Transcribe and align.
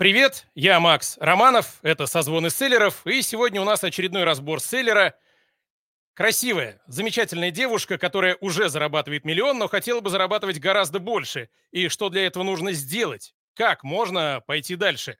Привет, 0.00 0.46
я 0.54 0.80
Макс 0.80 1.18
Романов, 1.20 1.78
это 1.82 2.06
«Созвоны 2.06 2.48
селлеров», 2.48 3.06
и 3.06 3.20
сегодня 3.20 3.60
у 3.60 3.64
нас 3.64 3.84
очередной 3.84 4.24
разбор 4.24 4.58
селлера. 4.58 5.14
Красивая, 6.14 6.80
замечательная 6.86 7.50
девушка, 7.50 7.98
которая 7.98 8.38
уже 8.40 8.70
зарабатывает 8.70 9.26
миллион, 9.26 9.58
но 9.58 9.68
хотела 9.68 10.00
бы 10.00 10.08
зарабатывать 10.08 10.58
гораздо 10.58 11.00
больше. 11.00 11.50
И 11.70 11.88
что 11.88 12.08
для 12.08 12.24
этого 12.26 12.44
нужно 12.44 12.72
сделать? 12.72 13.34
Как 13.52 13.84
можно 13.84 14.42
пойти 14.46 14.74
дальше? 14.74 15.18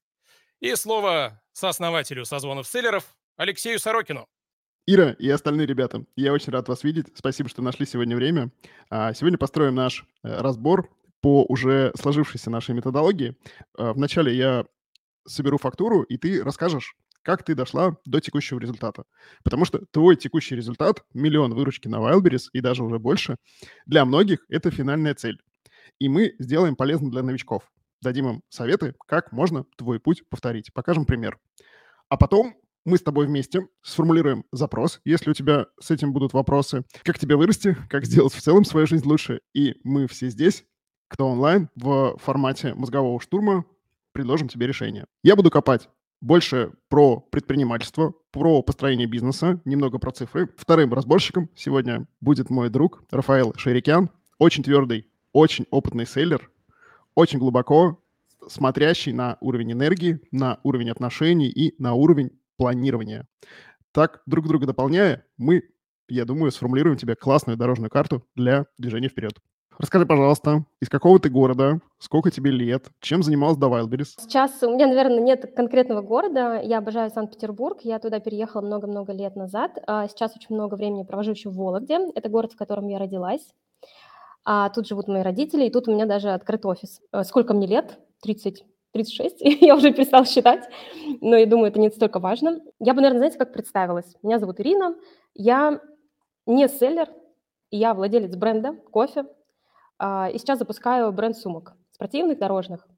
И 0.60 0.74
слово 0.76 1.42
сооснователю 1.52 2.24
«Созвонов 2.24 2.66
селлеров» 2.66 3.04
Алексею 3.36 3.78
Сорокину. 3.78 4.30
Ира 4.86 5.14
и 5.18 5.28
остальные 5.28 5.66
ребята, 5.66 6.06
я 6.16 6.32
очень 6.32 6.54
рад 6.54 6.68
вас 6.68 6.84
видеть. 6.84 7.08
Спасибо, 7.14 7.50
что 7.50 7.60
нашли 7.60 7.84
сегодня 7.84 8.16
время. 8.16 8.50
А, 8.88 9.12
сегодня 9.12 9.36
построим 9.36 9.74
наш 9.74 10.06
э, 10.22 10.40
разбор 10.40 10.88
по 11.20 11.44
уже 11.48 11.92
сложившейся 11.98 12.50
нашей 12.50 12.74
методологии. 12.74 13.36
А, 13.76 13.92
вначале 13.92 14.36
я 14.36 14.64
соберу 15.26 15.58
фактуру, 15.58 16.02
и 16.02 16.16
ты 16.16 16.42
расскажешь, 16.42 16.94
как 17.22 17.44
ты 17.44 17.54
дошла 17.54 17.96
до 18.06 18.20
текущего 18.20 18.58
результата. 18.58 19.04
Потому 19.44 19.64
что 19.64 19.84
твой 19.90 20.16
текущий 20.16 20.56
результат, 20.56 21.04
миллион 21.12 21.54
выручки 21.54 21.88
на 21.88 21.96
Wildberries 21.96 22.48
и 22.52 22.60
даже 22.60 22.82
уже 22.82 22.98
больше, 22.98 23.36
для 23.86 24.04
многих 24.04 24.44
это 24.48 24.70
финальная 24.70 25.14
цель. 25.14 25.38
И 25.98 26.08
мы 26.08 26.34
сделаем 26.38 26.76
полезно 26.76 27.10
для 27.10 27.22
новичков. 27.22 27.70
Дадим 28.00 28.28
им 28.28 28.42
советы, 28.48 28.94
как 29.06 29.32
можно 29.32 29.64
твой 29.76 30.00
путь 30.00 30.26
повторить. 30.30 30.72
Покажем 30.72 31.04
пример. 31.04 31.38
А 32.08 32.16
потом 32.16 32.54
мы 32.86 32.96
с 32.96 33.02
тобой 33.02 33.26
вместе 33.26 33.68
сформулируем 33.82 34.44
запрос, 34.52 35.00
если 35.04 35.30
у 35.30 35.34
тебя 35.34 35.66
с 35.78 35.90
этим 35.90 36.14
будут 36.14 36.32
вопросы, 36.32 36.84
как 37.04 37.18
тебе 37.18 37.36
вырасти, 37.36 37.76
как 37.90 38.06
сделать 38.06 38.32
в 38.32 38.40
целом 38.40 38.64
свою 38.64 38.86
жизнь 38.86 39.06
лучше. 39.06 39.40
И 39.52 39.74
мы 39.84 40.06
все 40.08 40.30
здесь 40.30 40.64
кто 41.10 41.26
онлайн, 41.28 41.68
в 41.74 42.16
формате 42.18 42.72
мозгового 42.74 43.20
штурма 43.20 43.64
предложим 44.12 44.48
тебе 44.48 44.68
решение. 44.68 45.06
Я 45.24 45.34
буду 45.34 45.50
копать 45.50 45.90
больше 46.20 46.72
про 46.88 47.18
предпринимательство, 47.20 48.14
про 48.30 48.62
построение 48.62 49.08
бизнеса, 49.08 49.60
немного 49.64 49.98
про 49.98 50.12
цифры. 50.12 50.48
Вторым 50.56 50.94
разборщиком 50.94 51.50
сегодня 51.56 52.06
будет 52.20 52.48
мой 52.48 52.70
друг 52.70 53.02
Рафаэл 53.10 53.54
Шерикян, 53.56 54.10
очень 54.38 54.62
твердый, 54.62 55.08
очень 55.32 55.66
опытный 55.70 56.06
сейлер, 56.06 56.48
очень 57.16 57.40
глубоко 57.40 58.00
смотрящий 58.46 59.12
на 59.12 59.36
уровень 59.40 59.72
энергии, 59.72 60.20
на 60.30 60.60
уровень 60.62 60.90
отношений 60.90 61.48
и 61.48 61.74
на 61.82 61.94
уровень 61.94 62.30
планирования. 62.56 63.26
Так, 63.90 64.22
друг 64.26 64.46
друга 64.46 64.66
дополняя, 64.66 65.26
мы, 65.36 65.64
я 66.08 66.24
думаю, 66.24 66.52
сформулируем 66.52 66.96
тебе 66.96 67.16
классную 67.16 67.56
дорожную 67.56 67.90
карту 67.90 68.24
для 68.36 68.66
движения 68.78 69.08
вперед. 69.08 69.40
Расскажи, 69.80 70.04
пожалуйста, 70.04 70.66
из 70.82 70.90
какого 70.90 71.18
ты 71.18 71.30
города, 71.30 71.80
сколько 71.98 72.30
тебе 72.30 72.50
лет, 72.50 72.88
чем 73.00 73.22
занималась 73.22 73.56
до 73.56 73.68
Wildberries? 73.68 74.20
Сейчас 74.20 74.62
у 74.62 74.74
меня, 74.74 74.86
наверное, 74.86 75.20
нет 75.20 75.54
конкретного 75.56 76.02
города. 76.02 76.60
Я 76.62 76.78
обожаю 76.78 77.08
Санкт-Петербург. 77.08 77.78
Я 77.82 77.98
туда 77.98 78.20
переехала 78.20 78.60
много-много 78.60 79.14
лет 79.14 79.36
назад. 79.36 79.78
А 79.86 80.06
сейчас 80.08 80.36
очень 80.36 80.54
много 80.54 80.74
времени 80.74 81.04
провожу 81.04 81.30
еще 81.30 81.48
в 81.48 81.54
Вологде. 81.54 81.98
Это 82.14 82.28
город, 82.28 82.52
в 82.52 82.56
котором 82.56 82.88
я 82.88 82.98
родилась. 82.98 83.54
А 84.44 84.68
тут 84.68 84.86
живут 84.86 85.08
мои 85.08 85.22
родители, 85.22 85.64
и 85.64 85.70
тут 85.70 85.88
у 85.88 85.94
меня 85.94 86.04
даже 86.04 86.28
открыт 86.28 86.66
офис. 86.66 87.00
Э, 87.14 87.24
сколько 87.24 87.54
мне 87.54 87.66
лет? 87.66 87.98
30, 88.20 88.66
36, 88.92 89.40
я 89.62 89.74
уже 89.74 89.94
перестала 89.94 90.26
считать, 90.26 90.68
но 91.22 91.36
я 91.36 91.46
думаю, 91.46 91.70
это 91.70 91.80
не 91.80 91.88
столько 91.88 92.18
важно. 92.18 92.60
Я 92.80 92.92
бы, 92.92 93.00
наверное, 93.00 93.20
знаете, 93.20 93.38
как 93.38 93.54
представилась. 93.54 94.14
Меня 94.22 94.38
зовут 94.38 94.60
Ирина, 94.60 94.94
я 95.34 95.80
не 96.44 96.68
селлер, 96.68 97.08
я 97.70 97.94
владелец 97.94 98.36
бренда 98.36 98.74
кофе, 98.90 99.20
а, 99.20 99.26
и 100.32 100.38
сейчас 100.38 100.58
запускаю 100.58 101.12
бренд 101.12 101.36
сумок 101.36 101.74
спортивных, 102.00 102.38
дорожных. 102.38 102.88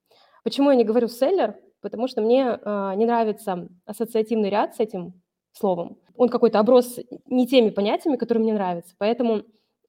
Почему 0.45 0.71
я 0.71 0.77
не 0.77 0.85
говорю 0.85 1.09
селлер? 1.09 1.57
Потому 1.81 2.07
что 2.07 2.21
мне 2.21 2.59
а, 2.65 2.95
не 2.95 3.05
нравится 3.05 3.69
ассоциативный 3.85 4.49
ряд 4.49 4.77
с 4.77 4.81
этим 4.81 5.21
словом. 5.53 5.99
Он 6.15 6.29
какой-то 6.29 6.61
оброс 6.61 6.99
не 7.27 7.47
теми 7.49 7.71
понятиями, 7.71 8.17
которые 8.17 8.45
мне 8.45 8.55
нравятся. 8.55 8.95
Поэтому 8.99 9.43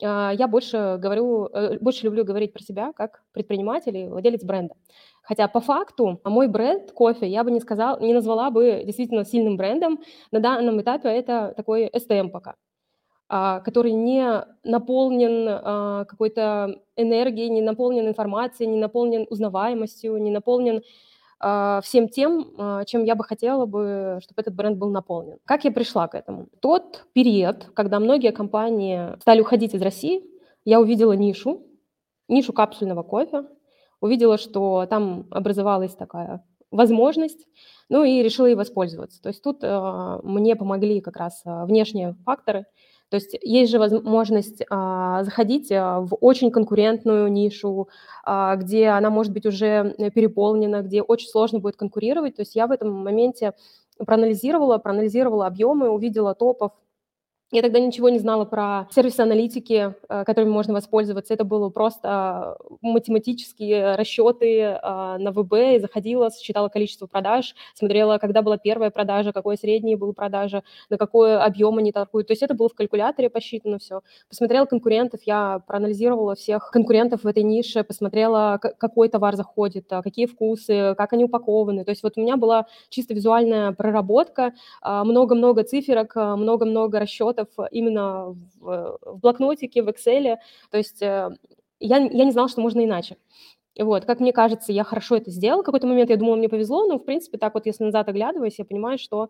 а, 0.03 0.31
я 0.31 0.47
больше 0.47 0.97
говорю, 0.99 1.45
э, 1.45 1.77
больше 1.79 2.05
люблю 2.05 2.25
говорить 2.25 2.53
про 2.53 2.63
себя 2.63 2.93
как 2.93 3.21
предприниматель 3.31 3.95
и 3.95 4.07
владелец 4.07 4.43
бренда. 4.43 4.75
Хотя 5.21 5.47
по 5.47 5.61
факту 5.61 6.19
мой 6.23 6.47
бренд 6.47 6.91
кофе 6.91 7.27
я 7.27 7.43
бы 7.43 7.51
не 7.51 7.59
сказала, 7.59 7.99
не 7.99 8.13
назвала 8.13 8.49
бы 8.49 8.81
действительно 8.83 9.25
сильным 9.25 9.57
брендом. 9.57 9.99
На 10.31 10.39
данном 10.39 10.81
этапе 10.81 11.09
это 11.09 11.53
такой 11.55 11.87
STM 11.87 12.29
пока. 12.29 12.55
А, 13.35 13.61
который 13.61 13.93
не 13.93 14.45
наполнен 14.63 15.47
а, 15.49 16.05
какой-то 16.05 16.79
энергией, 16.95 17.49
не 17.49 17.63
наполнен 17.63 18.07
информацией, 18.07 18.69
не 18.69 18.77
наполнен 18.77 19.25
узнаваемостью, 19.27 20.17
не 20.17 20.29
наполнен 20.29 20.83
а, 21.39 21.81
всем 21.81 22.09
тем, 22.09 22.85
чем 22.85 23.03
я 23.03 23.15
бы 23.15 23.23
хотела 23.23 23.65
бы, 23.65 24.19
чтобы 24.21 24.39
этот 24.39 24.53
бренд 24.53 24.77
был 24.77 24.91
наполнен. 24.91 25.39
Как 25.45 25.63
я 25.63 25.71
пришла 25.71 26.07
к 26.07 26.13
этому? 26.13 26.45
Тот 26.59 27.05
период, 27.13 27.71
когда 27.73 27.99
многие 27.99 28.31
компании 28.31 29.19
стали 29.19 29.41
уходить 29.41 29.73
из 29.73 29.81
России, 29.81 30.23
я 30.63 30.79
увидела 30.79 31.13
нишу, 31.13 31.65
нишу 32.27 32.53
капсульного 32.53 33.01
кофе, 33.01 33.45
увидела, 33.99 34.37
что 34.37 34.85
там 34.87 35.25
образовалась 35.31 35.95
такая 35.95 36.45
возможность, 36.69 37.47
ну 37.89 38.03
и 38.03 38.21
решила 38.21 38.45
ей 38.45 38.55
воспользоваться. 38.55 39.19
То 39.23 39.29
есть 39.29 39.41
тут 39.41 39.63
мне 40.23 40.55
помогли 40.55 41.01
как 41.01 41.17
раз 41.17 41.41
внешние 41.45 42.13
факторы– 42.25 42.67
то 43.09 43.15
есть 43.15 43.37
есть 43.41 43.71
же 43.71 43.79
возможность 43.79 44.63
а, 44.69 45.23
заходить 45.23 45.71
а, 45.71 45.99
в 45.99 46.17
очень 46.19 46.49
конкурентную 46.49 47.31
нишу, 47.31 47.89
а, 48.23 48.55
где 48.55 48.87
она 48.87 49.09
может 49.09 49.33
быть 49.33 49.45
уже 49.45 49.93
э, 49.97 50.09
переполнена, 50.09 50.81
где 50.81 51.01
очень 51.01 51.29
сложно 51.29 51.59
будет 51.59 51.75
конкурировать. 51.75 52.35
То 52.35 52.41
есть 52.41 52.55
я 52.55 52.65
в 52.65 52.71
этом 52.71 52.91
моменте 52.91 53.53
проанализировала, 53.97 54.79
проанализировала 54.79 55.45
объемы, 55.45 55.89
увидела 55.89 56.33
топов 56.33 56.71
я 57.53 57.61
тогда 57.61 57.79
ничего 57.79 58.09
не 58.09 58.17
знала 58.17 58.45
про 58.45 58.87
сервисы 58.89 59.19
аналитики, 59.21 59.93
э, 60.09 60.23
которыми 60.25 60.49
можно 60.49 60.73
воспользоваться. 60.73 61.35
Это 61.35 61.43
было 61.43 61.69
просто 61.69 62.57
математические 62.81 63.95
расчеты 63.95 64.59
э, 64.59 64.79
на 64.81 65.31
ВБ. 65.31 65.53
И 65.75 65.79
заходила, 65.79 66.31
считала 66.31 66.69
количество 66.69 67.05
продаж, 67.05 67.53
смотрела, 67.75 68.17
когда 68.17 68.41
была 68.41 68.57
первая 68.57 68.89
продажа, 68.89 69.31
какой 69.33 69.57
средний 69.57 69.95
был 69.95 70.13
продажа, 70.13 70.63
на 70.89 70.97
какой 70.97 71.37
объем 71.37 71.77
они 71.77 71.91
торгуют. 71.91 72.27
То 72.27 72.33
есть 72.33 72.41
это 72.41 72.55
было 72.55 72.69
в 72.69 72.73
калькуляторе 72.73 73.29
посчитано 73.29 73.77
все. 73.77 74.01
Посмотрела 74.27 74.65
конкурентов, 74.65 75.21
я 75.25 75.61
проанализировала 75.67 76.33
всех 76.33 76.71
конкурентов 76.71 77.23
в 77.23 77.27
этой 77.27 77.43
нише, 77.43 77.83
посмотрела, 77.83 78.59
какой 78.59 79.09
товар 79.09 79.35
заходит, 79.35 79.85
какие 79.89 80.25
вкусы, 80.25 80.95
как 80.97 81.13
они 81.13 81.25
упакованы. 81.25 81.85
То 81.85 81.91
есть 81.91 82.01
вот 82.01 82.13
у 82.15 82.21
меня 82.21 82.35
была 82.35 82.65
чисто 82.89 83.13
визуальная 83.13 83.73
проработка, 83.73 84.53
много-много 84.83 85.63
циферок, 85.63 86.15
много-много 86.15 86.99
расчетов, 86.99 87.42
документов 87.43 87.67
именно 87.71 88.35
в, 88.59 88.97
в 89.01 89.19
блокнотике, 89.19 89.83
в 89.83 89.89
Excel. 89.89 90.37
То 90.71 90.77
есть 90.77 91.01
э, 91.01 91.29
я, 91.79 91.97
я 91.97 92.25
не 92.25 92.31
знала, 92.31 92.49
что 92.49 92.61
можно 92.61 92.83
иначе. 92.83 93.17
Вот, 93.79 94.05
как 94.05 94.19
мне 94.19 94.33
кажется, 94.33 94.71
я 94.71 94.83
хорошо 94.83 95.15
это 95.15 95.31
сделала. 95.31 95.61
В 95.61 95.65
какой-то 95.65 95.87
момент 95.87 96.09
я 96.09 96.17
думала, 96.17 96.35
мне 96.35 96.49
повезло, 96.49 96.85
но, 96.85 96.99
в 96.99 97.05
принципе, 97.05 97.37
так 97.37 97.55
вот, 97.55 97.65
если 97.65 97.83
назад 97.83 98.07
оглядываюсь, 98.07 98.59
я 98.59 98.65
понимаю, 98.65 98.99
что 98.99 99.29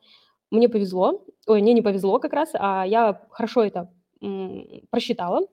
мне 0.52 0.68
повезло. 0.68 1.24
Ой, 1.48 1.62
мне 1.62 1.74
не 1.74 1.82
повезло 1.82 2.20
как 2.20 2.34
раз, 2.34 2.50
а 2.54 2.84
я 2.86 3.22
хорошо 3.30 3.64
это 3.64 3.90
просчитала. 4.90 5.48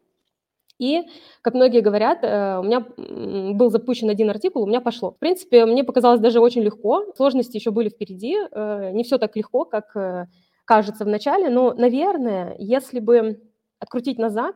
И, 0.78 1.02
как 1.42 1.54
многие 1.54 1.82
говорят, 1.82 2.20
э, 2.22 2.58
у 2.58 2.62
меня 2.62 2.80
был 3.54 3.70
запущен 3.70 4.08
один 4.08 4.30
артикул, 4.30 4.62
у 4.62 4.66
меня 4.66 4.80
пошло. 4.80 5.10
В 5.10 5.18
принципе, 5.18 5.66
мне 5.66 5.84
показалось 5.84 6.20
даже 6.20 6.40
очень 6.40 6.62
легко. 6.62 7.04
Сложности 7.16 7.56
еще 7.58 7.70
были 7.70 7.90
впереди. 7.90 8.36
Э, 8.50 8.90
не 8.92 9.04
все 9.04 9.18
так 9.18 9.36
легко, 9.36 9.66
как 9.66 9.94
кажется 10.70 11.04
в 11.04 11.08
начале, 11.08 11.50
но, 11.50 11.74
наверное, 11.74 12.54
если 12.58 13.00
бы 13.00 13.40
открутить 13.80 14.18
назад, 14.18 14.54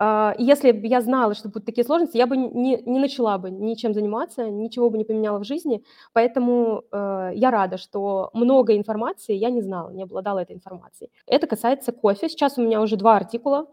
э, 0.00 0.32
если 0.36 0.72
бы 0.72 0.88
я 0.88 1.00
знала, 1.00 1.34
что 1.34 1.48
будут 1.48 1.64
такие 1.64 1.84
сложности, 1.84 2.18
я 2.18 2.26
бы 2.26 2.36
не, 2.36 2.82
не 2.82 2.98
начала 2.98 3.38
бы 3.38 3.50
ничем 3.52 3.94
заниматься, 3.94 4.50
ничего 4.50 4.90
бы 4.90 4.98
не 4.98 5.04
поменяла 5.04 5.38
в 5.38 5.44
жизни. 5.44 5.84
Поэтому 6.12 6.82
э, 6.90 7.30
я 7.34 7.50
рада, 7.52 7.76
что 7.78 8.30
много 8.34 8.76
информации 8.76 9.36
я 9.36 9.50
не 9.50 9.62
знала, 9.62 9.90
не 9.92 10.02
обладала 10.02 10.40
этой 10.40 10.56
информацией. 10.56 11.10
Это 11.28 11.46
касается 11.46 11.92
кофе. 11.92 12.28
Сейчас 12.28 12.58
у 12.58 12.62
меня 12.62 12.80
уже 12.80 12.96
два 12.96 13.16
артикула. 13.16 13.66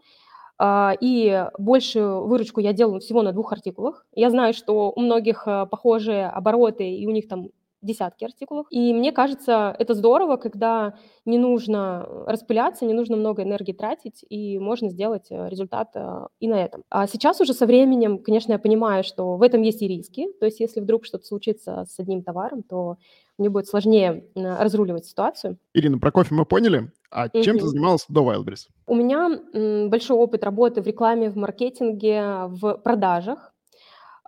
Uh, 0.62 0.94
и 1.00 1.46
большую 1.58 2.26
выручку 2.26 2.60
я 2.60 2.74
делаю 2.74 3.00
всего 3.00 3.22
на 3.22 3.32
двух 3.32 3.52
артикулах. 3.52 4.04
Я 4.14 4.28
знаю, 4.28 4.52
что 4.52 4.92
у 4.94 5.00
многих 5.00 5.48
uh, 5.48 5.66
похожие 5.66 6.28
обороты, 6.28 6.84
и 6.84 7.06
у 7.06 7.10
них 7.12 7.28
там 7.28 7.48
десятки 7.82 8.24
артикулов. 8.24 8.66
И 8.70 8.92
мне 8.92 9.12
кажется, 9.12 9.74
это 9.78 9.94
здорово, 9.94 10.36
когда 10.36 10.94
не 11.24 11.38
нужно 11.38 12.06
распыляться, 12.26 12.84
не 12.84 12.94
нужно 12.94 13.16
много 13.16 13.42
энергии 13.42 13.72
тратить, 13.72 14.24
и 14.28 14.58
можно 14.58 14.88
сделать 14.88 15.26
э, 15.30 15.48
результат 15.48 15.90
э, 15.94 16.26
и 16.40 16.48
на 16.48 16.64
этом. 16.64 16.82
А 16.90 17.06
сейчас 17.06 17.40
уже 17.40 17.54
со 17.54 17.66
временем, 17.66 18.18
конечно, 18.18 18.52
я 18.52 18.58
понимаю, 18.58 19.04
что 19.04 19.36
в 19.36 19.42
этом 19.42 19.62
есть 19.62 19.82
и 19.82 19.88
риски. 19.88 20.28
То 20.38 20.46
есть 20.46 20.60
если 20.60 20.80
вдруг 20.80 21.04
что-то 21.04 21.26
случится 21.26 21.84
с 21.88 21.98
одним 21.98 22.22
товаром, 22.22 22.62
то 22.62 22.96
мне 23.38 23.48
будет 23.48 23.66
сложнее 23.66 24.24
разруливать 24.34 25.06
ситуацию. 25.06 25.56
Ирина, 25.72 25.98
про 25.98 26.12
кофе 26.12 26.34
мы 26.34 26.44
поняли. 26.44 26.92
А 27.10 27.28
угу. 27.32 27.42
чем 27.42 27.58
ты 27.58 27.66
занималась 27.66 28.04
до 28.08 28.22
Wildberries? 28.22 28.68
У 28.86 28.94
меня 28.94 29.88
большой 29.88 30.16
опыт 30.16 30.44
работы 30.44 30.82
в 30.82 30.86
рекламе, 30.86 31.30
в 31.30 31.36
маркетинге, 31.36 32.46
в 32.48 32.74
продажах. 32.74 33.52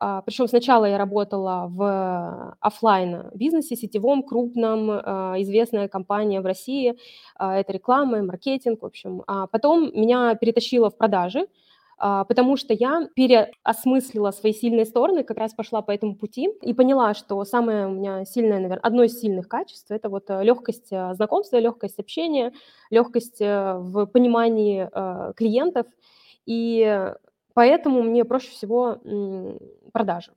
А, 0.04 0.20
причем 0.22 0.49
сначала 0.49 0.84
я 0.87 0.99
работала 0.99 1.66
в 1.69 2.56
офлайн 2.58 3.31
бизнесе 3.34 3.76
сетевом, 3.76 4.25
крупном, 4.25 4.90
а, 4.90 5.34
известная 5.38 5.87
компания 5.87 6.40
в 6.40 6.46
России. 6.46 6.99
А, 7.37 7.56
это 7.56 7.72
реклама, 7.72 8.20
маркетинг, 8.20 8.82
в 8.82 8.87
общем. 8.87 9.22
А 9.28 9.46
потом 9.46 9.93
меня 9.94 10.34
перетащило 10.34 10.90
в 10.90 10.96
продажи, 10.96 11.46
потому 11.99 12.56
что 12.56 12.75
я 12.75 13.06
переосмыслила 13.14 14.32
свои 14.32 14.52
сильные 14.52 14.87
стороны, 14.87 15.22
как 15.22 15.38
раз 15.38 15.54
пошла 15.54 15.82
по 15.82 15.93
этому 15.93 16.16
пути 16.16 16.50
и 16.62 16.75
поняла, 16.75 17.14
что 17.14 17.44
самое 17.44 17.87
у 17.87 17.90
меня 17.90 18.25
сильное, 18.25 18.58
наверное, 18.58 18.81
одно 18.81 19.04
из 19.04 19.20
сильных 19.20 19.46
качеств– 19.46 19.88
это 19.90 20.08
вот 20.08 20.25
э, 20.28 20.43
легкость 20.43 20.88
э, 20.90 21.14
знакомства, 21.14 21.58
легкость 21.58 22.00
общения, 22.00 22.52
легкость 22.90 23.40
э, 23.40 23.75
в 23.78 24.06
понимании 24.06 24.88
клиентов. 25.34 25.87
И 26.44 27.12
Поэтому 27.54 28.02
мне 28.02 28.25
проще 28.25 28.50
всего 28.50 28.99
продажи. 29.93 30.32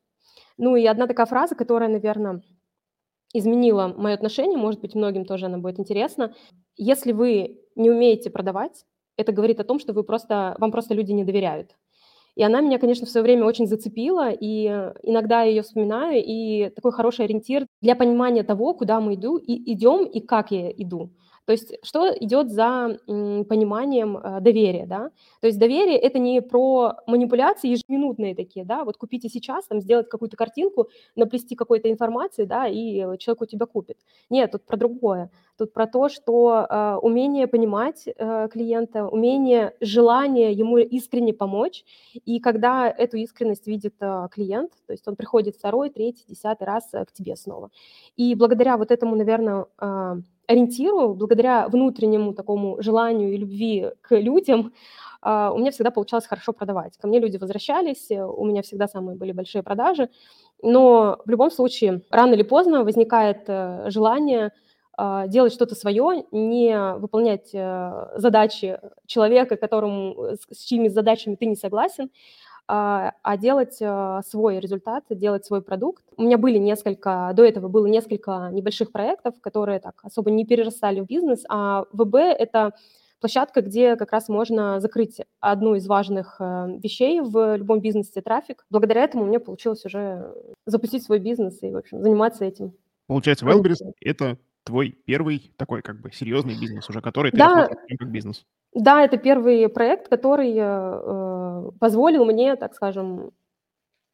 Ну 0.57 0.75
и 0.75 0.85
одна 0.85 1.07
такая 1.07 1.25
фраза, 1.25 1.55
которая, 1.55 1.89
наверное, 1.89 2.41
изменила 3.33 3.93
мое 3.95 4.13
отношение, 4.13 4.57
может 4.57 4.81
быть, 4.81 4.95
многим 4.95 5.25
тоже 5.25 5.47
она 5.47 5.57
будет 5.57 5.79
интересна. 5.79 6.33
Если 6.77 7.11
вы 7.11 7.59
не 7.75 7.89
умеете 7.91 8.29
продавать, 8.29 8.85
это 9.17 9.31
говорит 9.31 9.59
о 9.59 9.63
том, 9.63 9.79
что 9.79 9.93
вы 9.93 10.03
просто, 10.03 10.55
вам 10.59 10.71
просто 10.71 10.93
люди 10.93 11.11
не 11.11 11.23
доверяют. 11.23 11.75
И 12.35 12.43
она 12.43 12.59
меня, 12.59 12.79
конечно, 12.79 13.05
в 13.05 13.09
свое 13.09 13.23
время 13.23 13.45
очень 13.45 13.65
зацепила, 13.65 14.29
и 14.29 14.65
иногда 15.03 15.43
я 15.43 15.49
ее 15.51 15.61
вспоминаю, 15.61 16.21
и 16.23 16.69
такой 16.69 16.91
хороший 16.91 17.25
ориентир 17.25 17.65
для 17.81 17.95
понимания 17.95 18.43
того, 18.43 18.73
куда 18.73 18.99
мы 18.99 19.15
иду, 19.15 19.37
и 19.37 19.73
идем, 19.73 20.05
и 20.05 20.19
как 20.19 20.51
я 20.51 20.69
иду. 20.69 21.11
То 21.45 21.51
есть 21.51 21.75
что 21.83 22.11
идет 22.19 22.51
за 22.51 22.97
пониманием 23.05 24.17
э, 24.17 24.39
доверия, 24.41 24.85
да? 24.85 25.11
То 25.41 25.47
есть 25.47 25.59
доверие– 25.59 25.99
это 25.99 26.19
не 26.19 26.41
про 26.41 26.95
манипуляции 27.07 27.69
ежеминутные 27.69 28.35
такие, 28.35 28.65
да, 28.65 28.83
вот 28.83 28.97
купите 28.97 29.29
сейчас, 29.29 29.65
там, 29.67 29.79
сделать 29.79 30.09
какую-то 30.09 30.37
картинку, 30.37 30.89
наплести 31.15 31.55
какой-то 31.55 31.91
информации, 31.91 32.45
да, 32.45 32.67
и 32.67 33.17
человек 33.19 33.41
у 33.41 33.45
тебя 33.45 33.65
купит. 33.65 33.97
Нет, 34.29 34.51
тут 34.51 34.65
про 34.65 34.77
другое. 34.77 35.29
Тут 35.57 35.71
про 35.71 35.87
то, 35.87 36.09
что 36.09 36.65
э, 36.69 36.95
умение 37.01 37.47
понимать 37.47 38.07
э, 38.07 38.49
клиента, 38.51 39.07
умение, 39.07 39.73
желание 39.79 40.51
ему 40.51 40.77
искренне 40.77 41.33
помочь, 41.33 41.85
и 42.25 42.39
когда 42.39 42.89
эту 42.89 43.17
искренность 43.17 43.67
видит 43.67 43.95
э, 43.99 44.27
клиент, 44.31 44.71
то 44.85 44.93
есть 44.93 45.07
он 45.07 45.15
приходит 45.15 45.55
второй, 45.55 45.89
третий, 45.89 46.25
десятый 46.27 46.67
раз 46.67 46.89
э, 46.93 47.05
к 47.05 47.11
тебе 47.11 47.35
снова. 47.35 47.69
И 48.17 48.35
благодаря 48.35 48.77
вот 48.77 48.91
этому, 48.91 49.15
наверное, 49.15 49.65
э, 49.79 50.15
ориентиру, 50.47 51.13
благодаря 51.13 51.67
внутреннему 51.67 52.33
такому 52.33 52.81
желанию 52.81 53.33
и 53.33 53.37
любви 53.37 53.91
к 54.01 54.15
людям, 54.15 54.73
а, 55.21 55.51
у 55.51 55.57
меня 55.57 55.71
всегда 55.71 55.91
получалось 55.91 56.27
хорошо 56.27 56.53
продавать. 56.53 56.97
Ко 56.97 57.07
мне 57.07 57.19
люди 57.19 57.37
возвращались, 57.37 58.11
э, 58.11 58.23
у 58.23 58.45
меня 58.45 58.61
всегда 58.61 58.87
самые 58.87 59.17
были 59.17 59.31
большие 59.31 59.63
продажи, 59.63 60.09
но 60.61 61.19
в 61.25 61.29
любом 61.29 61.49
случае 61.49 62.01
рано 62.11 62.33
или 62.33 62.43
поздно 62.43 62.83
возникает 62.83 63.43
э, 63.47 63.89
желание 63.89 64.51
а, 64.97 65.27
делать 65.27 65.53
что-то 65.53 65.75
свое, 65.75 66.25
не 66.31 66.93
выполнять 66.97 67.49
э, 67.53 68.07
задачи 68.17 68.79
человека, 69.07 69.57
которому, 69.57 70.35
с 70.49 70.63
чьими 70.63 70.87
задачами 70.87 71.35
ты 71.35 71.47
не 71.47 71.55
согласен, 71.55 72.09
а, 72.67 73.13
а 73.21 73.37
делать 73.37 73.77
а, 73.81 74.21
свой 74.23 74.59
результат, 74.59 75.03
делать 75.09 75.45
свой 75.45 75.61
продукт. 75.61 76.03
У 76.17 76.23
меня 76.23 76.37
были 76.37 76.57
несколько, 76.57 77.31
до 77.35 77.43
этого 77.43 77.67
было 77.67 77.85
несколько 77.85 78.49
небольших 78.51 78.91
проектов, 78.91 79.35
которые 79.41 79.79
так 79.79 79.99
особо 80.03 80.31
не 80.31 80.45
перерастали 80.45 80.99
в 80.99 81.05
бизнес, 81.05 81.43
а 81.49 81.85
ВБ– 81.91 82.15
это 82.15 82.73
площадка, 83.19 83.61
где 83.61 83.95
как 83.95 84.11
раз 84.11 84.29
можно 84.29 84.79
закрыть 84.79 85.21
одну 85.39 85.75
из 85.75 85.87
важных 85.87 86.37
э, 86.39 86.77
вещей 86.81 87.21
в 87.21 87.55
любом 87.55 87.79
бизнесе– 87.79 88.21
трафик. 88.23 88.65
Благодаря 88.69 89.03
этому 89.03 89.23
у 89.23 89.27
меня 89.27 89.39
получилось 89.39 89.85
уже 89.85 90.33
запустить 90.65 91.03
свой 91.03 91.19
бизнес 91.19 91.61
и, 91.63 91.71
в 91.71 91.77
общем, 91.77 92.01
заниматься 92.01 92.45
этим. 92.45 92.73
Получается, 93.07 93.45
Wellberis– 93.45 93.77
это 94.01 94.37
твой 94.63 94.89
первый 95.05 95.53
такой 95.57 95.81
как 95.81 96.01
бы 96.01 96.11
серьезный 96.11 96.59
бизнес 96.59 96.89
уже, 96.89 97.01
который 97.01 97.31
ты 97.31 97.37
да, 97.37 97.69
как 97.97 98.09
бизнес. 98.11 98.45
Да, 98.75 99.03
это 99.03 99.17
первый 99.17 99.69
проект, 99.69 100.09
который 100.09 100.53
э, 100.57 101.71
позволил 101.79 102.25
мне, 102.25 102.57
так 102.57 102.75
скажем, 102.75 103.31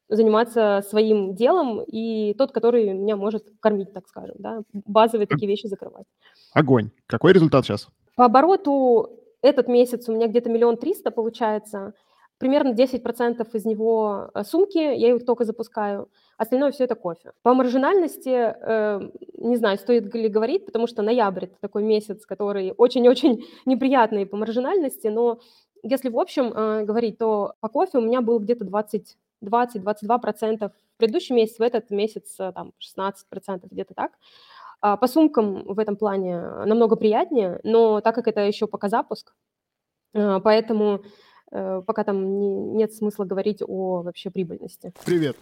заниматься 0.08 0.84
своим 0.88 1.34
делом 1.34 1.82
и 1.82 2.34
тот, 2.34 2.52
который 2.52 2.92
меня 2.92 3.16
может 3.16 3.44
кормить, 3.60 3.92
так 3.92 4.06
скажем, 4.06 4.36
да, 4.38 4.62
базовые 4.72 5.26
такие 5.26 5.48
вещи 5.48 5.66
закрывать. 5.66 6.06
Огонь. 6.52 6.90
Какой 7.06 7.32
результат 7.32 7.64
сейчас? 7.64 7.88
По 8.14 8.26
обороту 8.26 9.18
этот 9.40 9.66
месяц 9.66 10.08
у 10.08 10.12
меня 10.12 10.28
где-то 10.28 10.48
миллион 10.48 10.76
триста 10.76 11.10
получается 11.10 11.94
примерно 12.42 12.72
10% 12.72 13.48
из 13.52 13.64
него 13.64 14.30
э, 14.34 14.42
сумки, 14.42 14.78
я 14.78 15.14
их 15.14 15.24
только 15.24 15.44
запускаю, 15.44 16.08
остальное 16.36 16.72
все 16.72 16.84
это 16.84 16.96
кофе. 16.96 17.30
По 17.42 17.54
маржинальности, 17.54 18.28
э, 18.28 19.10
не 19.38 19.56
знаю, 19.56 19.78
стоит 19.78 20.12
ли 20.12 20.28
говорить, 20.28 20.66
потому 20.66 20.88
что 20.88 21.02
ноябрь– 21.02 21.44
это 21.46 21.54
такой 21.60 21.84
месяц, 21.84 22.26
который 22.26 22.74
очень-очень 22.76 23.44
неприятный 23.64 24.26
по 24.26 24.36
маржинальности, 24.36 25.06
но 25.06 25.38
если 25.84 26.08
в 26.08 26.18
общем 26.18 26.52
э, 26.52 26.82
говорить, 26.82 27.18
то 27.18 27.52
по 27.60 27.68
кофе 27.68 27.98
у 27.98 28.00
меня 28.00 28.20
было 28.20 28.40
где-то 28.40 28.64
20 28.64 29.16
20-22% 29.44 30.68
в 30.68 30.98
предыдущий 30.98 31.34
месяц, 31.34 31.58
в 31.58 31.62
этот 31.62 31.90
месяц 31.90 32.40
э, 32.40 32.52
там 32.52 32.72
16% 32.80 33.68
где-то 33.70 33.94
так. 33.94 34.12
А 34.80 34.96
по 34.96 35.06
сумкам 35.06 35.62
в 35.62 35.78
этом 35.78 35.94
плане 35.96 36.40
намного 36.66 36.96
приятнее, 36.96 37.60
но 37.62 38.00
так 38.00 38.16
как 38.16 38.26
это 38.26 38.40
еще 38.40 38.66
пока 38.66 38.88
запуск, 38.88 39.32
э, 40.14 40.40
поэтому 40.42 41.02
пока 41.52 42.04
там 42.04 42.38
не, 42.38 42.50
нет 42.50 42.92
смысла 42.92 43.24
говорить 43.24 43.62
о 43.66 44.02
вообще 44.02 44.30
прибыльности. 44.30 44.92
Привет, 45.04 45.36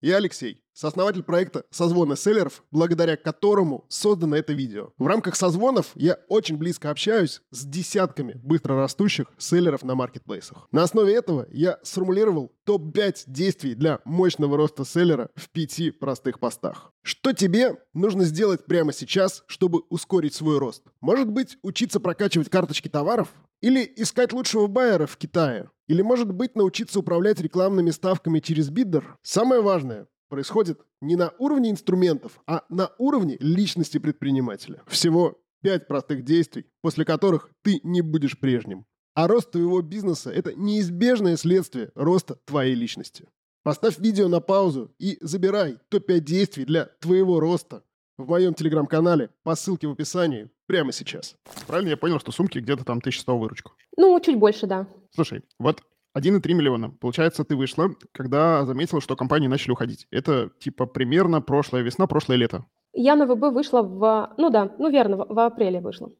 я 0.00 0.16
Алексей, 0.16 0.61
сооснователь 0.74 1.22
проекта 1.22 1.64
«Созвоны 1.70 2.16
селлеров», 2.16 2.62
благодаря 2.70 3.16
которому 3.16 3.84
создано 3.88 4.36
это 4.36 4.52
видео. 4.52 4.90
В 4.98 5.06
рамках 5.06 5.36
созвонов 5.36 5.90
я 5.94 6.18
очень 6.28 6.56
близко 6.56 6.90
общаюсь 6.90 7.42
с 7.50 7.64
десятками 7.64 8.40
быстрорастущих 8.42 9.26
селлеров 9.38 9.82
на 9.82 9.94
маркетплейсах. 9.94 10.68
На 10.72 10.82
основе 10.82 11.14
этого 11.14 11.46
я 11.50 11.78
сформулировал 11.82 12.52
топ-5 12.64 13.24
действий 13.26 13.74
для 13.74 14.00
мощного 14.04 14.56
роста 14.56 14.84
селлера 14.84 15.30
в 15.34 15.50
пяти 15.50 15.90
простых 15.90 16.38
постах. 16.38 16.92
Что 17.02 17.32
тебе 17.32 17.76
нужно 17.94 18.24
сделать 18.24 18.66
прямо 18.66 18.92
сейчас, 18.92 19.44
чтобы 19.46 19.82
ускорить 19.90 20.34
свой 20.34 20.58
рост? 20.58 20.82
Может 21.00 21.30
быть, 21.30 21.58
учиться 21.62 22.00
прокачивать 22.00 22.48
карточки 22.48 22.88
товаров? 22.88 23.28
Или 23.60 23.92
искать 23.96 24.32
лучшего 24.32 24.66
байера 24.66 25.06
в 25.06 25.16
Китае? 25.16 25.70
Или, 25.86 26.02
может 26.02 26.32
быть, 26.32 26.56
научиться 26.56 26.98
управлять 26.98 27.40
рекламными 27.40 27.90
ставками 27.90 28.40
через 28.40 28.70
биддер? 28.70 29.16
Самое 29.22 29.62
важное 29.62 30.08
происходит 30.32 30.80
не 31.02 31.14
на 31.14 31.34
уровне 31.38 31.70
инструментов, 31.70 32.40
а 32.46 32.64
на 32.70 32.90
уровне 32.96 33.36
личности 33.38 33.98
предпринимателя. 33.98 34.82
Всего 34.86 35.38
пять 35.62 35.86
простых 35.86 36.24
действий, 36.24 36.64
после 36.80 37.04
которых 37.04 37.50
ты 37.60 37.80
не 37.82 38.00
будешь 38.00 38.40
прежним. 38.40 38.86
А 39.14 39.28
рост 39.28 39.50
твоего 39.50 39.82
бизнеса– 39.82 40.30
это 40.34 40.54
неизбежное 40.54 41.36
следствие 41.36 41.92
роста 41.94 42.38
твоей 42.46 42.74
личности. 42.74 43.28
Поставь 43.62 43.98
видео 43.98 44.28
на 44.28 44.40
паузу 44.40 44.94
и 44.98 45.18
забирай 45.20 45.76
топ-5 45.90 46.20
действий 46.20 46.64
для 46.64 46.86
твоего 46.86 47.38
роста 47.38 47.84
в 48.16 48.26
моем 48.26 48.54
телеграм-канале 48.54 49.28
по 49.42 49.54
ссылке 49.54 49.86
в 49.86 49.92
описании 49.92 50.50
прямо 50.66 50.92
сейчас. 50.92 51.36
Правильно 51.66 51.90
я 51.90 51.98
понял, 51.98 52.18
что 52.20 52.32
сумки 52.32 52.56
где-то 52.56 52.86
там 52.86 52.98
1100 52.98 53.36
выручку? 53.36 53.72
Ну, 53.98 54.18
чуть 54.20 54.38
больше, 54.38 54.66
да. 54.66 54.88
Слушай, 55.14 55.42
вот 55.58 55.82
1,3 56.16 56.52
миллиона. 56.52 56.90
Получается, 56.90 57.44
ты 57.44 57.56
вышла, 57.56 57.90
когда 58.12 58.64
заметила, 58.64 59.00
что 59.00 59.16
компании 59.16 59.48
начали 59.48 59.72
уходить. 59.72 60.06
Это 60.10 60.50
типа 60.58 60.86
примерно 60.86 61.40
прошлая 61.40 61.82
весна, 61.82 62.06
прошлое 62.06 62.36
лето. 62.36 62.66
Я 62.92 63.16
на 63.16 63.26
ВБ 63.26 63.54
вышла 63.54 63.82
в... 63.82 64.34
Ну 64.36 64.50
да, 64.50 64.74
ну 64.78 64.90
верно, 64.90 65.16
в, 65.16 65.34
в 65.34 65.38
апреле 65.38 65.80
вышла. 65.80 66.10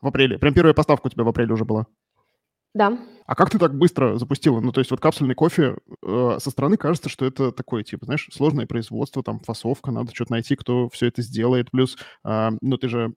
В 0.00 0.06
апреле. 0.06 0.38
Прям 0.38 0.52
первая 0.52 0.74
поставка 0.74 1.06
у 1.06 1.10
тебя 1.10 1.24
в 1.24 1.28
апреле 1.28 1.54
уже 1.54 1.64
была? 1.64 1.86
Да. 2.74 2.98
А 3.26 3.34
как 3.36 3.50
ты 3.50 3.58
так 3.58 3.74
быстро 3.74 4.18
запустила? 4.18 4.60
Ну, 4.60 4.72
то 4.72 4.80
есть 4.80 4.90
вот 4.90 5.00
капсульный 5.00 5.34
кофе 5.34 5.76
э, 6.02 6.36
со 6.40 6.50
стороны 6.50 6.76
кажется, 6.76 7.08
что 7.08 7.24
это 7.24 7.52
такое, 7.52 7.84
типа, 7.84 8.04
знаешь, 8.04 8.28
сложное 8.32 8.66
производство, 8.66 9.22
там, 9.22 9.40
фасовка, 9.40 9.92
надо 9.92 10.14
что-то 10.14 10.32
найти, 10.32 10.56
кто 10.56 10.88
все 10.90 11.06
это 11.06 11.22
сделает. 11.22 11.70
Плюс, 11.70 11.96
э, 12.24 12.50
ну, 12.60 12.76
ты 12.76 12.88
же 12.88 13.14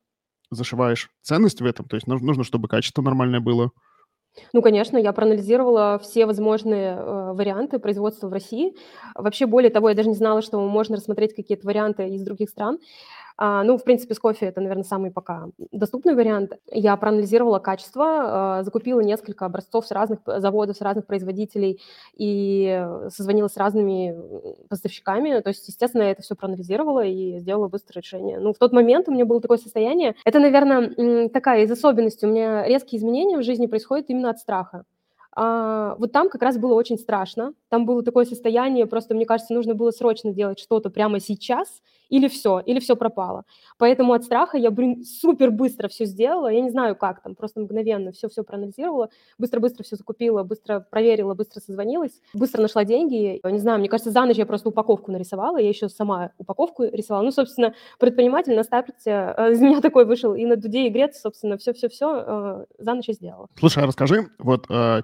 зашиваешь 0.51 1.09
ценность 1.21 1.59
в 1.59 1.65
этом, 1.65 1.87
то 1.87 1.95
есть 1.95 2.07
нужно, 2.07 2.27
нужно 2.27 2.43
чтобы 2.43 2.69
качество 2.69 3.01
нормальное 3.01 3.39
было. 3.39 3.71
Ну, 4.53 4.61
конечно, 4.61 4.97
я 4.97 5.11
проанализировала 5.13 5.99
все 6.01 6.25
возможные 6.25 6.95
э, 6.95 7.33
варианты 7.33 7.79
производства 7.79 8.27
в 8.27 8.33
России. 8.33 8.73
Вообще, 9.15 9.45
более 9.45 9.69
того, 9.69 9.89
я 9.89 9.95
даже 9.95 10.09
не 10.09 10.15
знала, 10.15 10.41
что 10.41 10.59
можно 10.59 10.97
рассмотреть 10.97 11.35
какие-то 11.35 11.65
варианты 11.65 12.07
из 12.09 12.21
других 12.23 12.49
стран. 12.49 12.79
А, 13.39 13.63
ну, 13.63 13.77
в 13.77 13.83
принципе, 13.83 14.15
с 14.15 14.19
кофе 14.19 14.47
это, 14.47 14.61
наверное, 14.61 14.83
самый 14.83 15.11
пока 15.11 15.47
доступный 15.71 16.15
вариант. 16.15 16.53
Я 16.71 16.97
проанализировала 16.97 17.59
качество, 17.59 18.05
а, 18.59 18.63
закупила 18.63 18.99
несколько 19.01 19.45
образцов 19.45 19.85
с 19.85 19.91
разных 19.91 20.19
заводов, 20.25 20.75
с 20.77 20.81
разных 20.81 21.05
производителей 21.05 21.79
и 22.15 22.83
созвонилась 23.09 23.53
с 23.53 23.57
разными 23.57 24.15
поставщиками. 24.69 25.39
То 25.41 25.49
есть, 25.49 25.67
естественно, 25.67 26.03
я 26.03 26.11
это 26.11 26.23
все 26.23 26.35
проанализировала 26.35 27.05
и 27.05 27.37
сделала 27.39 27.67
быстрое 27.67 28.01
решение. 28.01 28.39
Ну, 28.39 28.53
в 28.53 28.57
тот 28.57 28.73
момент 28.73 29.07
у 29.07 29.11
меня 29.11 29.25
было 29.25 29.39
такое 29.39 29.57
состояние. 29.59 30.15
Это, 30.25 30.39
наверное, 30.39 31.29
такая 31.29 31.63
из 31.63 31.71
особенностей. 31.71 32.25
У 32.25 32.29
меня 32.29 32.65
резкие 32.67 32.99
изменения 32.99 33.37
в 33.37 33.43
жизни 33.43 33.67
происходят 33.67 34.09
именно 34.09 34.31
от 34.31 34.39
страха. 34.39 34.83
а, 35.35 35.95
вот 35.99 36.11
там 36.11 36.29
как 36.29 36.41
раз 36.41 36.57
было 36.57 36.73
очень 36.73 36.97
страшно. 36.97 37.53
Там 37.69 37.85
было 37.85 38.03
такое 38.03 38.25
состояние, 38.25 38.87
просто, 38.87 39.13
мне 39.15 39.25
кажется, 39.25 39.53
нужно 39.53 39.75
было 39.75 39.91
срочно 39.91 40.33
делать 40.33 40.59
что-то 40.59 40.89
прямо 40.89 41.19
сейчас, 41.19 41.81
или 42.09 42.27
все, 42.27 42.59
или 42.59 42.79
все 42.79 42.95
пропало. 42.95 43.43
Поэтому 43.77 44.13
от 44.13 44.23
страха 44.23 44.57
я, 44.57 44.73
супер 45.03 45.51
быстро 45.51 45.87
все 45.87 46.05
сделала. 46.05 46.47
Я 46.47 46.61
не 46.61 46.69
знаю, 46.69 46.95
как 46.95 47.21
там, 47.21 47.35
просто 47.35 47.61
мгновенно 47.61 48.11
все-все 48.11 48.43
проанализировала, 48.43 49.09
быстро-быстро 49.37 49.83
все 49.83 49.95
закупила, 49.95 50.43
быстро 50.43 50.79
проверила, 50.79 51.33
быстро 51.33 51.59
созвонилась, 51.59 52.21
быстро 52.33 52.61
нашла 52.61 52.83
деньги. 52.83 53.39
Не 53.43 53.59
знаю, 53.59 53.79
мне 53.79 53.89
кажется, 53.89 54.11
за 54.11 54.25
ночь 54.25 54.37
я 54.37 54.45
просто 54.45 54.69
упаковку 54.69 55.11
нарисовала, 55.11 55.57
я 55.57 55.69
еще 55.69 55.89
сама 55.89 56.31
упаковку 56.37 56.83
рисовала. 56.83 57.23
Ну, 57.23 57.31
собственно, 57.31 57.73
предприниматель 57.99 58.55
на 58.55 58.63
старте 58.63 58.93
э, 59.07 59.51
из 59.51 59.61
меня 59.61 59.81
такой 59.81 60.05
вышел 60.05 60.33
и 60.35 60.45
на 60.45 60.55
дуде, 60.55 60.87
и 60.87 60.89
грец, 60.89 61.19
собственно, 61.19 61.57
все-все-все 61.57 62.23
э, 62.25 62.65
за 62.77 62.93
ночь 62.93 63.07
я 63.07 63.13
сделала. 63.13 63.47
Слушай, 63.57 63.83
а 63.83 63.87
расскажи, 63.87 64.27
вот 64.39 64.65
э, 64.69 65.01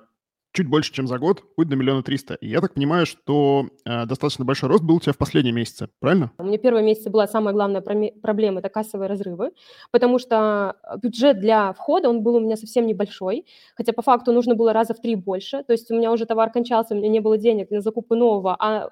чуть 0.54 0.68
больше, 0.68 0.94
чем 0.94 1.08
за 1.08 1.18
год, 1.18 1.44
путь 1.56 1.68
до 1.68 1.76
миллиона 1.76 2.04
триста. 2.04 2.36
И 2.36 2.48
я 2.48 2.62
так 2.62 2.76
понимаю, 2.76 3.06
что 3.06 3.68
э, 3.86 4.06
достаточно 4.06 4.46
большой 4.46 4.70
рост 4.70 4.84
был 4.84 4.96
у 4.96 5.00
тебя 5.00 5.14
в 5.14 5.18
последние 5.18 5.54
месяцы, 5.54 5.90
правильно? 6.00 6.32
У 6.38 6.44
меня 6.44 6.58
первые 6.58 6.86
месяцы 6.86 7.10
была 7.10 7.28
самая 7.28 7.54
главная 7.54 7.82
проблема– 7.82 8.60
это 8.60 8.70
кассовые 8.70 9.10
разрывы, 9.10 9.52
потому 9.92 10.20
что 10.20 10.76
бюджет 11.02 11.40
для 11.40 11.74
входа, 11.74 12.10
он 12.10 12.22
был 12.22 12.36
у 12.36 12.40
меня 12.40 12.56
совсем 12.56 12.86
небольшой, 12.86 13.46
хотя 13.76 13.94
по 13.94 14.02
факту 14.02 14.32
нужно 14.32 14.56
было 14.56 14.74
раза 14.74 14.94
в 14.94 15.02
три 15.02 15.16
больше, 15.16 15.64
то 15.64 15.74
есть 15.74 15.90
у 15.92 15.96
меня 15.96 16.12
уже 16.12 16.26
товар 16.26 16.52
кончался, 16.52 16.94
у 16.94 16.98
меня 16.98 17.10
не 17.10 17.20
было 17.20 17.38
денег 17.38 17.72
на 17.72 17.82
закупку 17.82 18.16
нового, 18.16 18.56
а 18.60 18.92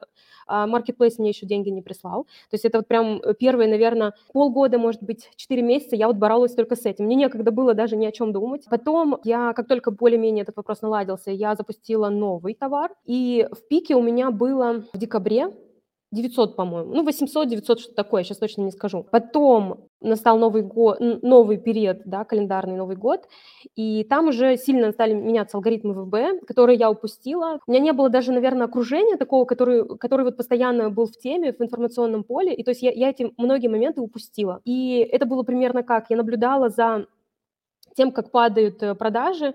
а 0.51 0.67
Marketplace 0.67 1.15
мне 1.17 1.29
еще 1.29 1.46
деньги 1.46 1.70
не 1.70 1.81
прислал. 1.81 2.25
То 2.50 2.55
есть 2.55 2.65
это 2.65 2.79
вот 2.79 2.88
прям 2.88 3.22
э, 3.22 3.34
первые, 3.34 3.70
наверное, 3.70 4.13
полгода, 4.34 4.77
может 4.77 5.01
быть, 5.01 5.29
4 5.38 5.62
месяца 5.62 5.96
я 5.96 6.08
вот 6.08 6.17
боролась 6.17 6.53
только 6.53 6.75
с 6.75 6.86
этим. 6.86 7.05
Мне 7.05 7.15
некогда 7.15 7.51
было 7.51 7.74
даже 7.74 7.96
ни 7.96 8.05
о 8.05 8.12
чем 8.12 8.34
думать. 8.34 8.65
Потом 8.70 9.20
я, 9.24 9.53
как 9.53 9.67
только 9.67 9.91
более-менее 9.91 10.43
этот 10.43 10.58
вопрос 10.58 10.81
наладился, 10.81 11.31
я 11.31 11.55
запустила 11.55 12.10
новый 12.10 12.53
товар. 12.53 12.91
И 13.05 13.48
в 13.51 13.67
пике 13.70 13.96
у 13.96 14.01
меня 14.01 14.29
было 14.31 14.84
в 14.93 14.98
декабре 14.98 15.53
900, 16.12 16.56
по-моему. 16.56 16.94
Ну, 16.94 17.03
800, 17.03 17.48
900, 17.48 17.80
что-то 17.80 17.96
такое, 17.96 18.24
сейчас 18.24 18.38
точно 18.38 18.63
не 18.63 18.72
скажу. 18.72 19.06
Потом 19.10 19.88
настал 20.01 20.38
Новый 20.38 20.62
год, 20.62 20.98
новый 21.00 21.58
период, 21.58 22.01
да, 22.06 22.25
календарный 22.25 22.75
Новый 22.75 22.98
год, 22.98 23.27
и 23.75 24.03
там 24.03 24.27
уже 24.27 24.58
сильно 24.58 24.91
стали 24.91 25.13
меняться 25.13 25.58
алгоритмы 25.58 25.94
ВБ, 25.94 26.46
которые 26.46 26.77
я 26.77 26.91
упустила. 26.91 27.60
У 27.65 27.72
меня 27.72 27.82
не 27.82 27.94
было 27.94 28.10
даже, 28.10 28.34
наверное, 28.34 28.68
окружения 28.68 29.15
такого, 29.15 29.46
который, 29.46 29.88
который 29.98 30.25
вот 30.25 30.36
постоянно 30.36 30.89
был 30.89 31.06
в 31.06 31.18
теме, 31.18 31.53
в 31.53 31.62
информационном 31.62 32.24
поле, 32.24 32.53
и 32.53 32.63
то 32.63 32.72
есть 32.72 32.82
я, 32.82 32.91
я 32.91 33.10
эти 33.10 33.32
многие 33.38 33.68
моменты 33.68 34.01
упустила. 34.01 34.60
И 34.65 34.98
это 35.12 35.25
было 35.25 35.44
примерно 35.44 35.84
как? 35.84 36.10
Я 36.10 36.18
наблюдала 36.18 36.70
за 36.70 37.06
тем, 37.96 38.12
как 38.12 38.32
падают 38.32 38.82
э, 38.84 38.96
продажи, 38.96 39.53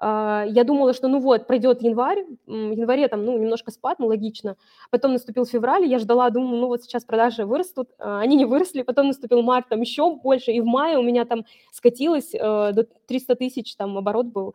я 0.00 0.64
думала, 0.64 0.92
что 0.92 1.08
ну 1.08 1.20
вот, 1.20 1.46
пройдет 1.46 1.82
январь, 1.82 2.24
в 2.46 2.72
январе 2.72 3.08
там, 3.08 3.24
ну, 3.24 3.38
немножко 3.38 3.70
спад, 3.70 3.98
ну, 3.98 4.06
логично. 4.06 4.56
Потом 4.90 5.12
наступил 5.12 5.46
февраль, 5.46 5.86
я 5.86 5.98
ждала, 5.98 6.30
думаю, 6.30 6.60
ну 6.60 6.66
вот 6.66 6.82
сейчас 6.82 7.04
продажи 7.04 7.46
вырастут, 7.46 7.90
а, 7.98 8.20
они 8.20 8.36
не 8.36 8.44
выросли, 8.44 8.82
потом 8.82 9.08
наступил 9.08 9.42
март, 9.42 9.68
там 9.68 9.80
еще 9.80 10.16
больше, 10.16 10.52
и 10.52 10.60
в 10.60 10.64
мае 10.64 10.98
у 10.98 11.02
меня 11.02 11.24
там 11.24 11.44
скатилось 11.72 12.34
э, 12.34 12.38
до 12.38 12.86
300 13.06 13.34
тысяч, 13.36 13.76
там 13.76 13.96
оборот 13.96 14.26
был. 14.26 14.54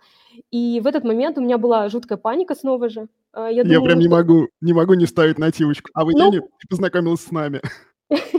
И 0.52 0.82
в 0.84 0.88
этот 0.88 1.04
момент 1.04 1.38
у 1.38 1.42
меня 1.42 1.58
была 1.58 1.90
жуткая 1.90 2.18
паника 2.18 2.56
снова 2.56 2.90
же. 2.90 3.08
А, 3.34 3.50
я, 3.50 3.64
я 3.64 3.82
прям 3.82 4.00
не 4.00 4.06
что... 4.06 4.16
могу, 4.16 4.48
не 4.62 4.74
могу 4.74 4.94
не 4.96 5.06
ставить 5.06 5.40
нативочку. 5.40 5.90
А 5.94 6.06
вы 6.06 6.14
ну... 6.14 6.32
не 6.32 6.42
познакомилась 6.70 7.22
с 7.22 7.32
нами. 7.32 7.62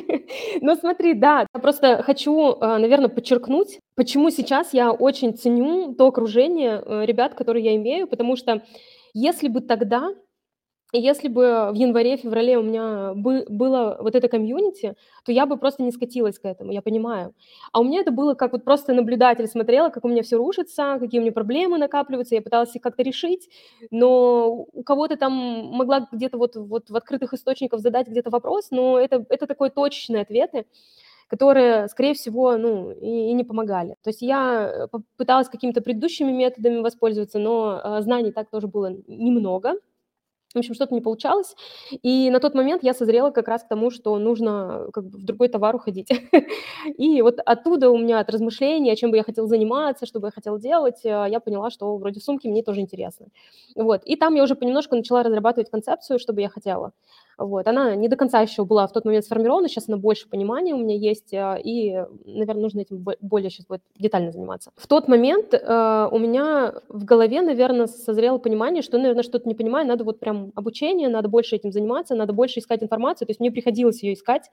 Ну, 0.63 0.77
смотри, 0.77 1.15
да, 1.15 1.47
я 1.55 1.61
просто 1.61 2.03
хочу, 2.03 2.57
а, 2.61 2.79
наверное, 2.79 3.09
подчеркнуть, 3.09 3.79
почему 3.97 4.31
сейчас 4.31 4.75
я 4.75 4.93
очень 4.93 5.37
ценю 5.37 5.95
то 5.95 6.07
окружение 6.09 6.83
э, 6.85 7.07
ребят, 7.07 7.35
которые 7.35 7.65
я 7.65 7.77
имею, 7.77 8.07
потому 8.07 8.37
что 8.37 8.63
если 9.15 9.49
бы 9.49 9.63
тогда 9.63 10.11
если 10.93 11.29
бы 11.29 11.71
в 11.73 11.75
январе-феврале 11.75 12.59
у 12.59 12.63
меня 12.63 13.13
бы, 13.15 13.45
было 13.49 13.97
вот 14.01 14.15
это 14.15 14.29
комьюнити, 14.29 14.97
то 15.25 15.33
я 15.33 15.47
бы 15.47 15.57
просто 15.57 15.83
не 15.83 15.93
скатилась 15.93 16.39
к 16.39 16.45
этому, 16.45 16.73
я 16.73 16.83
понимаю. 16.83 17.35
А 17.73 17.81
у 17.81 17.85
меня 17.85 18.01
это 18.01 18.11
было 18.11 18.35
как 18.35 18.53
вот 18.53 18.65
просто 18.65 18.93
наблюдатель 18.93 19.47
смотрела, 19.47 19.91
как 19.91 20.05
у 20.05 20.09
меня 20.09 20.23
все 20.23 20.37
рушится, 20.37 20.97
какие 21.01 21.21
у 21.21 21.23
меня 21.23 21.33
проблемы 21.33 21.79
накапливаются, 21.79 22.35
я 22.35 22.43
пыталась 22.43 22.75
их 22.75 22.83
как-то 22.83 23.03
решить, 23.03 23.49
но 23.91 24.67
у 24.73 24.83
кого-то 24.83 25.17
там 25.17 25.33
могла 25.33 26.09
где-то 26.13 26.39
вот, 26.39 26.57
вот 26.57 26.91
в 26.91 26.97
открытых 26.97 27.35
источниках 27.35 27.81
задать 27.81 28.09
где-то 28.09 28.31
вопрос, 28.31 28.71
но 28.71 28.99
это, 28.99 29.25
это 29.29 29.47
такой 29.47 29.71
точечные 29.71 30.23
ответы, 30.23 30.67
которые, 31.29 31.87
скорее 31.87 32.15
всего, 32.15 32.57
ну, 32.57 32.91
и, 32.91 33.31
и 33.31 33.33
не 33.33 33.45
помогали. 33.45 33.97
То 34.03 34.11
есть 34.11 34.21
я 34.21 34.89
пыталась 35.17 35.49
какими-то 35.49 35.81
предыдущими 35.81 36.33
методами 36.33 36.81
воспользоваться, 36.81 37.39
но 37.39 37.81
э, 37.83 38.03
знаний 38.03 38.33
так 38.33 38.51
тоже 38.51 38.67
было 38.67 38.97
немного, 39.07 39.75
в 40.55 40.59
общем, 40.59 40.75
что-то 40.75 40.95
не 40.95 41.01
получалось. 41.01 41.55
И 42.03 42.29
на 42.31 42.41
тот 42.41 42.55
момент 42.55 42.83
я 42.83 42.93
созрела 42.93 43.31
как 43.31 43.47
раз 43.49 43.63
к 43.63 43.69
тому, 43.69 43.91
что 43.91 44.19
нужно 44.19 44.89
как 44.93 45.05
бы 45.05 45.19
в 45.19 45.25
другой 45.25 45.49
товар 45.49 45.77
уходить. 45.77 46.09
И 46.99 47.23
вот 47.23 47.39
оттуда 47.47 47.91
у 47.91 47.99
меня 47.99 48.19
от 48.21 48.31
размышлений, 48.31 48.91
о 48.91 48.97
чем 48.97 49.11
бы 49.13 49.17
я 49.17 49.23
хотела 49.23 49.47
заниматься, 49.47 50.07
что 50.07 50.19
бы 50.21 50.27
я 50.29 50.33
хотела 50.33 50.59
делать, 50.59 51.05
э, 51.05 51.09
я 51.31 51.39
поняла, 51.41 51.71
что 51.71 51.97
вроде 51.97 52.21
сумки 52.21 52.49
мне 52.49 52.63
тоже 52.63 52.81
интересно. 52.81 53.27
Вот. 53.77 54.03
И 54.05 54.17
там 54.17 54.35
я 54.35 54.43
уже 54.43 54.57
понемножку 54.57 54.97
начала 54.97 55.23
разрабатывать 55.23 55.71
концепцию, 55.71 56.19
что 56.19 56.33
бы 56.33 56.41
я 56.41 56.49
хотела. 56.49 56.93
Вот. 57.41 57.67
Она 57.67 57.95
не 57.97 58.09
до 58.09 58.17
конца 58.17 58.43
еще 58.43 58.67
была 58.67 58.87
в 58.87 58.93
тот 58.93 59.07
момент 59.07 59.25
сформирована, 59.25 59.67
сейчас 59.67 59.89
она 59.89 59.97
больше 59.97 60.29
понимания 60.29 60.75
у 60.75 60.79
меня 60.79 60.95
есть, 60.95 61.33
э, 61.33 61.59
и, 61.65 62.05
наверное, 62.27 62.63
нужно 62.63 62.81
этим 62.81 63.03
более 63.23 63.49
сейчас 63.49 63.67
будет 63.67 63.81
детально 63.99 64.31
заниматься. 64.31 64.73
В 64.77 64.87
тот 64.87 65.09
момент 65.09 65.55
э, 65.55 66.09
у 66.13 66.19
меня 66.19 66.75
в 66.91 67.05
голове, 67.07 67.41
наверное, 67.41 67.87
созрело 67.87 68.37
понимание, 68.37 68.83
что, 68.83 68.99
наверное, 68.99 69.23
что-то 69.23 69.49
не 69.49 69.55
понимаю, 69.55 69.87
надо 69.87 70.05
вот 70.05 70.21
прям 70.21 70.53
обучение, 70.55 71.09
надо 71.09 71.29
больше 71.29 71.57
этим 71.57 71.73
заниматься, 71.73 72.15
надо 72.15 72.35
больше 72.35 72.61
искать 72.61 72.83
информацию, 72.83 73.27
то 73.27 73.31
есть 73.31 73.41
мне 73.41 73.51
приходилось 73.51 74.03
ее 74.03 74.13
искать, 74.13 74.51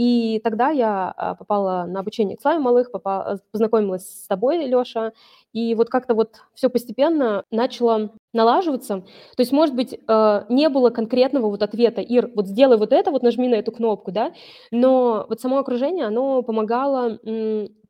и 0.00 0.40
тогда 0.42 0.70
я 0.70 1.12
а, 1.14 1.34
попала 1.34 1.84
на 1.84 2.00
обучение 2.00 2.38
к 2.38 2.40
Славе 2.40 2.58
Малых, 2.58 2.90
попала, 2.90 3.38
познакомилась 3.52 4.08
с 4.08 4.26
тобой, 4.26 4.66
Леша, 4.66 5.12
и 5.52 5.74
вот 5.74 5.90
как-то 5.90 6.14
вот 6.14 6.36
все 6.54 6.70
постепенно 6.70 7.44
начало 7.50 8.14
налаживаться. 8.32 9.00
То 9.36 9.40
есть, 9.40 9.52
может 9.52 9.74
быть, 9.74 9.92
э, 9.92 10.44
не 10.48 10.70
было 10.70 10.88
конкретного 10.88 11.50
вот 11.50 11.62
ответа, 11.62 12.00
Ир, 12.00 12.30
вот 12.34 12.46
сделай 12.46 12.78
вот 12.78 12.94
это, 12.94 13.10
вот 13.10 13.22
нажми 13.22 13.46
на 13.46 13.56
эту 13.56 13.72
кнопку, 13.72 14.10
да, 14.10 14.32
но 14.70 15.26
вот 15.28 15.42
само 15.42 15.58
окружение, 15.58 16.06
оно 16.06 16.40
помогало 16.40 17.18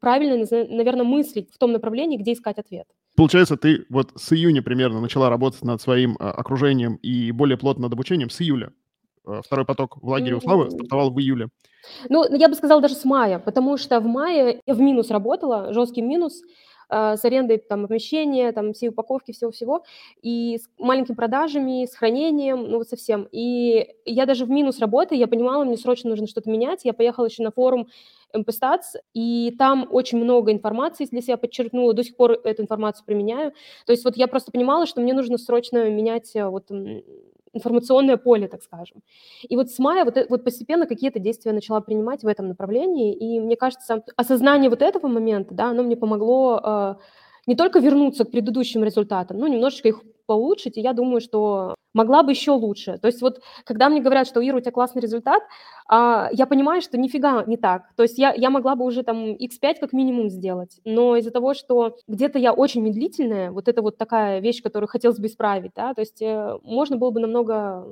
правильно, 0.00 0.44
наверное, 0.68 1.04
мыслить 1.04 1.54
в 1.54 1.58
том 1.58 1.70
направлении, 1.70 2.16
где 2.16 2.32
искать 2.32 2.58
ответ. 2.58 2.88
Получается, 3.16 3.56
ты 3.56 3.84
вот 3.88 4.12
с 4.16 4.32
июня 4.32 4.62
примерно 4.62 5.00
начала 5.00 5.28
работать 5.28 5.62
над 5.62 5.80
своим 5.80 6.16
а, 6.18 6.30
окружением 6.30 6.96
и 6.96 7.32
более 7.32 7.58
плотно 7.58 7.82
над 7.82 7.92
обучением 7.92 8.30
с 8.30 8.40
июля. 8.40 8.72
Э, 9.30 9.40
второй 9.44 9.64
поток 9.64 9.98
в 10.02 10.08
лагере 10.08 10.36
у 10.36 10.40
Славы 10.40 10.70
стартовал 10.70 11.10
в 11.10 11.18
июле. 11.20 11.48
Ну, 12.08 12.24
я 12.34 12.48
бы 12.48 12.54
сказала 12.54 12.80
даже 12.80 12.94
с 12.94 13.04
мая, 13.04 13.38
потому 13.38 13.76
что 13.76 14.00
в 14.00 14.06
мае 14.06 14.60
я 14.66 14.74
в 14.74 14.80
минус 14.80 15.10
работала, 15.10 15.72
жесткий 15.72 16.02
минус, 16.02 16.42
э, 16.90 17.16
с 17.16 17.24
арендой 17.24 17.58
там 17.58 17.86
помещения, 17.86 18.52
там 18.52 18.72
все 18.72 18.90
упаковки, 18.90 19.32
всего-всего, 19.32 19.84
и 20.20 20.58
с 20.58 20.68
маленькими 20.78 21.16
продажами, 21.16 21.86
с 21.86 21.94
хранением, 21.94 22.64
ну 22.70 22.78
вот 22.78 22.88
совсем. 22.88 23.28
И 23.32 23.88
я 24.04 24.26
даже 24.26 24.44
в 24.44 24.50
минус 24.50 24.78
работы, 24.78 25.14
я 25.14 25.26
понимала, 25.26 25.64
мне 25.64 25.76
срочно 25.76 26.10
нужно 26.10 26.26
что-то 26.26 26.50
менять. 26.50 26.84
Я 26.84 26.92
поехала 26.92 27.26
еще 27.26 27.42
на 27.42 27.50
форум 27.50 27.88
МПСТАЦ, 28.34 28.96
и 29.14 29.54
там 29.58 29.88
очень 29.90 30.18
много 30.18 30.52
информации, 30.52 31.08
если 31.10 31.30
я 31.30 31.36
подчеркнула, 31.36 31.94
до 31.94 32.04
сих 32.04 32.16
пор 32.16 32.32
эту 32.32 32.62
информацию 32.62 33.04
применяю. 33.06 33.52
То 33.86 33.92
есть 33.92 34.04
вот 34.04 34.16
я 34.16 34.28
просто 34.28 34.52
понимала, 34.52 34.86
что 34.86 35.00
мне 35.00 35.14
нужно 35.14 35.38
срочно 35.38 35.88
менять 35.90 36.34
э, 36.36 36.46
вот 36.46 36.70
информационное 37.52 38.16
поле, 38.16 38.48
так 38.48 38.62
скажем. 38.62 39.02
И 39.48 39.56
вот 39.56 39.70
с 39.70 39.78
мая 39.78 40.04
вот, 40.04 40.16
э, 40.16 40.26
вот 40.28 40.44
постепенно 40.44 40.86
какие-то 40.86 41.18
действия 41.18 41.52
начала 41.52 41.80
принимать 41.80 42.22
в 42.22 42.26
этом 42.26 42.48
направлении, 42.48 43.14
и 43.14 43.40
мне 43.40 43.56
кажется, 43.56 44.02
осознание 44.16 44.70
вот 44.70 44.82
этого 44.82 45.08
момента, 45.08 45.54
да, 45.54 45.70
оно 45.70 45.82
мне 45.82 45.96
помогло 45.96 46.60
э, 46.62 46.94
не 47.46 47.56
только 47.56 47.80
вернуться 47.80 48.24
к 48.24 48.30
предыдущим 48.30 48.84
результатам, 48.84 49.38
но 49.38 49.48
немножечко 49.48 49.88
их 49.88 50.02
улучшить, 50.34 50.76
и 50.76 50.80
я 50.80 50.92
думаю, 50.92 51.20
что 51.20 51.74
могла 51.92 52.22
бы 52.22 52.32
еще 52.32 52.52
лучше. 52.52 52.98
То 52.98 53.06
есть 53.08 53.22
вот 53.22 53.40
когда 53.64 53.88
мне 53.88 54.00
говорят, 54.00 54.26
что, 54.26 54.46
Ира, 54.46 54.56
у 54.56 54.60
тебя 54.60 54.72
классный 54.72 55.02
результат, 55.02 55.42
а, 55.88 56.28
я 56.32 56.46
понимаю, 56.46 56.82
что 56.82 56.98
нифига 56.98 57.44
не 57.44 57.56
так. 57.56 57.92
То 57.96 58.02
есть 58.02 58.18
я, 58.18 58.32
я 58.32 58.50
могла 58.50 58.76
бы 58.76 58.84
уже 58.84 59.02
там 59.02 59.34
x5 59.34 59.80
как 59.80 59.92
минимум 59.92 60.30
сделать, 60.30 60.80
но 60.84 61.16
из-за 61.16 61.30
того, 61.30 61.54
что 61.54 61.96
где-то 62.06 62.38
я 62.38 62.52
очень 62.52 62.82
медлительная, 62.82 63.50
вот 63.50 63.68
это 63.68 63.82
вот 63.82 63.98
такая 63.98 64.40
вещь, 64.40 64.62
которую 64.62 64.88
хотелось 64.88 65.18
бы 65.18 65.26
исправить, 65.26 65.72
да, 65.74 65.94
то 65.94 66.00
есть 66.00 66.22
э, 66.22 66.58
можно 66.62 66.96
было 66.96 67.10
бы 67.10 67.20
намного 67.20 67.86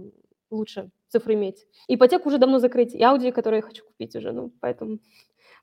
лучше 0.50 0.90
цифры 1.08 1.34
иметь. 1.34 1.66
Ипотеку 1.88 2.28
уже 2.28 2.38
давно 2.38 2.58
закрыть, 2.58 2.94
и 2.94 3.02
Audi, 3.02 3.32
которые 3.32 3.58
я 3.58 3.62
хочу 3.62 3.84
купить 3.84 4.14
уже, 4.14 4.32
ну, 4.32 4.52
поэтому 4.60 4.98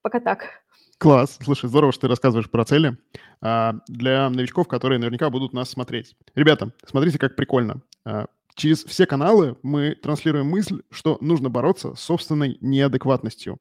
пока 0.01 0.20
так. 0.20 0.65
Класс. 0.98 1.38
Слушай, 1.44 1.68
здорово, 1.68 1.92
что 1.92 2.02
ты 2.02 2.08
рассказываешь 2.08 2.50
про 2.50 2.64
цели 2.64 2.98
а, 3.42 3.75
для 3.88 4.30
новичков, 4.30 4.68
которые 4.68 4.98
наверняка 4.98 5.30
будут 5.30 5.52
нас 5.52 5.70
смотреть. 5.70 6.16
Ребята, 6.36 6.72
смотрите, 6.86 7.20
как 7.20 7.36
прикольно. 7.36 7.82
А, 8.06 8.28
через 8.56 8.86
все 8.86 9.06
каналы 9.06 9.58
мы 9.62 9.96
транслируем 9.96 10.48
мысль, 10.48 10.84
что 10.90 11.18
нужно 11.20 11.50
бороться 11.50 11.96
с 11.96 12.00
собственной 12.00 12.58
неадекватностью. 12.62 13.60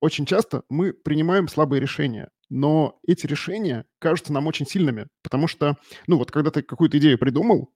Очень 0.00 0.24
часто 0.24 0.62
мы 0.70 0.94
принимаем 0.94 1.48
слабые 1.48 1.80
решения, 1.80 2.30
но 2.48 2.98
эти 3.06 3.26
решения 3.26 3.84
кажутся 3.98 4.32
нам 4.32 4.46
очень 4.46 4.66
сильными, 4.66 5.08
потому 5.22 5.48
что, 5.48 5.76
ну 6.06 6.16
вот 6.16 6.30
когда 6.30 6.50
ты 6.50 6.62
какую-то 6.62 6.96
идею 6.98 7.18
придумал, 7.18 7.72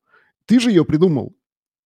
ты 0.47 0.61
же 0.61 0.71
ее 0.71 0.87
придумал, 0.87 1.37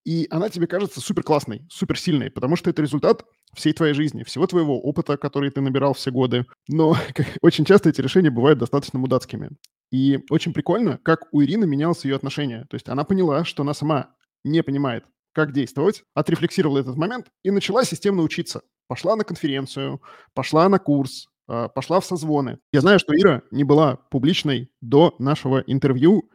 и 0.05 0.27
она 0.31 0.49
тебе 0.49 0.67
кажется 0.67 1.01
супер 1.01 1.23
классной, 1.23 1.67
супер 1.71 1.99
сильной, 1.99 2.31
потому 2.31 2.57
что 2.57 2.71
это 2.71 2.83
результат 2.83 3.25
всей 3.55 3.73
твоей 3.73 3.95
жизни, 3.95 4.25
всего 4.25 4.47
твоего 4.47 4.81
опыта, 4.81 5.17
который 5.17 5.51
ты 5.51 5.61
набирал 5.61 5.95
все 5.95 6.11
годы. 6.11 6.47
Но 6.69 6.97
очень 7.43 7.65
часто 7.65 7.89
эти 7.89 8.01
решения 8.01 8.31
бывают 8.31 8.59
достаточно 8.59 8.99
мудацкими. 8.99 9.51
И 9.91 10.21
очень 10.31 10.53
прикольно, 10.53 10.99
как 11.03 11.29
у 11.33 11.43
Ирины 11.43 11.67
менялось 11.67 12.05
ее 12.05 12.17
отношение. 12.17 12.65
То 12.71 12.75
есть 12.75 12.89
она 12.89 13.05
поняла, 13.05 13.45
что 13.45 13.63
она 13.63 13.75
сама 13.75 14.15
не 14.43 14.63
понимает, 14.63 15.05
как 15.33 15.53
действовать, 15.53 16.05
отрефлексировала 16.15 16.79
этот 16.79 16.97
момент 16.97 17.27
и 17.43 17.51
начала 17.51 17.85
системно 17.85 18.23
учиться. 18.23 18.63
Пошла 18.89 19.17
на 19.17 19.25
конференцию, 19.25 20.03
пошла 20.35 20.69
на 20.69 20.79
курс, 20.79 21.29
а, 21.47 21.69
пошла 21.69 22.01
в 22.01 22.05
созвоны. 22.05 22.59
Я 22.73 22.81
знаю, 22.81 22.99
что 22.99 23.15
Ира 23.15 23.43
не 23.51 23.65
была 23.65 23.97
публичной 24.11 24.71
до 24.81 25.15
нашего 25.19 25.61
интервью, 25.67 26.31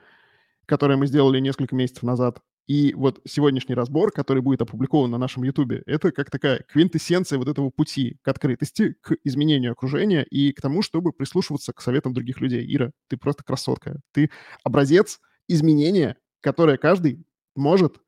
которое 0.65 0.97
мы 0.97 1.07
сделали 1.07 1.39
несколько 1.39 1.75
месяцев 1.75 2.03
назад. 2.03 2.39
И 2.67 2.93
вот 2.93 3.21
сегодняшний 3.25 3.75
разбор, 3.75 4.11
который 4.11 4.41
будет 4.41 4.61
опубликован 4.61 5.09
на 5.09 5.17
нашем 5.17 5.43
Ютубе, 5.43 5.83
это 5.85 6.11
как 6.11 6.29
такая 6.29 6.63
квинтэссенция 6.67 7.39
вот 7.39 7.47
этого 7.47 7.69
пути 7.69 8.17
к 8.21 8.27
открытости, 8.27 8.95
к 9.01 9.15
изменению 9.23 9.71
окружения 9.71 10.23
и 10.23 10.51
к 10.51 10.59
тому, 10.59 10.81
чтобы 10.81 11.13
прислушиваться 11.13 11.71
к 11.71 11.81
советам 11.81 12.13
других 12.13 12.41
людей. 12.41 12.65
Ира, 12.75 12.91
ты 13.07 13.15
просто 13.15 13.45
красотка. 13.45 14.01
Ты 14.11 14.29
образец 14.63 15.21
изменения, 15.47 16.17
которое 16.41 16.77
каждый 16.77 17.25
может 17.55 18.01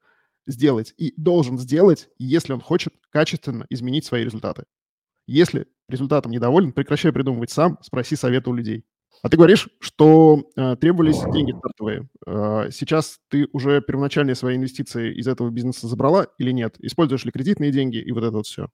сделать 0.45 0.93
и 0.97 1.13
должен 1.15 1.57
сделать, 1.57 2.09
если 2.17 2.51
он 2.51 2.59
хочет 2.59 2.93
качественно 3.11 3.65
изменить 3.69 4.03
свои 4.05 4.25
результаты. 4.25 4.65
Если 5.25 5.67
результатом 5.87 6.31
недоволен, 6.33 6.73
прекращай 6.73 7.13
придумывать 7.13 7.51
сам, 7.51 7.77
спроси 7.81 8.17
совета 8.17 8.49
у 8.49 8.53
людей. 8.53 8.83
А 9.21 9.29
ты 9.29 9.35
говоришь, 9.35 9.67
что 9.79 10.43
э, 10.55 10.75
требовались 10.77 11.21
деньги 11.33 11.51
стартовые. 11.51 12.07
Э, 12.25 12.69
сейчас 12.71 13.19
ты 13.29 13.49
уже 13.51 13.81
первоначальные 13.81 14.35
свои 14.35 14.55
инвестиции 14.55 15.13
из 15.13 15.27
этого 15.27 15.49
бизнеса 15.49 15.87
забрала 15.87 16.27
или 16.37 16.51
нет? 16.51 16.75
Используешь 16.79 17.25
ли 17.25 17.31
кредитные 17.31 17.71
деньги 17.71 17.97
и 17.97 18.11
вот 18.11 18.23
это 18.23 18.37
вот 18.37 18.47
все? 18.47 18.67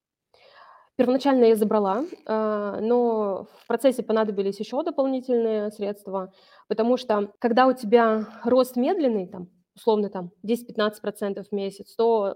Первоначально 0.96 1.44
я 1.44 1.56
забрала, 1.56 2.04
э, 2.04 2.78
но 2.80 3.48
в 3.60 3.66
процессе 3.66 4.02
понадобились 4.02 4.60
еще 4.60 4.82
дополнительные 4.82 5.70
средства, 5.70 6.32
потому 6.68 6.96
что 6.96 7.32
когда 7.38 7.66
у 7.66 7.72
тебя 7.72 8.26
рост 8.44 8.76
медленный, 8.76 9.26
там, 9.26 9.48
условно 9.76 10.08
там 10.08 10.30
10-15% 10.44 11.44
в 11.44 11.52
месяц, 11.52 11.94
то 11.94 12.34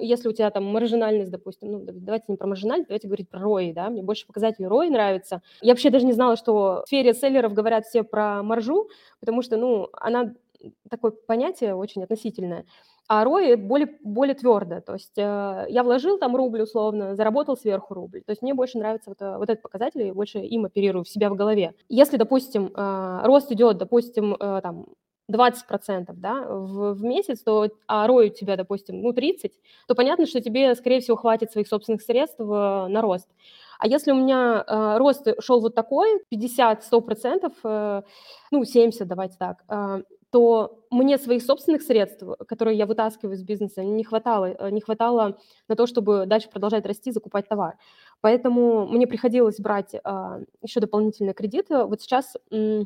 если 0.00 0.28
у 0.28 0.32
тебя 0.32 0.50
там 0.50 0.64
маржинальность, 0.64 1.30
допустим, 1.30 1.72
ну 1.72 1.80
давайте 1.84 2.26
не 2.28 2.36
про 2.36 2.46
маржинальность, 2.46 2.88
давайте 2.88 3.08
говорить 3.08 3.28
про 3.28 3.40
ROI, 3.40 3.74
да, 3.74 3.90
мне 3.90 4.02
больше 4.02 4.26
показатель 4.26 4.64
ROI 4.64 4.90
нравится. 4.90 5.42
Я 5.60 5.72
вообще 5.72 5.90
даже 5.90 6.06
не 6.06 6.12
знала, 6.12 6.36
что 6.36 6.82
в 6.84 6.86
сфере 6.86 7.12
селлеров 7.12 7.52
говорят 7.52 7.84
все 7.84 8.04
про 8.04 8.42
маржу, 8.42 8.88
потому 9.20 9.42
что, 9.42 9.56
ну, 9.56 9.88
она 9.92 10.34
такое 10.88 11.10
понятие 11.10 11.74
очень 11.74 12.02
относительное. 12.02 12.64
А 13.08 13.24
ROI 13.24 13.56
более, 13.56 13.98
более 14.02 14.34
твердо. 14.34 14.80
То 14.80 14.94
есть 14.94 15.16
э, 15.16 15.66
я 15.68 15.82
вложил 15.84 16.18
там 16.18 16.34
рубль 16.34 16.62
условно, 16.62 17.14
заработал 17.14 17.56
сверху 17.56 17.94
рубль. 17.94 18.22
То 18.22 18.30
есть 18.30 18.42
мне 18.42 18.52
больше 18.52 18.78
нравится 18.78 19.10
вот, 19.10 19.22
э, 19.22 19.38
вот 19.38 19.48
этот 19.48 19.62
показатель, 19.62 20.02
и 20.02 20.10
больше 20.10 20.38
им 20.40 20.64
оперирую 20.64 21.04
в 21.04 21.08
себя 21.08 21.30
в 21.30 21.36
голове. 21.36 21.74
Если, 21.88 22.16
допустим, 22.16 22.72
э, 22.74 23.20
рост 23.22 23.52
идет, 23.52 23.78
допустим, 23.78 24.34
э, 24.34 24.60
там 24.60 24.86
20% 25.30 26.12
да, 26.14 26.42
в, 26.48 26.94
в 26.94 27.04
месяц, 27.04 27.42
то, 27.42 27.68
а 27.86 28.06
ROI 28.06 28.26
у 28.26 28.34
тебя, 28.34 28.56
допустим, 28.56 29.02
ну, 29.02 29.12
30, 29.12 29.52
то 29.88 29.94
понятно, 29.94 30.26
что 30.26 30.40
тебе, 30.40 30.74
скорее 30.74 31.00
всего, 31.00 31.16
хватит 31.16 31.50
своих 31.50 31.68
собственных 31.68 32.02
средств 32.02 32.40
э, 32.40 32.44
на 32.44 33.00
рост. 33.02 33.28
А 33.78 33.88
если 33.88 34.12
у 34.12 34.14
меня 34.14 34.64
э, 34.66 34.98
рост 34.98 35.26
шел 35.40 35.60
вот 35.60 35.74
такой, 35.74 36.22
50-100%, 36.32 37.52
э, 37.64 38.02
ну, 38.50 38.64
70, 38.64 39.06
давайте 39.06 39.36
так, 39.38 39.64
э, 39.68 40.02
то 40.30 40.84
мне 40.90 41.18
своих 41.18 41.42
собственных 41.42 41.82
средств, 41.82 42.24
которые 42.46 42.76
я 42.76 42.86
вытаскиваю 42.86 43.34
из 43.34 43.42
бизнеса, 43.42 43.82
не 43.82 44.04
хватало, 44.04 44.46
э, 44.46 44.70
не 44.70 44.80
хватало 44.80 45.38
на 45.68 45.76
то, 45.76 45.86
чтобы 45.86 46.26
дальше 46.26 46.48
продолжать 46.50 46.86
расти, 46.86 47.10
закупать 47.10 47.48
товар. 47.48 47.76
Поэтому 48.20 48.86
мне 48.86 49.06
приходилось 49.06 49.58
брать 49.58 49.94
э, 49.94 50.44
еще 50.62 50.80
дополнительные 50.80 51.34
кредиты. 51.34 51.84
Вот 51.84 52.00
сейчас 52.00 52.36
э, 52.50 52.82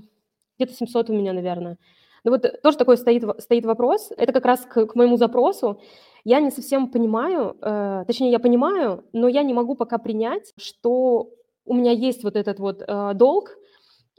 где-то 0.59 0.75
700 0.75 1.11
у 1.11 1.15
меня, 1.15 1.33
наверное. 1.33 1.79
Ну 2.25 2.33
вот 2.33 2.63
тоже 2.63 2.77
такой 2.77 2.97
стоит, 2.97 3.25
стоит 3.39 3.65
вопрос, 3.65 4.13
это 4.17 4.33
как 4.33 4.45
раз 4.45 4.61
к, 4.61 4.87
к 4.87 4.95
моему 4.95 5.17
запросу. 5.17 5.81
Я 6.25 6.41
не 6.41 6.51
совсем 6.51 6.89
понимаю, 6.89 7.57
э, 7.61 8.05
точнее, 8.07 8.31
я 8.31 8.39
понимаю, 8.39 9.05
но 9.13 9.29
я 9.29 9.43
не 9.43 9.55
могу 9.55 9.75
пока 9.75 9.99
принять, 9.99 10.53
что 10.59 11.31
у 11.65 11.75
меня 11.75 11.93
есть 11.93 12.25
вот 12.25 12.37
этот 12.37 12.59
вот 12.59 12.83
э, 12.87 13.13
долг. 13.15 13.57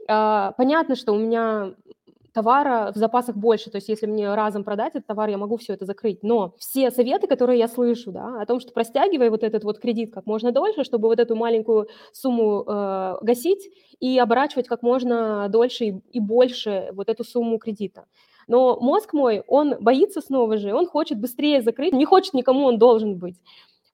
Э, 0.08 0.52
понятно, 0.56 0.96
что 0.96 1.12
у 1.12 1.18
меня 1.18 1.74
товара 2.32 2.92
в 2.94 2.96
запасах 2.96 3.36
больше, 3.36 3.70
то 3.70 3.76
есть 3.76 3.88
если 3.88 4.06
мне 4.06 4.34
разом 4.34 4.64
продать 4.64 4.94
этот 4.94 5.06
товар, 5.06 5.28
я 5.28 5.38
могу 5.38 5.56
все 5.56 5.74
это 5.74 5.84
закрыть. 5.84 6.22
Но 6.22 6.54
все 6.58 6.90
советы, 6.90 7.26
которые 7.26 7.58
я 7.58 7.68
слышу, 7.68 8.12
да, 8.12 8.40
о 8.40 8.46
том, 8.46 8.60
что 8.60 8.72
простягивай 8.72 9.30
вот 9.30 9.42
этот 9.42 9.64
вот 9.64 9.78
кредит 9.78 10.12
как 10.12 10.26
можно 10.26 10.52
дольше, 10.52 10.84
чтобы 10.84 11.08
вот 11.08 11.20
эту 11.20 11.36
маленькую 11.36 11.88
сумму 12.12 12.64
э, 12.66 13.16
гасить 13.22 13.70
и 14.00 14.18
оборачивать 14.18 14.68
как 14.68 14.82
можно 14.82 15.48
дольше 15.48 15.84
и, 15.84 16.00
и 16.12 16.20
больше 16.20 16.90
вот 16.92 17.08
эту 17.08 17.24
сумму 17.24 17.58
кредита. 17.58 18.06
Но 18.48 18.78
мозг 18.80 19.12
мой, 19.12 19.42
он 19.46 19.76
боится 19.80 20.20
снова 20.20 20.56
же, 20.56 20.74
он 20.74 20.86
хочет 20.86 21.20
быстрее 21.20 21.62
закрыть, 21.62 21.92
не 21.92 22.04
хочет 22.04 22.34
никому 22.34 22.64
он 22.66 22.78
должен 22.78 23.18
быть. 23.18 23.36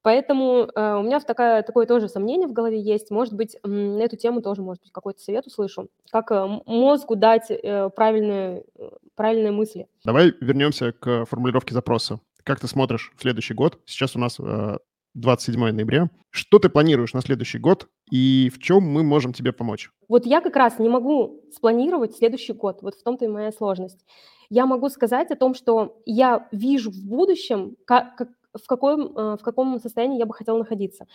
Поэтому 0.02 0.68
э, 0.74 0.94
у 0.94 1.02
меня 1.02 1.20
такая, 1.20 1.62
такое 1.62 1.86
тоже 1.86 2.08
сомнение 2.08 2.48
в 2.48 2.52
голове 2.52 2.80
есть. 2.80 3.10
Может 3.10 3.34
быть, 3.34 3.56
на 3.64 4.00
эту 4.00 4.16
тему 4.16 4.42
тоже, 4.42 4.62
может 4.62 4.82
быть, 4.82 4.92
какой-то 4.92 5.20
совет 5.20 5.46
услышу. 5.46 5.88
Как 6.10 6.30
э, 6.30 6.60
мозгу 6.66 7.16
дать 7.16 7.50
э, 7.50 7.90
правильные, 7.90 8.64
э, 8.78 8.90
правильные 9.16 9.52
мысли. 9.52 9.88
Давай 10.04 10.32
вернемся 10.40 10.92
к 10.92 11.24
формулировке 11.26 11.74
запроса. 11.74 12.20
Как 12.44 12.60
ты 12.60 12.68
смотришь 12.68 13.12
в 13.16 13.20
следующий 13.20 13.54
год? 13.54 13.78
Сейчас 13.84 14.16
у 14.16 14.18
нас 14.18 14.38
э, 14.38 14.78
27 15.14 15.72
ноября. 15.72 16.10
Что 16.30 16.58
ты 16.58 16.68
планируешь 16.68 17.12
на 17.12 17.20
следующий 17.20 17.58
год 17.58 17.88
и 18.10 18.50
в 18.54 18.58
чем 18.60 18.84
мы 18.84 19.02
можем 19.02 19.32
тебе 19.32 19.52
помочь? 19.52 19.90
Вот 20.08 20.26
я 20.26 20.40
как 20.40 20.56
раз 20.56 20.78
не 20.78 20.88
могу 20.88 21.42
спланировать 21.52 22.16
следующий 22.16 22.52
год. 22.52 22.82
Вот 22.82 22.94
в 22.94 23.02
том-то 23.02 23.24
и 23.24 23.28
моя 23.28 23.50
сложность. 23.52 24.04
Я 24.50 24.64
могу 24.64 24.88
сказать 24.88 25.30
о 25.30 25.36
том, 25.36 25.54
что 25.54 26.00
я 26.06 26.48
вижу 26.52 26.90
в 26.90 27.04
будущем, 27.04 27.76
как, 27.84 28.16
как, 28.16 28.28
в, 28.62 28.66
каком, 28.66 29.16
э, 29.16 29.36
в 29.36 29.42
каком 29.42 29.78
состоянии 29.78 30.18
я 30.18 30.26
бы 30.26 30.34
хотела 30.34 30.58
находиться. 30.58 31.06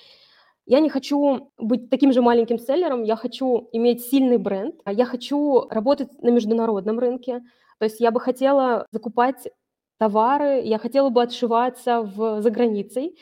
Я 0.66 0.80
не 0.80 0.90
хочу 0.90 1.52
быть 1.58 1.90
таким 1.90 2.14
же 2.14 2.22
маленьким 2.22 2.58
селлером, 2.58 3.04
я 3.04 3.16
хочу 3.16 3.68
иметь 3.74 4.06
сильный 4.06 4.38
бренд, 4.38 4.76
я 4.86 5.06
хочу 5.06 5.68
работать 5.70 6.10
на 6.22 6.30
международном 6.30 7.00
рынке, 7.00 7.42
то 7.80 7.86
есть 7.86 8.00
я 8.00 8.12
бы 8.12 8.22
хотела 8.22 8.88
закупать 8.92 9.50
товары, 9.98 10.62
я 10.64 10.78
хотела 10.78 11.10
бы 11.10 11.22
отшиваться 11.22 12.02
в, 12.02 12.42
за 12.42 12.50
границей, 12.50 13.18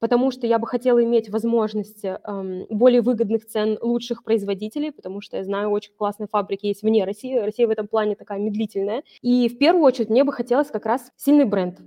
потому 0.00 0.32
что 0.32 0.46
я 0.46 0.58
бы 0.58 0.66
хотела 0.66 1.04
иметь 1.04 1.28
возможность 1.30 2.04
эм, 2.04 2.66
более 2.70 3.02
выгодных 3.02 3.46
цен 3.46 3.78
лучших 3.80 4.24
производителей, 4.24 4.90
потому 4.90 5.20
что 5.20 5.36
я 5.36 5.44
знаю, 5.44 5.70
очень 5.70 5.92
классные 5.96 6.26
фабрики 6.26 6.66
есть 6.66 6.82
вне 6.82 7.04
России, 7.04 7.36
Россия 7.36 7.68
в 7.68 7.70
этом 7.70 7.86
плане 7.86 8.16
такая 8.16 8.40
медлительная. 8.40 9.04
И 9.22 9.48
в 9.48 9.58
первую 9.58 9.84
очередь 9.84 10.08
мне 10.08 10.24
бы 10.24 10.32
хотелось 10.32 10.68
как 10.68 10.86
раз 10.86 11.12
сильный 11.16 11.44
бренд, 11.44 11.78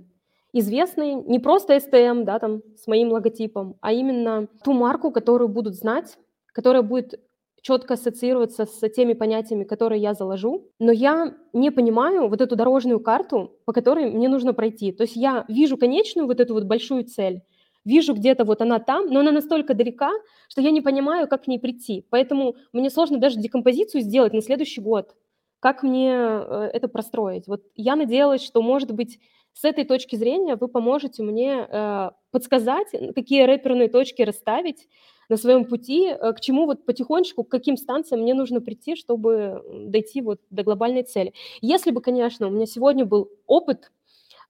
известный, 0.54 1.14
не 1.14 1.38
просто 1.38 1.76
STM, 1.76 2.24
да, 2.24 2.38
там, 2.38 2.62
с 2.76 2.86
моим 2.86 3.10
логотипом, 3.10 3.76
а 3.80 3.92
именно 3.92 4.48
ту 4.62 4.72
марку, 4.72 5.10
которую 5.10 5.48
будут 5.48 5.74
знать, 5.74 6.16
которая 6.52 6.82
будет 6.82 7.20
четко 7.60 7.94
ассоциироваться 7.94 8.66
с 8.66 8.88
теми 8.90 9.14
понятиями, 9.14 9.64
которые 9.64 10.00
я 10.00 10.14
заложу, 10.14 10.70
но 10.78 10.92
я 10.92 11.34
не 11.52 11.70
понимаю 11.70 12.28
вот 12.28 12.40
эту 12.40 12.56
дорожную 12.56 13.00
карту, 13.00 13.52
по 13.64 13.72
которой 13.72 14.10
мне 14.10 14.28
нужно 14.28 14.52
пройти. 14.54 14.92
То 14.92 15.04
есть 15.04 15.16
я 15.16 15.44
вижу 15.48 15.76
конечную 15.76 16.26
вот 16.26 16.40
эту 16.40 16.54
вот 16.54 16.64
большую 16.64 17.04
цель, 17.04 17.40
вижу 17.84 18.14
где-то 18.14 18.44
вот 18.44 18.60
она 18.60 18.78
там, 18.78 19.06
но 19.06 19.20
она 19.20 19.32
настолько 19.32 19.74
далека, 19.74 20.10
что 20.48 20.60
я 20.60 20.70
не 20.70 20.82
понимаю, 20.82 21.26
как 21.26 21.44
к 21.44 21.46
ней 21.46 21.58
прийти. 21.58 22.06
Поэтому 22.10 22.54
мне 22.72 22.90
сложно 22.90 23.18
даже 23.18 23.40
декомпозицию 23.40 24.02
сделать 24.02 24.32
на 24.32 24.42
следующий 24.42 24.80
год. 24.80 25.14
Как 25.58 25.82
мне 25.82 26.12
э, 26.12 26.70
это 26.74 26.88
простроить? 26.88 27.46
Вот 27.46 27.62
я 27.74 27.96
надеялась, 27.96 28.42
что, 28.42 28.60
может 28.60 28.92
быть, 28.92 29.18
с 29.54 29.64
этой 29.64 29.84
точки 29.84 30.16
зрения 30.16 30.56
вы 30.56 30.68
поможете 30.68 31.22
мне 31.22 31.66
э, 31.68 32.10
подсказать, 32.32 32.88
какие 33.14 33.44
рэперные 33.44 33.88
точки 33.88 34.22
расставить 34.22 34.88
на 35.28 35.36
своем 35.36 35.64
пути, 35.64 36.08
э, 36.08 36.32
к 36.32 36.40
чему 36.40 36.66
вот 36.66 36.84
потихонечку, 36.84 37.44
к 37.44 37.50
каким 37.50 37.76
станциям 37.76 38.22
мне 38.22 38.34
нужно 38.34 38.60
прийти, 38.60 38.96
чтобы 38.96 39.62
дойти 39.86 40.20
вот 40.22 40.40
до 40.50 40.64
глобальной 40.64 41.04
цели. 41.04 41.32
Если 41.60 41.92
бы, 41.92 42.00
конечно, 42.00 42.48
у 42.48 42.50
меня 42.50 42.66
сегодня 42.66 43.04
был 43.04 43.30
опыт 43.46 43.92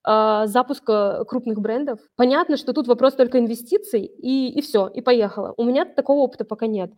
э, 0.07 0.43
запуска 0.47 1.23
крупных 1.25 1.61
брендов, 1.61 1.99
понятно, 2.15 2.57
что 2.57 2.73
тут 2.73 2.87
вопрос 2.87 3.13
только 3.13 3.37
инвестиций, 3.37 4.05
и, 4.05 4.49
и 4.49 4.61
все, 4.61 4.87
и 4.87 5.01
поехала. 5.01 5.53
У 5.55 5.63
меня 5.63 5.85
такого 5.85 6.21
опыта 6.21 6.45
пока 6.45 6.65
нет. 6.65 6.91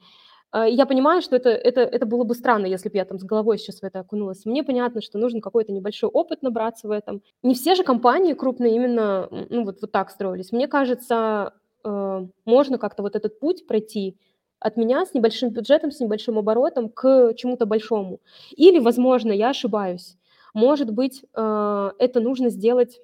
А, 0.52 0.68
я 0.68 0.86
понимаю, 0.86 1.22
что 1.22 1.36
это, 1.36 1.50
это, 1.50 1.82
это 1.82 2.06
было 2.06 2.24
бы 2.24 2.36
странно, 2.36 2.66
если 2.66 2.90
бы 2.90 2.98
я 2.98 3.06
там 3.06 3.20
с 3.20 3.24
головой 3.24 3.58
сейчас 3.58 3.80
в 3.80 3.84
это 3.84 4.00
окунулась. 4.00 4.46
Мне 4.46 4.64
понятно, 4.64 5.02
что 5.02 5.18
нужно 5.18 5.42
какой-то 5.42 5.72
небольшой 5.72 6.10
опыт 6.10 6.42
набраться 6.42 6.88
в 6.88 6.92
этом. 6.92 7.22
Не 7.44 7.54
все 7.54 7.76
же 7.76 7.84
компании 7.84 8.34
крупные 8.34 8.76
именно 8.76 9.28
ну, 9.50 9.64
вот, 9.66 9.82
вот 9.82 9.92
так 9.92 10.10
строились. 10.10 10.52
Мне 10.52 10.68
кажется, 10.68 11.54
э, 11.84 12.28
можно 12.46 12.78
как-то 12.78 13.04
вот 13.04 13.16
этот 13.16 13.40
путь 13.40 13.68
пройти 13.68 14.18
от 14.60 14.78
меня 14.78 15.06
с 15.06 15.14
небольшим 15.14 15.50
бюджетом, 15.50 15.92
с 15.92 16.00
небольшим 16.00 16.38
оборотом 16.38 16.90
к 16.90 17.34
чему-то 17.36 17.66
большому. 17.66 18.20
Или, 18.56 18.80
возможно, 18.80 19.32
я 19.32 19.50
ошибаюсь. 19.50 20.18
Может 20.54 20.92
быть, 20.92 21.24
э, 21.36 21.92
это 22.00 22.20
нужно 22.20 22.50
сделать 22.50 23.00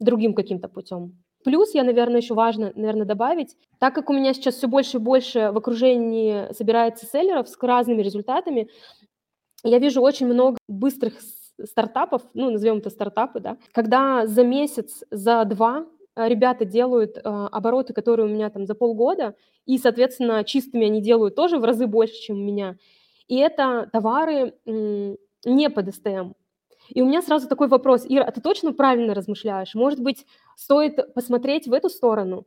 другим 0.00 0.34
каким-то 0.34 0.68
путем. 0.68 1.23
Плюс 1.44 1.74
я, 1.74 1.84
наверное, 1.84 2.20
еще 2.20 2.34
важно, 2.34 2.72
наверное, 2.74 3.04
добавить, 3.06 3.56
так 3.78 3.94
как 3.94 4.08
у 4.10 4.14
меня 4.14 4.32
сейчас 4.32 4.56
все 4.56 4.66
больше 4.66 4.96
и 4.96 5.00
больше 5.00 5.50
в 5.52 5.58
окружении 5.58 6.52
собирается 6.54 7.06
селлеров 7.06 7.48
с 7.48 7.56
разными 7.60 8.02
результатами, 8.02 8.68
я 9.62 9.78
вижу 9.78 10.02
очень 10.02 10.26
много 10.26 10.58
быстрых 10.68 11.14
стартапов, 11.62 12.22
ну, 12.34 12.50
назовем 12.50 12.78
это 12.78 12.90
стартапы, 12.90 13.40
да, 13.40 13.56
когда 13.72 14.26
за 14.26 14.42
месяц, 14.44 15.04
за 15.10 15.44
два 15.44 15.86
э, 16.16 16.28
ребята 16.28 16.64
делают 16.64 17.16
э, 17.16 17.20
обороты, 17.22 17.92
которые 17.92 18.26
у 18.26 18.30
меня 18.30 18.50
там 18.50 18.66
за 18.66 18.74
полгода, 18.74 19.34
и, 19.66 19.78
соответственно, 19.78 20.44
чистыми 20.44 20.86
они 20.86 21.00
делают 21.00 21.36
тоже 21.36 21.58
в 21.58 21.64
разы 21.64 21.86
больше, 21.86 22.14
чем 22.14 22.36
у 22.36 22.44
меня. 22.44 22.76
И 23.28 23.36
это 23.38 23.88
товары 23.92 24.54
м, 24.66 25.16
не 25.44 25.70
под 25.70 25.94
СТМ. 25.94 26.32
И 26.88 27.02
у 27.02 27.06
меня 27.06 27.22
сразу 27.22 27.48
такой 27.48 27.68
вопрос, 27.68 28.04
Ира, 28.08 28.24
а 28.24 28.30
ты 28.30 28.40
точно 28.40 28.72
правильно 28.72 29.14
размышляешь? 29.14 29.74
Может 29.74 30.00
быть, 30.00 30.26
стоит 30.56 31.14
посмотреть 31.14 31.66
в 31.66 31.72
эту 31.72 31.88
сторону? 31.88 32.46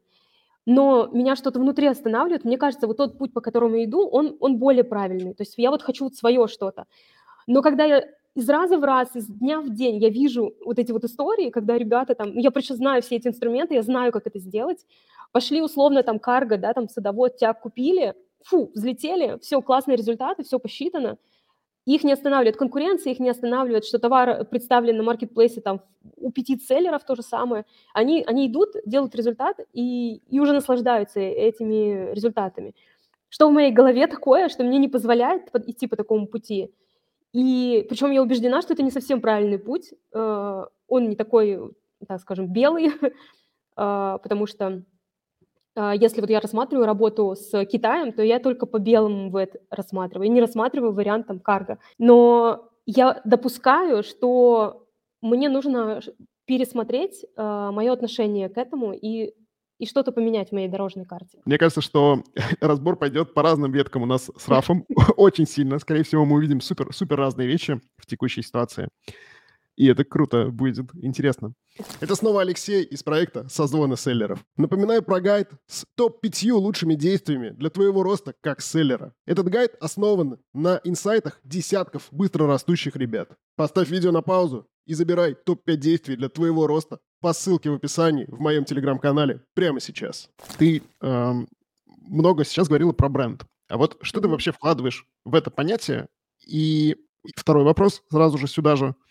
Но 0.65 1.07
меня 1.13 1.35
что-то 1.35 1.59
внутри 1.59 1.87
останавливает. 1.87 2.43
Мне 2.43 2.57
кажется, 2.57 2.87
вот 2.87 2.97
тот 2.97 3.17
путь, 3.17 3.33
по 3.33 3.41
которому 3.41 3.77
я 3.77 3.85
иду, 3.85 4.05
он, 4.07 4.35
он 4.39 4.57
более 4.57 4.83
правильный. 4.83 5.33
То 5.33 5.43
есть 5.43 5.53
я 5.57 5.71
вот 5.71 5.81
хочу 5.81 6.05
вот 6.05 6.15
свое 6.15 6.47
что-то. 6.47 6.85
Но 7.47 7.61
когда 7.61 7.85
я 7.85 8.03
из 8.35 8.47
раза 8.49 8.77
в 8.77 8.83
раз, 8.83 9.15
из 9.15 9.27
дня 9.27 9.61
в 9.61 9.73
день 9.73 9.97
я 9.97 10.09
вижу 10.09 10.53
вот 10.63 10.77
эти 10.77 10.91
вот 10.91 11.03
истории, 11.03 11.49
когда 11.49 11.77
ребята 11.77 12.13
там, 12.13 12.37
я 12.37 12.51
просто 12.51 12.75
знаю 12.75 13.01
все 13.01 13.15
эти 13.15 13.27
инструменты, 13.27 13.73
я 13.73 13.81
знаю, 13.81 14.11
как 14.11 14.27
это 14.27 14.37
сделать, 14.39 14.85
пошли 15.31 15.61
условно 15.61 16.03
там 16.03 16.19
карго, 16.19 16.57
да, 16.57 16.73
там 16.73 16.87
садовод, 16.87 17.37
тебя 17.37 17.53
купили, 17.53 18.13
фу, 18.43 18.69
взлетели, 18.75 19.39
все, 19.41 19.61
классные 19.61 19.97
результаты, 19.97 20.43
все 20.43 20.59
посчитано, 20.59 21.17
их 21.93 22.03
не 22.03 22.11
останавливает 22.11 22.57
конкуренция, 22.57 23.13
их 23.13 23.19
не 23.19 23.29
останавливает, 23.29 23.85
что 23.85 23.97
товар 23.97 24.43
представлен 24.45 24.97
на 24.97 25.03
маркетплейсе 25.03 25.61
там 25.61 25.81
у 26.17 26.31
пяти 26.31 26.57
селлеров 26.57 27.05
то 27.05 27.15
же 27.15 27.21
самое. 27.21 27.65
Они, 27.93 28.23
они 28.27 28.47
идут, 28.47 28.75
делают 28.85 29.15
результат 29.15 29.57
и, 29.71 30.21
и 30.29 30.39
уже 30.39 30.51
наслаждаются 30.53 31.19
этими 31.19 32.13
результатами. 32.13 32.75
Что 33.29 33.49
в 33.49 33.53
моей 33.53 33.71
голове 33.71 34.07
такое, 34.07 34.49
что 34.49 34.63
мне 34.63 34.79
не 34.79 34.89
позволяет 34.89 35.49
идти 35.65 35.87
по 35.87 35.95
такому 35.95 36.27
пути. 36.27 36.73
И 37.31 37.85
причем 37.89 38.11
я 38.11 38.21
убеждена, 38.21 38.61
что 38.61 38.73
это 38.73 38.83
не 38.83 38.91
совсем 38.91 39.21
правильный 39.21 39.59
путь. 39.59 39.93
Э, 40.13 40.65
он 40.87 41.09
не 41.09 41.15
такой, 41.15 41.59
так 42.05 42.19
скажем, 42.19 42.47
белый, 42.51 42.91
а, 43.75 44.17
потому 44.23 44.45
что 44.45 44.83
если 45.95 46.21
вот 46.21 46.29
я 46.29 46.39
рассматриваю 46.39 46.85
работу 46.85 47.35
с 47.35 47.65
Китаем, 47.65 48.11
то 48.11 48.23
я 48.23 48.39
только 48.39 48.65
по 48.65 48.79
белому 48.79 49.29
ВЭД 49.29 49.57
рассматриваю, 49.69 50.27
я 50.27 50.33
не 50.33 50.41
рассматриваю 50.41 50.93
вариант 50.93 51.27
там 51.27 51.39
карго. 51.39 51.77
Но 51.97 52.69
я 52.85 53.21
допускаю, 53.25 54.01
что 54.03 54.87
мне 55.21 55.49
нужно 55.49 56.01
пересмотреть 56.45 57.23
э, 57.23 57.27
а, 57.35 57.71
мое 57.71 57.91
отношение 57.91 58.49
к 58.49 58.57
этому 58.57 58.93
и 58.93 59.33
и 59.79 59.85
что-то 59.85 60.11
поменять 60.11 60.49
в 60.49 60.53
моей 60.53 60.67
дорожной 60.67 61.05
карте. 61.05 61.39
Мне 61.45 61.59
кажется, 61.59 61.81
что 61.81 62.23
разбор 62.61 62.97
пойдет 62.97 63.35
по 63.35 63.43
разным 63.43 63.71
веткам 63.71 64.01
у 64.01 64.05
нас 64.05 64.31
с 64.35 64.47
Рафом 64.47 64.85
очень 65.17 65.45
сильно. 65.45 65.77
Скорее 65.77 66.03
всего, 66.03 66.25
мы 66.25 66.37
увидим 66.37 66.61
супер, 66.61 66.91
супер 66.93 67.17
разные 67.17 67.47
вещи 67.47 67.79
в 67.97 68.07
текущей 68.07 68.41
ситуации. 68.41 68.87
И 69.75 69.85
это 69.85 70.03
круто, 70.03 70.47
будет 70.47 70.87
интересно. 70.95 71.53
Это 71.99 72.15
снова 72.15 72.41
Алексей 72.41 72.83
из 72.83 73.03
проекта 73.03 73.47
«Созвоны 73.49 73.97
селлеров». 73.97 74.43
Напоминаю 74.55 75.03
про 75.03 75.19
гайд 75.19 75.49
с 75.67 75.85
топ-5 75.95 76.51
лучшими 76.53 76.95
действиями 76.95 77.49
для 77.49 77.69
твоего 77.69 78.03
роста 78.03 78.33
как 78.41 78.61
селлера. 78.61 79.13
Этот 79.25 79.47
гайд 79.47 79.75
основан 79.79 80.39
на 80.53 80.79
инсайтах 80.83 81.39
десятков 81.43 82.07
быстро 82.11 82.47
растущих 82.47 82.95
ребят. 82.95 83.29
Поставь 83.55 83.89
видео 83.89 84.11
на 84.11 84.21
паузу 84.21 84.67
и 84.85 84.93
забирай 84.93 85.35
топ-5 85.35 85.75
действий 85.75 86.15
для 86.15 86.29
твоего 86.29 86.67
роста 86.67 86.99
по 87.19 87.33
ссылке 87.33 87.69
в 87.69 87.75
описании 87.75 88.25
в 88.27 88.39
моем 88.39 88.65
телеграм-канале 88.65 89.43
прямо 89.53 89.79
сейчас. 89.79 90.29
Ты 90.57 90.83
эм, 91.01 91.47
много 91.85 92.45
сейчас 92.45 92.67
говорила 92.67 92.93
про 92.93 93.09
бренд. 93.09 93.45
А 93.69 93.77
вот 93.77 93.97
что 94.01 94.21
ты 94.21 94.27
вообще 94.27 94.51
вкладываешь 94.51 95.05
в 95.25 95.35
это 95.35 95.51
понятие? 95.51 96.07
И 96.45 96.95
второй 97.35 97.63
вопрос 97.63 98.01
сразу 98.09 98.37
же 98.37 98.47
сюда 98.47 98.75
же– 98.75 98.95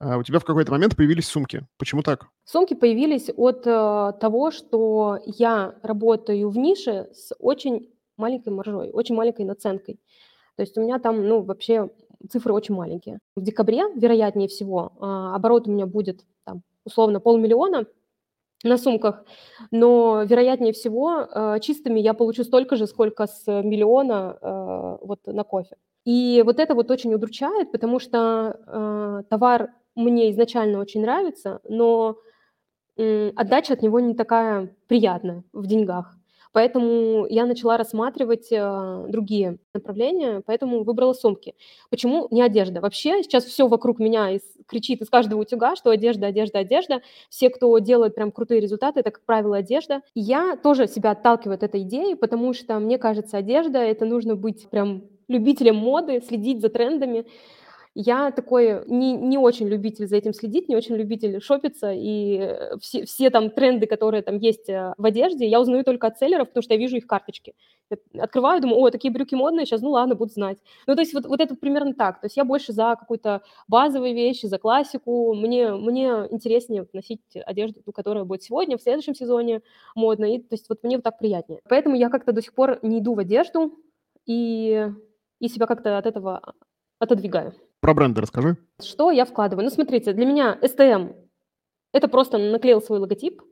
у 0.00 0.22
тебя 0.22 0.38
в 0.38 0.44
какой-то 0.44 0.72
момент 0.72 0.96
появились 0.96 1.26
сумки. 1.26 1.66
Почему 1.78 2.02
так? 2.02 2.26
Сумки 2.44 2.74
появились 2.74 3.30
от 3.36 3.66
э, 3.66 4.12
того, 4.20 4.50
что 4.50 5.18
я 5.24 5.74
работаю 5.82 6.50
в 6.50 6.58
нише 6.58 7.08
с 7.12 7.34
очень 7.38 7.90
маленькой 8.16 8.52
маржой, 8.52 8.90
очень 8.90 9.14
маленькой 9.14 9.44
наценкой. 9.44 9.98
То 10.56 10.62
есть 10.62 10.76
у 10.78 10.82
меня 10.82 10.98
там, 10.98 11.26
ну, 11.26 11.42
вообще 11.42 11.90
цифры 12.30 12.52
очень 12.52 12.74
маленькие. 12.74 13.18
В 13.36 13.42
декабре, 13.42 13.84
вероятнее 13.94 14.48
всего, 14.48 14.92
э, 14.96 15.04
оборот 15.34 15.68
у 15.68 15.70
меня 15.70 15.86
будет 15.86 16.24
там 16.44 16.62
условно 16.84 17.20
полмиллиона 17.20 17.86
на 18.62 18.78
сумках, 18.78 19.24
но 19.70 20.22
вероятнее 20.22 20.72
всего 20.72 21.20
э, 21.20 21.58
чистыми 21.60 22.00
я 22.00 22.14
получу 22.14 22.44
столько 22.44 22.76
же, 22.76 22.86
сколько 22.86 23.26
с 23.26 23.46
миллиона 23.46 24.38
э, 24.40 24.96
вот 25.02 25.20
на 25.26 25.44
кофе. 25.44 25.76
И 26.04 26.42
вот 26.44 26.60
это 26.60 26.74
вот 26.74 26.90
очень 26.90 27.14
удручает, 27.14 27.72
потому 27.72 27.98
что 27.98 29.24
товар 29.30 29.70
мне 29.94 30.30
изначально 30.30 30.80
очень 30.80 31.02
нравится, 31.02 31.60
но 31.68 32.16
отдача 32.96 33.74
от 33.74 33.82
него 33.82 34.00
не 34.00 34.14
такая 34.14 34.74
приятная 34.88 35.44
в 35.52 35.66
деньгах. 35.66 36.16
Поэтому 36.54 37.26
я 37.28 37.46
начала 37.46 37.76
рассматривать 37.76 38.46
э, 38.52 39.06
другие 39.08 39.58
направления, 39.74 40.40
поэтому 40.46 40.84
выбрала 40.84 41.12
сумки. 41.12 41.56
Почему 41.90 42.28
не 42.30 42.42
одежда? 42.42 42.80
Вообще 42.80 43.24
сейчас 43.24 43.44
все 43.44 43.66
вокруг 43.66 43.98
меня 43.98 44.30
из, 44.30 44.42
кричит 44.68 45.02
из 45.02 45.10
каждого 45.10 45.40
утюга, 45.40 45.74
что 45.74 45.90
одежда, 45.90 46.28
одежда, 46.28 46.60
одежда. 46.60 47.02
Все, 47.28 47.50
кто 47.50 47.76
делает 47.80 48.14
прям 48.14 48.30
крутые 48.30 48.60
результаты, 48.60 49.00
это, 49.00 49.10
как 49.10 49.24
правило, 49.24 49.56
одежда. 49.56 50.02
И 50.14 50.20
я 50.20 50.56
тоже 50.56 50.86
себя 50.86 51.10
отталкиваю 51.10 51.56
от 51.56 51.64
этой 51.64 51.82
идеи, 51.82 52.14
потому 52.14 52.54
что 52.54 52.78
мне 52.78 52.98
кажется, 52.98 53.36
одежда— 53.36 53.78
это 53.80 54.04
нужно 54.04 54.36
быть 54.36 54.70
прям 54.70 55.02
любителем 55.26 55.74
моды, 55.74 56.20
следить 56.20 56.60
за 56.60 56.68
трендами. 56.68 57.26
Я 57.96 58.32
такой 58.32 58.84
не, 58.88 59.12
не 59.12 59.38
очень 59.38 59.68
любитель 59.68 60.08
за 60.08 60.16
этим 60.16 60.32
следить, 60.32 60.68
не 60.68 60.74
очень 60.74 60.96
любитель 60.96 61.40
шопиться, 61.40 61.92
и 61.92 62.38
э, 62.40 62.76
все, 62.80 63.04
все 63.04 63.30
там 63.30 63.50
тренды, 63.50 63.86
которые 63.86 64.22
там 64.22 64.38
есть 64.38 64.68
э, 64.68 64.94
в 64.98 65.04
одежде, 65.04 65.46
я 65.46 65.60
узнаю 65.60 65.84
только 65.84 66.08
от 66.08 66.18
селлеров, 66.18 66.48
потому 66.48 66.62
что 66.62 66.74
я 66.74 66.80
вижу 66.80 66.96
их 66.96 67.06
карточки. 67.06 67.54
Открываю, 68.18 68.60
думаю, 68.60 68.80
о, 68.80 68.90
такие 68.90 69.12
брюки 69.12 69.36
модные, 69.36 69.64
сейчас, 69.64 69.80
ну 69.80 69.90
ладно, 69.90 70.16
буду 70.16 70.32
знать. 70.32 70.58
Ну, 70.88 70.96
то 70.96 71.02
есть 71.02 71.14
вот, 71.14 71.26
вот 71.26 71.40
это 71.40 71.54
примерно 71.54 71.94
так. 71.94 72.20
То 72.20 72.26
есть 72.26 72.36
я 72.36 72.44
больше 72.44 72.72
за 72.72 72.96
какую-то 72.98 73.42
базовые 73.68 74.12
вещи, 74.12 74.46
за 74.46 74.58
классику. 74.58 75.32
Мне, 75.32 75.72
мне 75.74 76.26
интереснее 76.30 76.88
носить 76.92 77.20
одежду, 77.46 77.80
которая 77.92 78.24
будет 78.24 78.42
сегодня, 78.42 78.76
в 78.76 78.82
следующем 78.82 79.14
сезоне 79.14 79.62
модно. 79.94 80.24
И, 80.24 80.38
то 80.40 80.54
есть 80.54 80.68
вот 80.68 80.82
мне 80.82 80.96
вот 80.96 81.04
так 81.04 81.18
приятнее. 81.18 81.60
Поэтому 81.68 81.94
я 81.94 82.08
как-то 82.08 82.32
до 82.32 82.42
сих 82.42 82.54
пор 82.54 82.80
не 82.82 82.98
иду 82.98 83.14
в 83.14 83.20
одежду 83.20 83.78
и, 84.26 84.88
и 85.38 85.48
себя 85.48 85.66
как-то 85.66 85.96
от 85.96 86.06
этого 86.06 86.54
отодвигаю. 86.98 87.54
Про 87.84 87.92
бренды 87.92 88.22
расскажи. 88.22 88.56
Что 88.82 89.10
я 89.10 89.26
вкладываю? 89.26 89.62
Ну, 89.62 89.70
смотрите, 89.70 90.14
для 90.14 90.24
меня 90.24 90.58
STM– 90.62 91.14
это 91.92 92.08
просто 92.08 92.38
наклеил 92.38 92.80
свой 92.80 92.98
логотип 92.98 93.42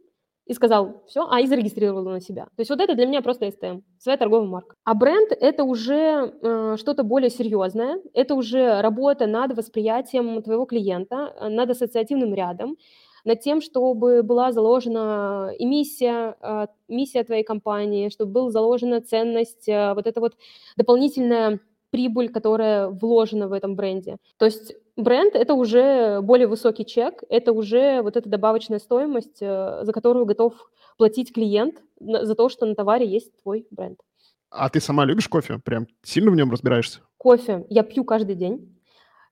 и 0.47 0.55
сказал 0.55 1.05
все, 1.07 1.29
а 1.31 1.41
и 1.41 1.47
зарегистрировал 1.47 2.03
на 2.05 2.19
себя. 2.19 2.45
То 2.45 2.61
есть 2.61 2.71
вот 2.71 2.81
это 2.81 2.95
для 2.95 3.05
меня 3.05 3.21
просто 3.21 3.45
STM, 3.49 3.83
своя 3.99 4.17
торговая 4.17 4.49
марка. 4.49 4.75
А 4.85 4.95
бренд– 4.95 5.33
это 5.39 5.65
уже 5.65 6.33
э, 6.41 6.77
что-то 6.79 7.03
более 7.03 7.29
серьезное, 7.29 8.01
это 8.15 8.35
уже 8.35 8.81
работа 8.81 9.27
над 9.27 9.55
восприятием 9.55 10.41
твоего 10.43 10.65
клиента, 10.65 11.35
э, 11.39 11.49
над 11.51 11.69
ассоциативным 11.69 12.33
рядом, 12.33 12.79
над 13.27 13.41
тем, 13.41 13.61
чтобы 13.61 14.23
была 14.23 14.51
заложена 14.51 15.53
и 15.59 15.67
миссия, 15.67 16.37
э, 16.41 16.69
миссия 16.89 17.23
твоей 17.23 17.45
компании, 17.45 18.09
чтобы 18.09 18.33
была 18.33 18.51
заложена 18.51 19.03
ценность, 19.03 19.69
э, 19.69 19.93
вот 19.93 20.07
это 20.07 20.21
вот 20.21 20.39
дополнительная 20.79 21.61
прибыль, 21.93 22.31
которая 22.31 22.89
вложена 22.89 23.47
в 23.49 23.53
этом 23.53 23.77
бренде. 23.77 24.17
То 24.39 24.47
есть 24.47 24.75
бренд– 24.97 25.35
это 25.37 25.55
уже 25.55 26.21
более 26.23 26.49
высокий 26.49 26.85
чек, 26.85 27.23
это 27.29 27.53
уже 27.53 28.03
вот 28.03 28.17
эта 28.17 28.29
добавочная 28.29 28.79
стоимость, 28.79 29.43
э, 29.43 29.81
за 29.85 29.93
которую 29.93 30.25
готов 30.25 30.55
платить 30.97 31.33
клиент 31.33 31.77
за 32.01 32.35
то, 32.35 32.49
что 32.49 32.67
на 32.67 32.75
товаре 32.75 33.07
есть 33.07 33.31
твой 33.43 33.67
бренд. 33.71 34.01
А 34.51 34.69
ты 34.69 34.81
сама 34.81 35.05
любишь 35.05 35.29
кофе? 35.29 35.59
Прям 35.65 35.87
сильно 36.03 36.31
в 36.31 36.35
нем 36.35 36.51
разбираешься? 36.51 37.01
Кофе 37.19 37.65
я 37.69 37.83
пью 37.83 38.05
каждый 38.05 38.37
день. 38.37 38.75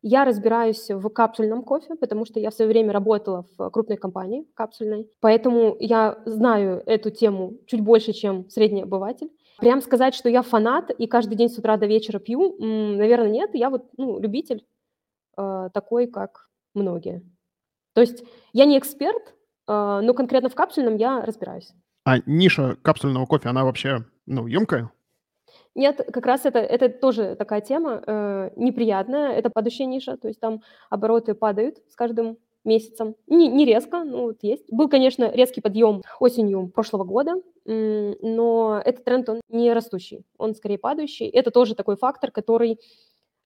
Я 0.03 0.25
разбираюсь 0.25 0.89
в 0.89 1.09
капсульном 1.11 1.63
кофе, 1.63 1.95
потому 1.95 2.25
что 2.25 2.41
я 2.41 2.51
в 2.51 2.55
свое 2.55 2.71
время 2.71 2.93
работала 2.93 3.45
в 3.57 3.71
крупной 3.71 3.99
компании 3.99 4.47
капсульной, 4.55 5.11
поэтому 5.21 5.77
я 5.79 6.23
знаю 6.25 6.83
эту 6.87 7.11
тему 7.11 7.59
чуть 7.67 7.83
больше, 7.83 8.15
чем 8.15 8.49
средний 8.49 8.83
обыватель. 8.83 9.29
Прям 9.61 9.81
сказать, 9.83 10.15
что 10.15 10.29
я 10.29 10.43
фанат 10.43 10.91
и 10.91 11.07
каждый 11.07 11.35
день 11.35 11.49
с 11.49 11.59
утра 11.59 11.77
до 11.77 11.87
вечера 11.87 12.19
пью, 12.19 12.57
наверное, 12.59 13.31
нет. 13.31 13.51
Я 13.55 13.71
вот 13.71 13.91
ну, 13.97 14.19
любитель 14.19 14.65
э, 15.37 15.69
такой, 15.73 16.07
как 16.07 16.49
многие. 16.75 17.23
То 17.95 18.01
есть 18.01 18.25
я 18.53 18.65
не 18.65 18.79
эксперт, 18.79 19.35
э, 19.69 20.01
но 20.03 20.15
конкретно 20.15 20.49
в 20.49 20.55
капсульном 20.55 20.97
я 20.97 21.21
разбираюсь. 21.23 21.73
А 22.05 22.19
ниша 22.27 22.77
капсульного 22.83 23.27
кофе, 23.27 23.51
она 23.51 23.65
вообще, 23.65 24.05
ну, 24.27 24.47
емкая? 24.47 24.91
Нет, 25.75 26.01
как 26.13 26.27
раз 26.27 26.47
это 26.47 26.59
это 26.59 26.89
тоже 26.89 27.37
такая 27.37 27.61
тема, 27.61 28.03
э, 28.07 28.51
неприятная. 28.57 29.33
Это 29.33 29.51
падающая 29.51 29.87
ниша, 29.87 30.17
то 30.17 30.29
есть 30.29 30.41
там 30.41 30.63
обороты 30.89 31.35
падают 31.35 31.79
с 31.89 31.95
каждым 31.95 32.39
месяцем. 32.65 33.17
Не 33.27 33.49
не 33.49 33.65
резко, 33.65 34.05
но 34.05 34.23
вот 34.25 34.39
есть. 34.43 34.65
Был, 34.73 34.89
конечно, 34.89 35.31
резкий 35.33 35.61
подъем 35.61 36.03
осенью 36.21 36.69
прошлого 36.69 37.05
года, 37.05 37.35
но 37.67 38.81
этот 38.85 39.05
тренд, 39.05 39.29
он 39.29 39.41
не 39.49 39.73
растущий, 39.73 40.25
он 40.39 40.55
скорее 40.55 40.79
падающий. 40.79 41.29
Это 41.29 41.51
тоже 41.51 41.75
такой 41.75 41.97
фактор, 41.97 42.31
который, 42.31 42.79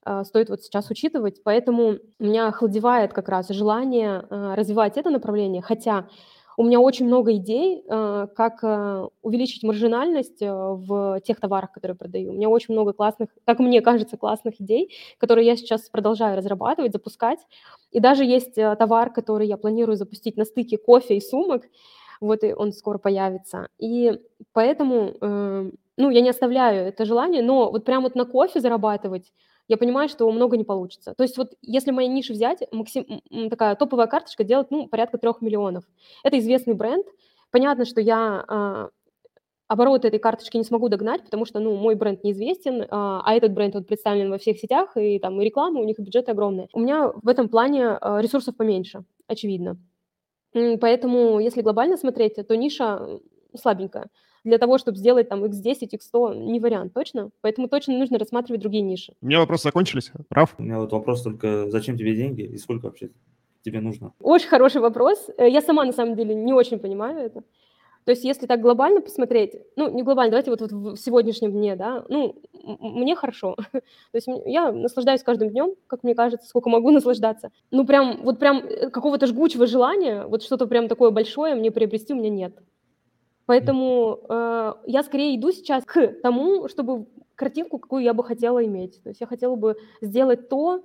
а, 0.04 0.24
стоит 0.24 0.50
вот 0.50 0.62
сейчас 0.62 0.90
учитывать. 0.90 1.42
Поэтому 1.44 1.98
меня 2.20 2.48
охладевает 2.48 3.12
как 3.14 3.28
раз 3.28 3.48
желание, 3.50 4.26
а, 4.30 4.56
развивать 4.56 4.96
это 4.98 5.10
направление, 5.10 5.62
хотя 5.62 6.08
у 6.56 6.64
меня 6.64 6.80
очень 6.80 7.06
много 7.06 7.34
идей, 7.36 7.84
э, 7.88 8.26
как 8.34 8.62
э, 8.62 9.08
увеличить 9.22 9.62
маржинальность 9.62 10.40
э, 10.40 10.52
в 10.52 11.20
тех 11.24 11.40
товарах, 11.40 11.72
которые 11.72 11.96
продаю. 11.96 12.30
У 12.30 12.34
меня 12.34 12.48
очень 12.48 12.74
много 12.74 12.92
классных, 12.92 13.30
как 13.44 13.58
мне 13.58 13.80
кажется, 13.80 14.16
классных 14.16 14.60
идей, 14.60 14.92
которые 15.18 15.46
я 15.46 15.56
сейчас 15.56 15.88
продолжаю 15.90 16.36
разрабатывать, 16.36 16.92
запускать. 16.92 17.40
И 17.90 18.00
даже 18.00 18.24
есть 18.24 18.54
товар, 18.54 19.12
который 19.12 19.46
я 19.46 19.56
планирую 19.56 19.96
запустить 19.96 20.36
на 20.36 20.44
стыке 20.44 20.78
кофе 20.78 21.16
и 21.16 21.20
сумок. 21.20 21.62
Вот 22.20 22.44
и 22.44 22.54
он 22.54 22.72
скоро 22.72 22.98
появится. 22.98 23.68
И 23.78 24.12
поэтому, 24.52 25.14
ну, 25.96 26.10
я 26.10 26.20
не 26.20 26.30
оставляю 26.30 26.86
это 26.88 27.04
желание, 27.04 27.42
но 27.42 27.70
вот 27.70 27.84
прям 27.84 28.02
вот 28.02 28.14
на 28.14 28.24
кофе 28.24 28.60
зарабатывать 28.60 29.32
я 29.68 29.76
понимаю, 29.76 30.08
что 30.08 30.30
много 30.30 30.56
не 30.56 30.64
получится. 30.64 31.14
То 31.14 31.22
есть 31.22 31.38
вот 31.38 31.54
если 31.62 31.90
мои 31.90 32.08
ниши 32.08 32.32
взять, 32.32 32.60
максим, 32.72 33.22
такая 33.50 33.74
топовая 33.76 34.06
карточка 34.06 34.44
делает, 34.44 34.70
ну, 34.70 34.88
порядка 34.88 35.18
трех 35.18 35.40
миллионов. 35.40 35.84
Это 36.22 36.38
известный 36.38 36.74
бренд. 36.74 37.06
Понятно, 37.50 37.84
что 37.84 38.00
я 38.00 38.44
а, 38.46 38.88
обороты 39.68 40.08
этой 40.08 40.18
карточки 40.18 40.56
не 40.56 40.64
смогу 40.64 40.88
догнать, 40.88 41.24
потому 41.24 41.44
что, 41.44 41.60
ну, 41.60 41.76
мой 41.76 41.94
бренд 41.94 42.22
неизвестен, 42.24 42.86
а, 42.90 43.22
а 43.24 43.34
этот 43.34 43.52
бренд 43.52 43.74
вот 43.74 43.86
представлен 43.86 44.30
во 44.30 44.38
всех 44.38 44.58
сетях, 44.58 44.96
и 44.96 45.18
там 45.18 45.40
и 45.40 45.44
реклама, 45.44 45.80
у 45.80 45.84
них 45.84 45.98
бюджеты 45.98 46.32
огромные. 46.32 46.68
У 46.72 46.80
меня 46.80 47.12
в 47.14 47.28
этом 47.28 47.48
плане 47.48 47.96
а, 48.00 48.20
ресурсов 48.20 48.56
поменьше, 48.56 49.04
очевидно. 49.26 49.78
Поэтому, 50.52 51.40
если 51.40 51.62
глобально 51.62 51.96
смотреть, 51.96 52.36
то 52.46 52.56
ниша 52.56 53.20
слабенькая 53.56 54.08
для 54.44 54.58
того, 54.58 54.78
чтобы 54.78 54.98
сделать 54.98 55.28
там 55.28 55.44
X10, 55.44 55.90
X100, 55.92 56.36
не 56.36 56.60
вариант, 56.60 56.92
точно? 56.94 57.30
Поэтому 57.40 57.68
точно 57.68 57.98
нужно 57.98 58.18
рассматривать 58.18 58.60
другие 58.60 58.82
ниши. 58.82 59.14
У 59.22 59.26
меня 59.26 59.38
вопросы 59.38 59.64
закончились. 59.64 60.12
Раф? 60.30 60.54
У 60.58 60.62
меня 60.62 60.78
вот 60.78 60.92
вопрос 60.92 61.22
только, 61.22 61.70
зачем 61.70 61.96
тебе 61.96 62.14
деньги 62.14 62.42
и 62.42 62.58
сколько 62.58 62.86
вообще 62.86 63.10
тебе 63.62 63.80
нужно? 63.80 64.12
Очень 64.20 64.48
хороший 64.48 64.80
вопрос. 64.80 65.30
Э, 65.38 65.48
я 65.48 65.62
сама, 65.62 65.84
на 65.84 65.92
самом 65.92 66.14
деле, 66.14 66.34
не 66.34 66.52
очень 66.52 66.78
понимаю 66.78 67.18
это. 67.18 67.42
То 68.04 68.10
есть 68.10 68.22
если 68.22 68.46
так 68.46 68.60
глобально 68.60 69.00
посмотреть, 69.00 69.54
ну, 69.76 69.90
не 69.90 70.02
глобально, 70.02 70.32
давайте 70.32 70.50
вот, 70.50 70.60
вот 70.60 70.70
в 70.70 70.96
сегодняшнем 71.00 71.52
дне, 71.52 71.74
да, 71.74 72.04
ну, 72.10 72.36
мне 72.80 73.16
хорошо. 73.16 73.56
То 73.72 73.80
есть 74.12 74.28
я 74.44 74.72
наслаждаюсь 74.72 75.22
каждым 75.22 75.48
днем, 75.48 75.74
как 75.86 76.02
мне 76.02 76.14
кажется, 76.14 76.46
сколько 76.46 76.68
могу 76.68 76.90
наслаждаться. 76.90 77.50
Ну, 77.70 77.86
прям, 77.86 78.20
вот 78.22 78.38
прям 78.38 78.58
э, 78.58 78.90
какого-то 78.90 79.26
жгучего 79.26 79.66
желания, 79.66 80.26
вот 80.26 80.42
что-то 80.42 80.66
прям 80.66 80.88
такое 80.88 81.10
большое 81.10 81.54
мне 81.54 81.70
приобрести 81.70 82.12
у 82.12 82.16
меня 82.16 82.28
нет. 82.28 82.54
Поэтому, 83.46 84.20
э, 84.28 84.72
я 84.86 85.02
скорее 85.02 85.36
иду 85.36 85.52
сейчас 85.52 85.84
к 85.84 86.06
тому, 86.22 86.68
чтобы 86.68 87.06
картинку, 87.34 87.78
какую 87.78 88.02
я 88.02 88.14
бы 88.14 88.24
хотела 88.24 88.64
иметь. 88.64 89.02
То 89.02 89.10
есть 89.10 89.20
я 89.20 89.26
хотела 89.26 89.56
бы 89.56 89.76
сделать 90.00 90.48
то, 90.48 90.82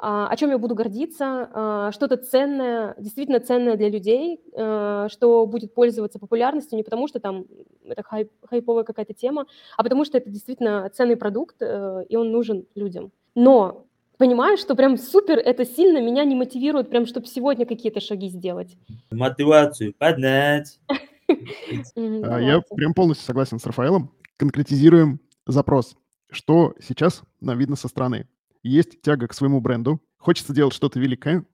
а, 0.00 0.28
о 0.28 0.36
чем 0.36 0.50
я 0.50 0.58
буду 0.58 0.76
гордиться, 0.76 1.50
а, 1.52 1.92
что-то 1.92 2.16
ценное, 2.16 2.94
действительно 2.98 3.40
ценное 3.40 3.76
для 3.76 3.88
людей, 3.88 4.40
э, 4.52 5.08
что 5.10 5.44
будет 5.46 5.74
пользоваться 5.74 6.20
популярностью 6.20 6.76
не 6.76 6.84
потому, 6.84 7.08
что 7.08 7.18
там 7.18 7.46
это 7.84 8.04
хайп 8.04 8.30
хайповая 8.44 8.84
какая-то 8.84 9.12
тема, 9.12 9.46
а 9.76 9.82
потому 9.82 10.04
что 10.04 10.16
это 10.18 10.30
действительно 10.30 10.88
ценный 10.94 11.16
продукт, 11.16 11.56
э, 11.60 12.04
и 12.08 12.14
он 12.14 12.30
нужен 12.30 12.66
людям. 12.76 13.10
Но 13.34 13.86
понимаю, 14.18 14.56
что 14.56 14.76
прям 14.76 14.98
супер 14.98 15.38
это 15.38 15.64
сильно 15.64 16.00
меня 16.00 16.24
не 16.24 16.36
мотивирует, 16.36 16.90
прям 16.90 17.04
чтобы 17.04 17.26
сегодня 17.26 17.66
какие-то 17.66 17.98
шаги 18.00 18.28
сделать. 18.28 18.76
Мотивацию 19.10 19.94
поднять. 19.98 20.78
А, 21.28 22.40
я 22.40 22.60
прям 22.74 22.94
полностью 22.94 23.26
согласен 23.26 23.58
с 23.58 23.66
Рафаэлом. 23.66 24.12
Конкретизируем 24.36 25.20
запрос. 25.46 25.96
Что 26.30 26.74
сейчас 26.80 27.22
нам 27.40 27.58
видно 27.58 27.76
со 27.76 27.88
стороны? 27.88 28.28
Есть 28.62 29.00
тяга 29.02 29.28
к 29.28 29.34
своему 29.34 29.60
бренду, 29.60 30.02
хочется 30.16 30.52
делать 30.52 30.74
что-то 30.74 30.98
великое, 31.00 31.46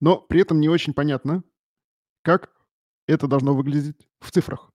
но 0.00 0.18
при 0.18 0.40
этом 0.40 0.60
не 0.60 0.68
очень 0.68 0.92
понятно, 0.92 1.42
как 2.22 2.50
это 3.06 3.26
должно 3.28 3.54
выглядеть 3.54 4.06
в 4.20 4.30
цифрах. 4.30 4.70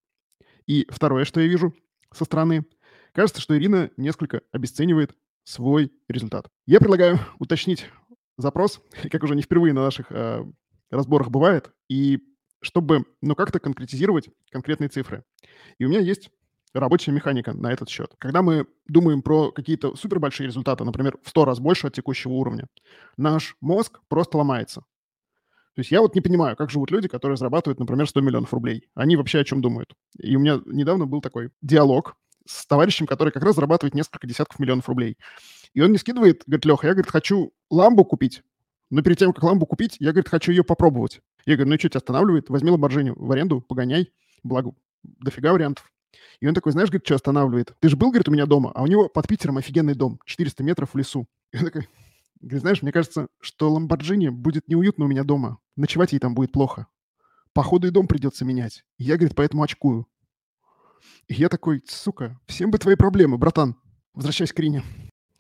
И 0.66 0.88
второе, 0.90 1.26
что 1.26 1.42
я 1.42 1.48
вижу 1.48 1.74
со 2.14 2.26
стороны, 2.26 2.66
кажется, 3.12 3.42
что 3.42 3.58
Ирина 3.58 3.92
несколько 3.98 4.42
обесценивает 4.52 5.16
свой 5.44 5.92
результат. 6.08 6.48
Я 6.66 6.80
предлагаю 6.80 7.20
уточнить 7.40 7.90
запрос, 8.38 8.82
как 9.12 9.24
уже 9.24 9.36
не 9.36 9.42
впервые 9.42 9.74
на 9.74 9.84
наших 9.84 10.12
э, 10.12 10.46
разборах 10.90 11.30
бывает, 11.30 11.72
и 11.90 12.20
чтобы, 12.62 13.06
ну, 13.22 13.36
как-то 13.36 13.60
конкретизировать 13.60 14.30
конкретные 14.52 14.90
цифры. 14.90 15.24
И 15.78 15.86
у 15.86 15.90
меня 15.90 16.00
есть 16.00 16.30
рабочая 16.74 17.12
механика 17.12 17.54
на 17.54 17.72
этот 17.72 17.90
счет. 17.90 18.14
Когда 18.20 18.42
мы 18.42 18.68
думаем 18.88 19.22
про 19.22 19.52
какие-то 19.52 19.96
супербольшие 19.96 20.48
результаты, 20.48 20.84
например, 20.84 21.18
в 21.24 21.30
100 21.30 21.46
раз 21.46 21.60
больше 21.60 21.88
от 21.88 21.94
текущего 21.94 22.34
уровня, 22.34 22.68
наш 23.18 23.56
мозг 23.62 24.00
просто 24.08 24.38
ломается. 24.38 24.82
То 25.76 25.82
есть 25.82 25.92
я 25.92 26.02
вот 26.02 26.14
не 26.14 26.22
понимаю, 26.22 26.56
как 26.58 26.70
живут 26.70 26.92
люди, 26.92 27.08
которые 27.08 27.38
зарабатывают, 27.38 27.80
например, 27.80 28.08
100 28.08 28.22
миллионов 28.22 28.54
рублей. 28.54 28.90
Они 28.96 29.16
вообще 29.16 29.40
о 29.40 29.44
чем 29.46 29.62
думают? 29.62 29.94
И 30.18 30.36
у 30.36 30.40
меня 30.40 30.60
недавно 30.66 31.06
был 31.06 31.22
такой 31.22 31.52
диалог 31.62 32.18
с 32.46 32.66
товарищем, 32.66 33.06
который 33.06 33.32
как 33.32 33.44
раз 33.44 33.56
зарабатывает 33.56 33.94
несколько 33.94 34.28
десятков 34.28 34.60
миллионов 34.60 34.90
рублей. 34.90 35.18
И 35.74 35.82
он 35.82 35.92
не 35.92 35.98
скидывает, 35.98 36.44
говорит, 36.46 36.66
Леха, 36.66 36.88
я, 36.88 36.94
говорит, 36.94 37.12
хочу 37.12 37.54
ламбу 37.70 38.04
купить, 38.04 38.44
но 38.90 39.04
перед 39.04 39.20
тем, 39.20 39.34
как 39.34 39.44
ламбу 39.44 39.66
купить, 39.66 39.98
я, 40.00 40.12
говорит, 40.12 40.30
хочу 40.30 40.52
ее 40.52 40.64
попробовать. 40.64 41.22
Я 41.46 41.56
говорю, 41.56 41.70
ну 41.70 41.76
и 41.76 41.80
что 41.80 41.90
тебя 41.90 42.00
останавливает? 42.00 42.50
Возьми 42.50 42.72
Ламборджини 42.72 43.14
в 43.16 43.32
аренду, 43.32 43.62
погоняй. 43.62 44.12
Благо, 44.44 44.74
дофига 45.04 45.54
вариантов. 45.54 45.92
И 46.40 46.48
он 46.48 46.54
такой, 46.54 46.72
знаешь, 46.72 46.90
говорит, 46.90 47.06
что 47.06 47.16
останавливает? 47.16 47.74
Ты 47.80 47.90
же 47.90 47.98
был, 47.98 48.10
говорит, 48.10 48.30
у 48.30 48.32
меня 48.32 48.46
дома, 48.46 48.72
а 48.74 48.84
у 48.84 48.88
него 48.88 49.10
под 49.10 49.28
Питером 49.28 49.58
офигенный 49.58 49.94
дом, 49.94 50.20
400 50.26 50.64
метров 50.64 50.94
в 50.94 50.98
лесу. 50.98 51.28
И 51.52 51.58
он 51.58 51.66
такой, 51.66 51.88
говорит, 52.40 52.62
знаешь, 52.62 52.82
мне 52.82 52.92
кажется, 52.92 53.28
что 53.40 53.72
Ламборджини 53.72 54.30
будет 54.30 54.68
неуютно 54.68 55.06
у 55.06 55.08
меня 55.08 55.24
дома. 55.24 55.60
Ночевать 55.76 56.14
ей 56.14 56.20
там 56.20 56.34
будет 56.36 56.52
плохо. 56.52 56.88
Походу 57.54 57.88
и 57.88 57.92
дом 57.92 58.08
придется 58.08 58.46
менять. 58.46 58.86
И 58.98 59.04
я, 59.04 59.18
говорит, 59.18 59.36
поэтому 59.36 59.64
очкую. 59.64 60.08
И 61.28 61.34
я 61.34 61.50
такой, 61.50 61.84
сука, 61.88 62.40
всем 62.48 62.72
бы 62.72 62.78
твои 62.78 62.96
проблемы, 62.96 63.38
братан. 63.38 63.76
Возвращаясь 64.14 64.54
к 64.54 64.60
Рине. 64.60 64.84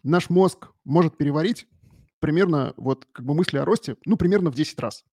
Наш 0.03 0.29
мозг 0.29 0.69
может 0.85 1.17
переварить 1.17 1.67
примерно 2.19 2.73
вот 2.77 3.05
как 3.11 3.25
бы 3.25 3.33
мысли 3.33 3.57
о 3.57 3.65
росте, 3.65 3.97
ну, 4.05 4.17
примерно 4.17 4.51
в 4.51 4.55
10 4.55 4.79
раз. 4.79 5.03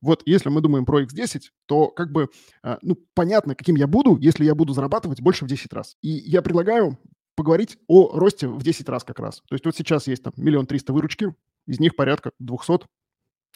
Вот 0.00 0.22
если 0.24 0.48
мы 0.48 0.60
думаем 0.60 0.86
про 0.86 1.02
X10, 1.02 1.42
то 1.66 1.88
как 1.88 2.10
бы, 2.10 2.28
а, 2.62 2.78
ну, 2.82 2.96
понятно, 3.14 3.54
каким 3.54 3.76
я 3.76 3.86
буду, 3.86 4.16
если 4.16 4.44
я 4.44 4.54
буду 4.54 4.72
зарабатывать 4.72 5.20
больше 5.20 5.44
в 5.44 5.48
10 5.48 5.72
раз. 5.72 5.96
И 6.00 6.08
я 6.08 6.42
предлагаю 6.42 6.98
поговорить 7.36 7.78
о 7.86 8.18
росте 8.18 8.48
в 8.48 8.62
10 8.62 8.88
раз 8.88 9.04
как 9.04 9.18
раз. 9.18 9.42
То 9.48 9.54
есть 9.54 9.64
вот 9.64 9.76
сейчас 9.76 10.06
есть 10.06 10.22
там 10.22 10.32
миллион 10.36 10.66
триста 10.66 10.92
выручки, 10.92 11.34
из 11.66 11.80
них 11.80 11.96
порядка 11.96 12.32
200 12.38 12.86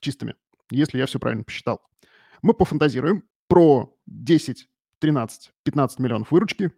чистыми, 0.01 0.35
если 0.71 0.99
я 0.99 1.07
все 1.07 1.19
правильно 1.19 1.45
посчитал. 1.45 1.81
Мы 2.43 2.53
пофантазируем 2.53 3.25
про 3.49 3.95
10, 4.07 4.69
13, 4.99 5.53
15 5.65 5.99
миллионов 5.99 6.31
выручки 6.31 6.73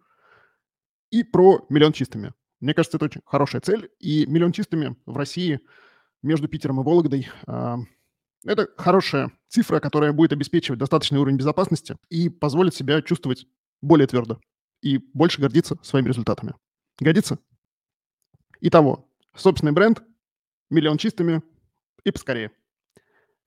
и 1.11 1.23
про 1.23 1.65
миллион 1.69 1.93
чистыми. 1.93 2.33
Мне 2.59 2.73
кажется, 2.73 2.97
это 2.97 3.05
очень 3.05 3.21
хорошая 3.25 3.61
цель. 3.61 3.89
И 3.99 4.25
миллион 4.25 4.51
чистыми 4.51 4.95
в 5.05 5.15
России 5.15 5.59
между 6.23 6.47
Питером 6.47 6.81
и 6.81 6.83
Вологдой 6.83 7.29
а, 7.45 7.77
это 8.47 8.69
хорошая 8.77 9.31
цифра, 9.49 9.79
которая 9.79 10.13
будет 10.13 10.31
обеспечивать 10.31 10.79
достаточный 10.79 11.19
уровень 11.19 11.37
безопасности 11.37 11.97
и 12.09 12.29
позволит 12.29 12.73
себя 12.73 13.01
чувствовать 13.01 13.45
более 13.81 14.07
твердо 14.07 14.39
и 14.81 14.97
больше 15.13 15.41
гордиться 15.41 15.77
своими 15.83 16.07
результатами. 16.07 16.55
Годится? 16.99 17.39
Итого, 18.61 19.07
собственный 19.35 19.73
бренд, 19.73 20.01
миллион 20.69 20.97
чистыми 20.97 21.43
и 22.03 22.11
поскорее. 22.11 22.51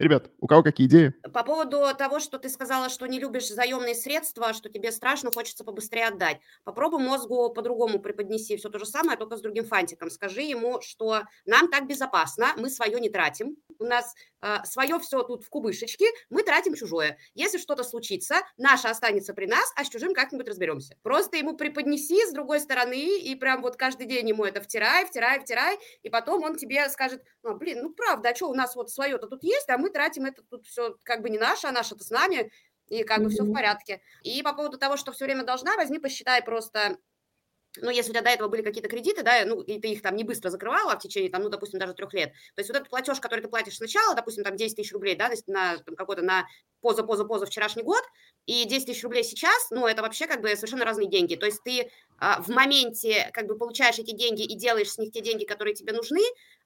Ребят, 0.01 0.31
у 0.39 0.47
кого 0.47 0.63
какие 0.63 0.87
идеи? 0.87 1.13
По 1.35 1.45
поводу 1.45 1.85
того, 1.95 2.21
что 2.21 2.39
ты 2.39 2.49
сказала, 2.49 2.89
что 2.89 3.05
не 3.05 3.21
любишь 3.21 3.49
заемные 3.49 3.95
средства, 3.95 4.55
что 4.55 4.71
тебе 4.71 4.93
страшно, 4.93 5.31
хочется 5.31 5.63
побыстрее 5.63 6.07
отдать. 6.07 6.39
Попробуй 6.65 7.03
мозгу 7.03 7.53
по-другому 7.53 7.99
преподнеси 7.99 8.57
все 8.57 8.71
то 8.71 8.79
же 8.79 8.87
самое, 8.87 9.19
только 9.19 9.37
с 9.37 9.43
другим 9.43 9.67
фантиком. 9.67 10.09
Скажи 10.09 10.41
ему, 10.41 10.81
что 10.81 11.25
нам 11.45 11.69
так 11.69 11.87
безопасно, 11.87 12.55
мы 12.57 12.71
свое 12.71 12.99
не 12.99 13.11
тратим, 13.11 13.59
у 13.79 13.85
нас 13.85 14.15
э, 14.41 14.65
свое 14.65 14.99
все 15.01 15.23
тут 15.23 15.45
в 15.45 15.51
кубышечке, 15.51 16.07
мы 16.31 16.45
тратим 16.45 16.75
чужое. 16.75 17.19
Если 17.35 17.59
что-то 17.59 17.85
случится, 17.85 18.37
наше 18.57 18.89
останется 18.89 19.35
при 19.35 19.45
нас, 19.45 19.71
а 19.77 19.85
с 19.85 19.91
чужим 19.91 20.15
как-нибудь 20.15 20.49
разберемся. 20.49 20.97
Просто 21.03 21.37
ему 21.37 21.59
преподнеси 21.59 22.27
с 22.27 22.33
другой 22.33 22.61
стороны 22.61 23.19
и 23.19 23.35
прям 23.35 23.61
вот 23.61 23.77
каждый 23.77 24.07
день 24.07 24.31
ему 24.31 24.47
это 24.47 24.63
втирай, 24.63 25.05
втирай, 25.05 25.41
втирай, 25.41 25.79
и 26.03 26.09
потом 26.09 26.43
он 26.43 26.57
тебе 26.57 26.89
скажет, 26.89 27.23
ну, 27.43 27.55
блин, 27.55 27.81
ну 27.83 27.93
правда, 27.93 28.31
а 28.31 28.35
что 28.35 28.49
у 28.49 28.55
нас 28.55 28.75
вот 28.77 28.91
свое-то 28.91 29.27
тут 29.27 29.45
есть, 29.45 29.69
а 29.69 29.77
мы 29.77 29.90
тратим 29.91 30.25
это 30.25 30.43
тут 30.43 30.67
все 30.67 30.97
как 31.05 31.23
бы 31.23 31.31
не 31.31 31.39
наше, 31.39 31.67
а 31.67 31.73
наше-то 31.73 32.05
с 32.05 32.11
нами, 32.11 32.51
и 32.89 33.05
как 33.05 33.23
бы 33.23 33.31
все 33.31 33.45
в 33.45 33.53
порядке. 33.53 34.01
И 34.23 34.43
по 34.43 34.53
поводу 34.53 34.79
того, 34.79 34.97
что 34.97 35.13
все 35.13 35.25
время 35.25 35.45
должна, 35.45 35.77
возьми, 35.77 35.99
посчитай 35.99 36.43
просто 36.43 36.99
ну, 37.77 37.91
если 37.91 38.11
у 38.11 38.15
тебя 38.15 38.23
до 38.23 38.31
этого 38.31 38.49
были 38.49 38.63
какие-то 38.63 38.89
кредиты, 38.89 39.23
да, 39.23 39.45
ну, 39.45 39.61
и 39.61 39.79
ты 39.81 39.89
их 39.89 40.03
там 40.03 40.17
не 40.17 40.25
быстро 40.25 40.51
закрывала 40.51 40.97
в 40.97 40.99
течение, 40.99 41.31
там, 41.31 41.43
ну, 41.43 41.49
допустим, 41.49 41.79
даже 41.79 41.95
трех 41.95 42.13
лет, 42.13 42.33
то 42.55 42.61
есть 42.61 42.69
вот 42.69 42.77
этот 42.77 42.91
платеж, 42.91 43.21
который 43.21 43.41
ты 43.41 43.49
платишь 43.49 43.77
сначала, 43.77 44.15
допустим, 44.15 44.43
там 44.43 44.57
10 44.57 44.77
тысяч 44.77 44.93
рублей, 44.93 45.15
да, 45.15 45.31
на 45.47 45.79
какой-то, 45.97 46.23
на 46.23 46.47
поза-поза-поза 46.81 47.47
вчерашний 47.47 47.83
год, 47.83 48.03
и 48.47 48.65
10 48.65 48.87
тысяч 48.87 49.03
рублей 49.05 49.23
сейчас, 49.23 49.71
ну, 49.71 49.87
это 49.87 50.03
вообще 50.03 50.27
как 50.27 50.41
бы 50.41 50.49
совершенно 50.57 50.85
разные 50.85 51.09
деньги. 51.09 51.37
То 51.37 51.47
есть 51.47 51.63
ты 51.63 51.91
а, 52.19 52.43
в 52.43 52.49
моменте 52.49 53.31
как 53.33 53.47
бы 53.47 53.57
получаешь 53.57 53.99
эти 53.99 54.13
деньги 54.13 54.43
и 54.43 54.57
делаешь 54.57 54.91
с 54.91 54.99
них 54.99 55.13
те 55.13 55.21
деньги, 55.21 55.45
которые 55.45 55.75
тебе 55.75 55.93
нужны, 55.93 56.23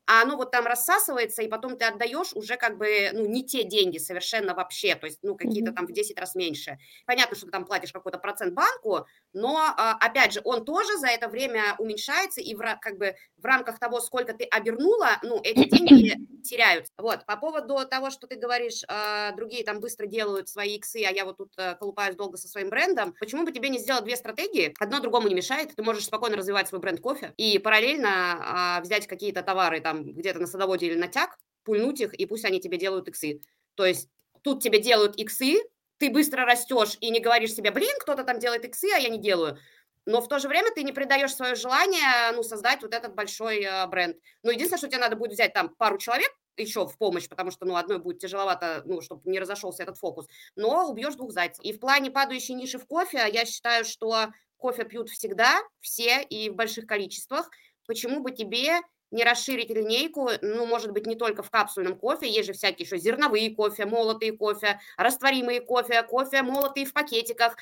а 0.06 0.22
оно 0.22 0.36
вот 0.36 0.50
там 0.50 0.66
рассасывается, 0.66 1.42
и 1.42 1.48
потом 1.48 1.76
ты 1.76 1.84
отдаешь 1.84 2.32
уже 2.34 2.56
как 2.56 2.76
бы, 2.76 3.10
ну, 3.12 3.26
не 3.26 3.44
те 3.44 3.64
деньги 3.64 3.98
совершенно 3.98 4.54
вообще, 4.54 4.94
то 4.94 5.06
есть, 5.06 5.20
ну, 5.22 5.36
какие-то 5.36 5.72
там 5.72 5.86
в 5.86 5.92
10 5.92 6.18
раз 6.18 6.34
меньше. 6.34 6.78
Понятно, 7.06 7.36
что 7.36 7.46
ты 7.46 7.52
там 7.52 7.64
платишь 7.64 7.92
какой-то 7.92 8.18
процент 8.18 8.54
банку, 8.54 9.06
но, 9.32 9.56
а, 9.58 9.96
опять 10.00 10.32
же, 10.32 10.40
он 10.44 10.64
тоже 10.64 10.98
за 10.98 11.08
это 11.08 11.28
время 11.28 11.74
уменьшается, 11.78 12.40
и 12.40 12.54
в, 12.54 12.60
как 12.80 12.98
бы 12.98 13.14
в 13.36 13.44
рамках 13.44 13.78
того, 13.78 14.00
сколько 14.00 14.34
ты 14.34 14.44
обернула, 14.44 15.18
ну, 15.22 15.40
эти 15.42 15.68
деньги 15.68 16.16
теряются. 16.44 16.92
Вот, 16.98 17.24
по 17.26 17.36
поводу 17.36 17.86
того, 17.88 18.10
что 18.10 18.26
ты 18.26 18.36
говоришь, 18.36 18.82
а, 18.88 19.32
другие 19.32 19.64
там 19.64 19.80
быстро 19.80 20.06
делают 20.06 20.48
свои 20.48 20.76
иксы, 20.76 21.04
а 21.04 21.10
я 21.10 21.24
вот 21.24 21.38
тут 21.38 21.52
э, 21.56 21.74
колупаюсь 21.76 22.16
долго 22.16 22.36
со 22.36 22.48
своим 22.48 22.68
брендом, 22.68 23.14
почему 23.18 23.44
бы 23.44 23.52
тебе 23.52 23.68
не 23.68 23.78
сделать 23.78 24.04
две 24.04 24.16
стратегии? 24.16 24.74
Одно 24.78 25.00
другому 25.00 25.28
не 25.28 25.34
мешает, 25.34 25.74
ты 25.74 25.82
можешь 25.82 26.04
спокойно 26.04 26.36
развивать 26.36 26.68
свой 26.68 26.80
бренд 26.80 27.00
кофе 27.00 27.32
и 27.36 27.58
параллельно 27.58 28.80
взять 28.82 29.06
какие-то 29.06 29.42
товары 29.42 29.80
там 29.80 29.93
там 29.94 30.12
где-то 30.12 30.40
на 30.40 30.46
садоводе 30.46 30.87
или 30.87 30.96
на 30.96 31.09
тяг, 31.09 31.38
пульнуть 31.64 32.00
их, 32.00 32.14
и 32.14 32.26
пусть 32.26 32.44
они 32.44 32.61
тебе 32.61 32.78
делают 32.78 33.09
иксы. 33.09 33.40
То 33.74 33.87
есть 33.87 34.09
тут 34.42 34.62
тебе 34.62 34.80
делают 34.80 35.16
иксы, 35.16 35.61
ты 35.98 36.11
быстро 36.11 36.44
растешь 36.44 36.96
и 37.00 37.11
не 37.11 37.20
говоришь 37.20 37.54
себе, 37.54 37.70
блин, 37.70 37.94
кто-то 38.00 38.24
там 38.24 38.38
делает 38.38 38.64
иксы, 38.64 38.88
а 38.94 38.98
я 38.98 39.09
не 39.09 39.18
делаю. 39.18 39.59
Но 40.07 40.20
в 40.20 40.28
то 40.28 40.38
же 40.38 40.48
время 40.48 40.70
ты 40.74 40.83
не 40.83 40.92
предаешь 40.92 41.35
свое 41.35 41.54
желание, 41.54 42.33
ну, 42.35 42.42
создать 42.42 42.83
вот 42.83 42.92
этот 42.92 43.14
большой 43.14 43.62
э, 43.62 43.87
бренд. 43.87 44.18
Но 44.42 44.50
единственное, 44.50 44.78
что 44.78 44.88
тебе 44.88 44.98
надо 44.98 45.16
будет 45.16 45.33
взять 45.33 45.54
там 45.54 45.74
пару 45.74 45.96
человек 45.96 46.30
еще 46.59 46.87
в 46.87 46.96
помощь, 46.98 47.28
потому 47.28 47.50
что, 47.50 47.64
ну, 47.64 47.76
одной 47.76 47.98
будет 47.98 48.18
тяжеловато, 48.18 48.83
ну, 48.85 49.00
чтобы 49.00 49.22
не 49.30 49.40
разошелся 49.40 49.83
этот 49.83 49.96
фокус, 49.96 50.26
но 50.57 50.88
убьешь 50.88 51.14
двух 51.14 51.33
зайцев. 51.33 51.64
И 51.64 51.72
в 51.72 51.80
плане 51.80 52.11
падающей 52.11 52.54
ниши 52.54 52.78
в 52.78 52.87
кофе, 52.87 53.26
я 53.33 53.46
считаю, 53.46 53.85
что 53.85 54.28
кофе 54.59 54.85
пьют 54.85 55.09
всегда, 55.09 55.59
все 55.80 56.22
и 56.22 56.50
в 56.50 56.54
больших 56.54 56.87
количествах. 56.87 57.50
Почему 57.87 58.20
бы 58.20 58.30
тебе 58.30 58.80
не 59.10 59.24
расширить 59.24 59.70
линейку, 59.70 60.30
ну, 60.42 60.66
может 60.66 60.92
быть, 60.92 61.06
не 61.06 61.14
только 61.14 61.42
в 61.42 61.50
капсульном 61.50 61.96
кофе, 61.96 62.28
есть 62.28 62.46
же 62.46 62.52
всякие 62.52 62.84
еще 62.84 62.98
зерновые 62.98 63.54
кофе, 63.54 63.86
молотые 63.86 64.32
кофе, 64.32 64.80
растворимые 64.96 65.60
кофе, 65.60 66.02
кофе 66.02 66.42
молотые 66.42 66.86
в 66.86 66.92
пакетиках, 66.92 67.56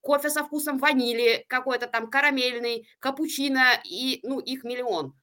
кофе 0.00 0.30
со 0.30 0.44
вкусом 0.44 0.78
ванили, 0.78 1.44
какой-то 1.48 1.86
там 1.86 2.10
карамельный, 2.10 2.88
капучино, 2.98 3.80
и, 3.84 4.20
ну, 4.22 4.40
их 4.40 4.64
миллион. 4.64 5.14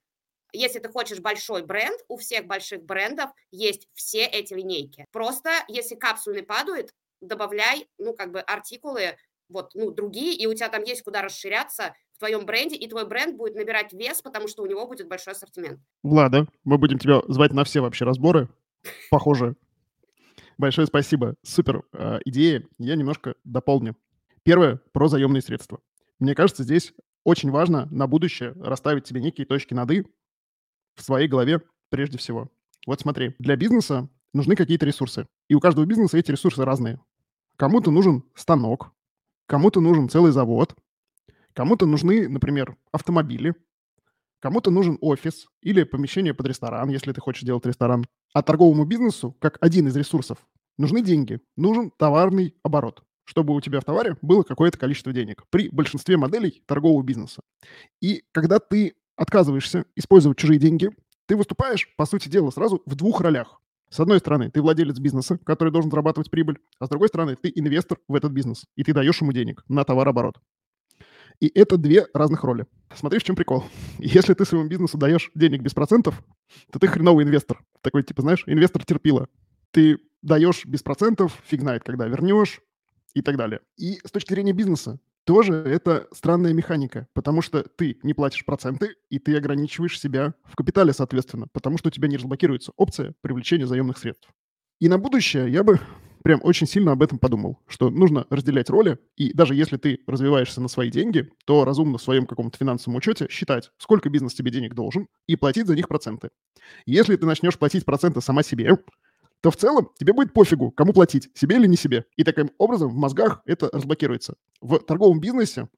Если 0.53 0.79
ты 0.79 0.89
хочешь 0.89 1.19
большой 1.19 1.63
бренд, 1.63 1.99
у 2.07 2.17
всех 2.17 2.45
больших 2.45 2.83
брендов 2.83 3.31
есть 3.51 3.87
все 3.93 4.25
эти 4.25 4.53
линейки. 4.53 5.05
Просто 5.11 5.51
если 5.67 5.95
капсульный 5.95 6.43
падает, 6.43 6.93
добавляй, 7.19 7.87
ну, 7.97 8.13
как 8.13 8.31
бы 8.31 8.39
артикулы, 8.39 9.17
вот, 9.49 9.71
ну, 9.75 9.91
другие, 9.91 10.33
и 10.35 10.47
у 10.47 10.53
тебя 10.53 10.69
там 10.69 10.83
есть 10.83 11.03
куда 11.03 11.21
расширяться, 11.21 11.93
в 12.15 12.19
твоем 12.19 12.45
бренде, 12.45 12.75
и 12.75 12.87
твой 12.87 13.05
бренд 13.05 13.35
будет 13.35 13.55
набирать 13.55 13.91
вес, 13.91 14.21
потому 14.21 14.47
что 14.47 14.63
у 14.63 14.65
него 14.65 14.87
будет 14.87 15.07
большой 15.07 15.33
ассортимент. 15.33 15.79
Влада, 16.01 16.47
мы 16.63 16.77
будем 16.77 16.97
тебя 16.97 17.21
звать 17.27 17.51
на 17.51 17.63
все 17.65 17.81
вообще 17.81 18.05
разборы. 18.05 18.47
Похоже. 19.11 19.55
Большое 20.57 20.87
спасибо. 20.87 21.35
Супер 21.43 21.83
э, 21.91 22.19
идея. 22.23 22.65
Я 22.77 22.95
немножко 22.95 23.35
дополню. 23.43 23.97
Первое 24.43 24.79
про 24.93 25.09
заемные 25.09 25.41
средства. 25.41 25.81
Мне 26.19 26.33
кажется, 26.35 26.63
здесь 26.63 26.93
очень 27.25 27.51
важно 27.51 27.87
на 27.91 28.07
будущее 28.07 28.53
расставить 28.53 29.07
себе 29.07 29.19
некие 29.19 29.45
точки 29.45 29.73
над 29.73 29.91
«и» 29.91 30.05
в 30.95 31.01
своей 31.01 31.27
голове 31.27 31.61
прежде 31.89 32.17
всего. 32.17 32.49
Вот 32.87 33.01
смотри, 33.01 33.35
для 33.39 33.57
бизнеса 33.57 34.07
нужны 34.33 34.55
какие-то 34.55 34.85
ресурсы. 34.85 35.27
И 35.49 35.55
у 35.55 35.59
каждого 35.59 35.85
бизнеса 35.85 36.17
эти 36.17 36.31
ресурсы 36.31 36.63
разные. 36.63 37.01
Кому-то 37.57 37.91
нужен 37.91 38.23
станок, 38.35 38.91
кому-то 39.47 39.81
нужен 39.81 40.09
целый 40.09 40.31
завод, 40.31 40.75
Кому-то 41.55 41.85
нужны, 41.85 42.27
например, 42.27 42.75
автомобили, 42.91 43.55
кому-то 44.41 44.71
нужен 44.71 44.97
офис 44.99 45.47
или 45.61 45.83
помещение 45.83 46.33
под 46.33 46.47
ресторан, 46.47 46.89
если 46.89 47.13
ты 47.13 47.21
хочешь 47.21 47.43
делать 47.43 47.65
ресторан. 47.65 48.05
А 48.33 48.43
торговому 48.43 48.83
бизнесу, 48.83 49.31
как 49.39 49.57
один 49.61 49.87
из 49.87 49.95
ресурсов, 49.95 50.37
нужны 50.77 51.01
деньги, 51.01 51.39
нужен 51.55 51.91
товарный 51.97 52.55
оборот, 52.61 53.05
чтобы 53.23 53.55
у 53.55 53.61
тебя 53.61 53.79
в 53.79 53.85
товаре 53.85 54.17
было 54.21 54.43
какое-то 54.43 54.77
количество 54.77 55.13
денег 55.13 55.45
при 55.49 55.69
большинстве 55.69 56.17
моделей 56.17 56.61
торгового 56.65 57.01
бизнеса. 57.03 57.41
И 58.01 58.25
когда 58.33 58.59
ты 58.59 58.95
отказываешься 59.15 59.85
использовать 59.95 60.37
чужие 60.37 60.59
деньги, 60.59 60.89
ты 61.25 61.37
выступаешь, 61.37 61.87
по 61.95 62.05
сути 62.05 62.27
дела, 62.27 62.51
сразу 62.51 62.83
в 62.85 62.95
двух 62.95 63.21
ролях. 63.21 63.61
С 63.95 63.99
одной 64.01 64.19
стороны, 64.19 64.51
ты 64.51 64.61
владелец 64.61 64.99
бизнеса, 64.99 65.39
который 65.45 65.69
должен 65.69 65.89
зарабатывать 65.89 66.29
прибыль, 66.29 66.59
а 66.79 66.85
с 66.85 66.89
другой 66.89 67.07
стороны, 67.07 67.37
ты 67.37 67.49
инвестор 67.55 67.97
в 68.09 68.15
этот 68.15 68.33
бизнес, 68.33 68.65
и 68.75 68.83
ты 68.83 68.93
даешь 68.93 69.21
ему 69.21 69.31
денег 69.31 69.63
на 69.69 69.85
товарооборот. 69.85 70.37
И 71.39 71.49
это 71.55 71.77
две 71.77 72.05
разных 72.13 72.43
роли. 72.43 72.65
Смотри, 72.93 73.19
в 73.19 73.23
чем 73.23 73.37
прикол. 73.37 73.63
Если 73.99 74.33
ты 74.33 74.43
своему 74.43 74.67
бизнесу 74.67 74.97
даешь 74.97 75.31
денег 75.33 75.61
без 75.61 75.73
процентов, 75.73 76.21
то 76.73 76.79
ты 76.79 76.87
хреновый 76.87 77.23
инвестор. 77.23 77.63
Такой, 77.79 78.03
типа, 78.03 78.21
знаешь, 78.21 78.43
инвестор 78.47 78.83
терпила. 78.83 79.29
Ты 79.71 79.99
даешь 80.21 80.65
без 80.65 80.83
процентов, 80.83 81.41
фиг 81.45 81.61
знает, 81.61 81.85
когда 81.85 82.05
вернешь 82.05 82.59
и 83.13 83.21
так 83.21 83.37
далее. 83.37 83.61
И 83.77 84.01
с 84.05 84.11
точки 84.11 84.33
зрения 84.33 84.51
бизнеса, 84.51 84.99
тоже 85.25 85.53
это 85.53 86.07
странная 86.13 86.53
механика, 86.53 87.07
потому 87.13 87.41
что 87.41 87.63
ты 87.63 87.97
не 88.03 88.13
платишь 88.13 88.45
проценты, 88.45 88.95
и 89.09 89.19
ты 89.19 89.35
ограничиваешь 89.35 89.99
себя 89.99 90.33
в 90.45 90.55
капитале, 90.55 90.93
соответственно, 90.93 91.47
потому 91.51 91.77
что 91.77 91.89
у 91.89 91.91
тебя 91.91 92.07
не 92.07 92.17
разблокируется 92.17 92.71
опция 92.77 93.15
привлечения 93.21 93.67
заемных 93.67 93.97
средств. 93.97 94.29
И 94.79 94.87
на 94.87 94.97
будущее 94.97 95.51
я 95.51 95.63
бы 95.63 95.79
прям 96.23 96.39
очень 96.43 96.67
сильно 96.67 96.91
об 96.91 97.03
этом 97.03 97.19
подумал, 97.19 97.59
что 97.67 97.89
нужно 97.91 98.25
разделять 98.31 98.69
роли, 98.69 98.97
и 99.15 99.31
даже 99.33 99.53
если 99.53 99.77
ты 99.77 99.99
развиваешься 100.07 100.59
на 100.59 100.67
свои 100.67 100.89
деньги, 100.89 101.29
то 101.45 101.65
разумно 101.65 101.99
в 101.99 102.01
своем 102.01 102.25
каком-то 102.25 102.57
финансовом 102.57 102.97
учете 102.97 103.27
считать, 103.29 103.71
сколько 103.77 104.09
бизнес 104.09 104.33
тебе 104.33 104.49
денег 104.49 104.73
должен, 104.73 105.07
и 105.27 105.35
платить 105.35 105.67
за 105.67 105.75
них 105.75 105.87
проценты. 105.87 106.29
Если 106.87 107.15
ты 107.15 107.25
начнешь 107.27 107.59
платить 107.59 107.85
проценты 107.85 108.21
сама 108.21 108.41
себе, 108.41 108.71
то 109.45 109.51
в 109.51 109.57
целом 109.57 109.91
тебе 109.99 110.11
будет 110.11 110.33
пофигу, 110.33 110.71
кому 110.71 110.91
платить, 110.91 111.29
себе 111.35 111.57
или 111.57 111.67
не 111.67 111.77
себе. 111.77 112.07
И 112.15 112.23
таким 112.23 112.49
образом 112.57 112.89
в 112.89 112.95
мозгах 112.95 113.43
это 113.45 113.69
разблокируется. 113.71 114.37
В 114.59 114.79
торговом 114.79 115.19
бизнесе 115.19 115.69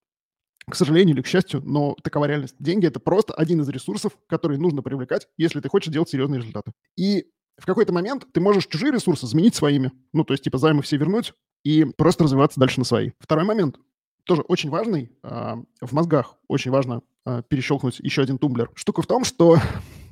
к 0.69 0.75
сожалению 0.75 1.15
или 1.15 1.21
к 1.21 1.27
счастью, 1.27 1.61
но 1.65 1.93
такова 2.01 2.23
реальность. 2.23 2.55
Деньги– 2.59 2.85
это 2.87 3.01
просто 3.01 3.33
один 3.33 3.59
из 3.59 3.67
ресурсов, 3.67 4.17
который 4.27 4.57
нужно 4.57 4.81
привлекать, 4.83 5.27
если 5.35 5.59
ты 5.59 5.67
хочешь 5.67 5.91
делать 5.91 6.07
серьезные 6.07 6.39
результаты. 6.39 6.71
И 6.95 7.25
в 7.57 7.65
какой-то 7.65 7.91
момент 7.91 8.25
ты 8.31 8.39
можешь 8.39 8.67
чужие 8.67 8.93
ресурсы 8.93 9.27
заменить 9.27 9.55
своими. 9.55 9.91
Ну, 10.13 10.23
то 10.23 10.33
есть, 10.33 10.45
типа, 10.45 10.57
займы 10.59 10.81
все 10.81 10.95
вернуть 10.95 11.33
и 11.65 11.83
просто 11.83 12.23
развиваться 12.23 12.61
дальше 12.61 12.79
на 12.79 12.85
свои. 12.85 13.11
Второй 13.19 13.43
момент, 13.43 13.75
тоже 14.23 14.43
очень 14.43 14.69
важный, 14.69 15.11
э, 15.23 15.55
в 15.81 15.91
мозгах 15.91 16.37
очень 16.47 16.71
важно 16.71 17.01
перещелкнуть 17.49 17.99
еще 17.99 18.21
один 18.21 18.37
тумблер. 18.37 18.69
Штука 18.75 19.01
в 19.01 19.07
том, 19.07 19.23
что 19.23 19.57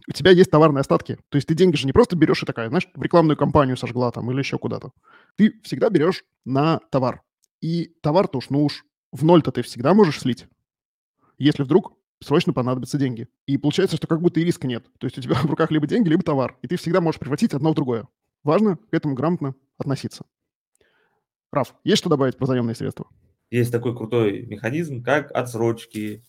у 0.08 0.12
тебя 0.12 0.32
есть 0.32 0.52
товарные 0.52 0.82
остатки. 0.82 1.18
То 1.30 1.36
есть 1.38 1.48
ты 1.48 1.56
деньги 1.56 1.76
же 1.76 1.88
не 1.88 1.94
просто 1.94 2.16
берешь 2.16 2.44
и 2.44 2.46
такая, 2.46 2.70
знаешь, 2.70 2.88
в 2.94 3.02
рекламную 3.02 3.38
кампанию 3.38 3.78
сожгла 3.78 4.12
там 4.12 4.30
или 4.32 4.40
еще 4.40 4.58
куда-то. 4.58 4.92
Ты 5.36 5.60
всегда 5.64 5.90
берешь 5.90 6.24
на 6.46 6.80
товар. 6.92 7.22
И 7.62 7.96
товар-то 8.02 8.38
уж, 8.38 8.50
ну 8.50 8.66
уж 8.66 8.84
в 9.12 9.24
ноль-то 9.24 9.52
ты 9.52 9.62
всегда 9.62 9.94
можешь 9.94 10.20
слить. 10.20 10.46
Если 11.38 11.64
вдруг 11.64 11.94
срочно 12.24 12.54
понадобятся 12.54 12.98
деньги. 12.98 13.28
И 13.46 13.58
получается, 13.58 13.98
что 13.98 14.08
как 14.08 14.22
будто 14.22 14.40
и 14.40 14.44
риска 14.44 14.68
нет. 14.68 14.86
То 15.00 15.06
есть 15.06 15.18
у 15.18 15.22
тебя 15.22 15.36
в 15.44 15.46
руках 15.46 15.72
либо 15.72 15.88
деньги, 15.88 16.10
либо 16.10 16.24
товар. 16.24 16.58
И 16.62 16.68
ты 16.68 16.78
всегда 16.78 17.02
можешь 17.02 17.20
превратить 17.20 17.54
одно 17.54 17.72
в 17.72 17.76
другое. 17.76 18.08
Важно 18.44 18.78
к 18.78 18.94
этому 18.94 19.16
грамотно 19.16 19.56
относиться. 19.78 20.26
Раф, 21.52 21.74
есть 21.84 22.00
что 22.00 22.10
добавить 22.10 22.38
про 22.38 22.46
заемные 22.46 22.76
средства? 22.76 23.08
Есть 23.50 23.72
такой 23.72 23.96
крутой 23.96 24.46
механизм, 24.46 25.04
как 25.04 25.32
отсрочки. 25.32 26.24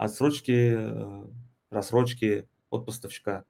Отсрочки, 0.00 0.72
э, 0.78 1.24
рассрочки 1.68 2.48
от 2.70 2.86
поставщика. 2.86 3.44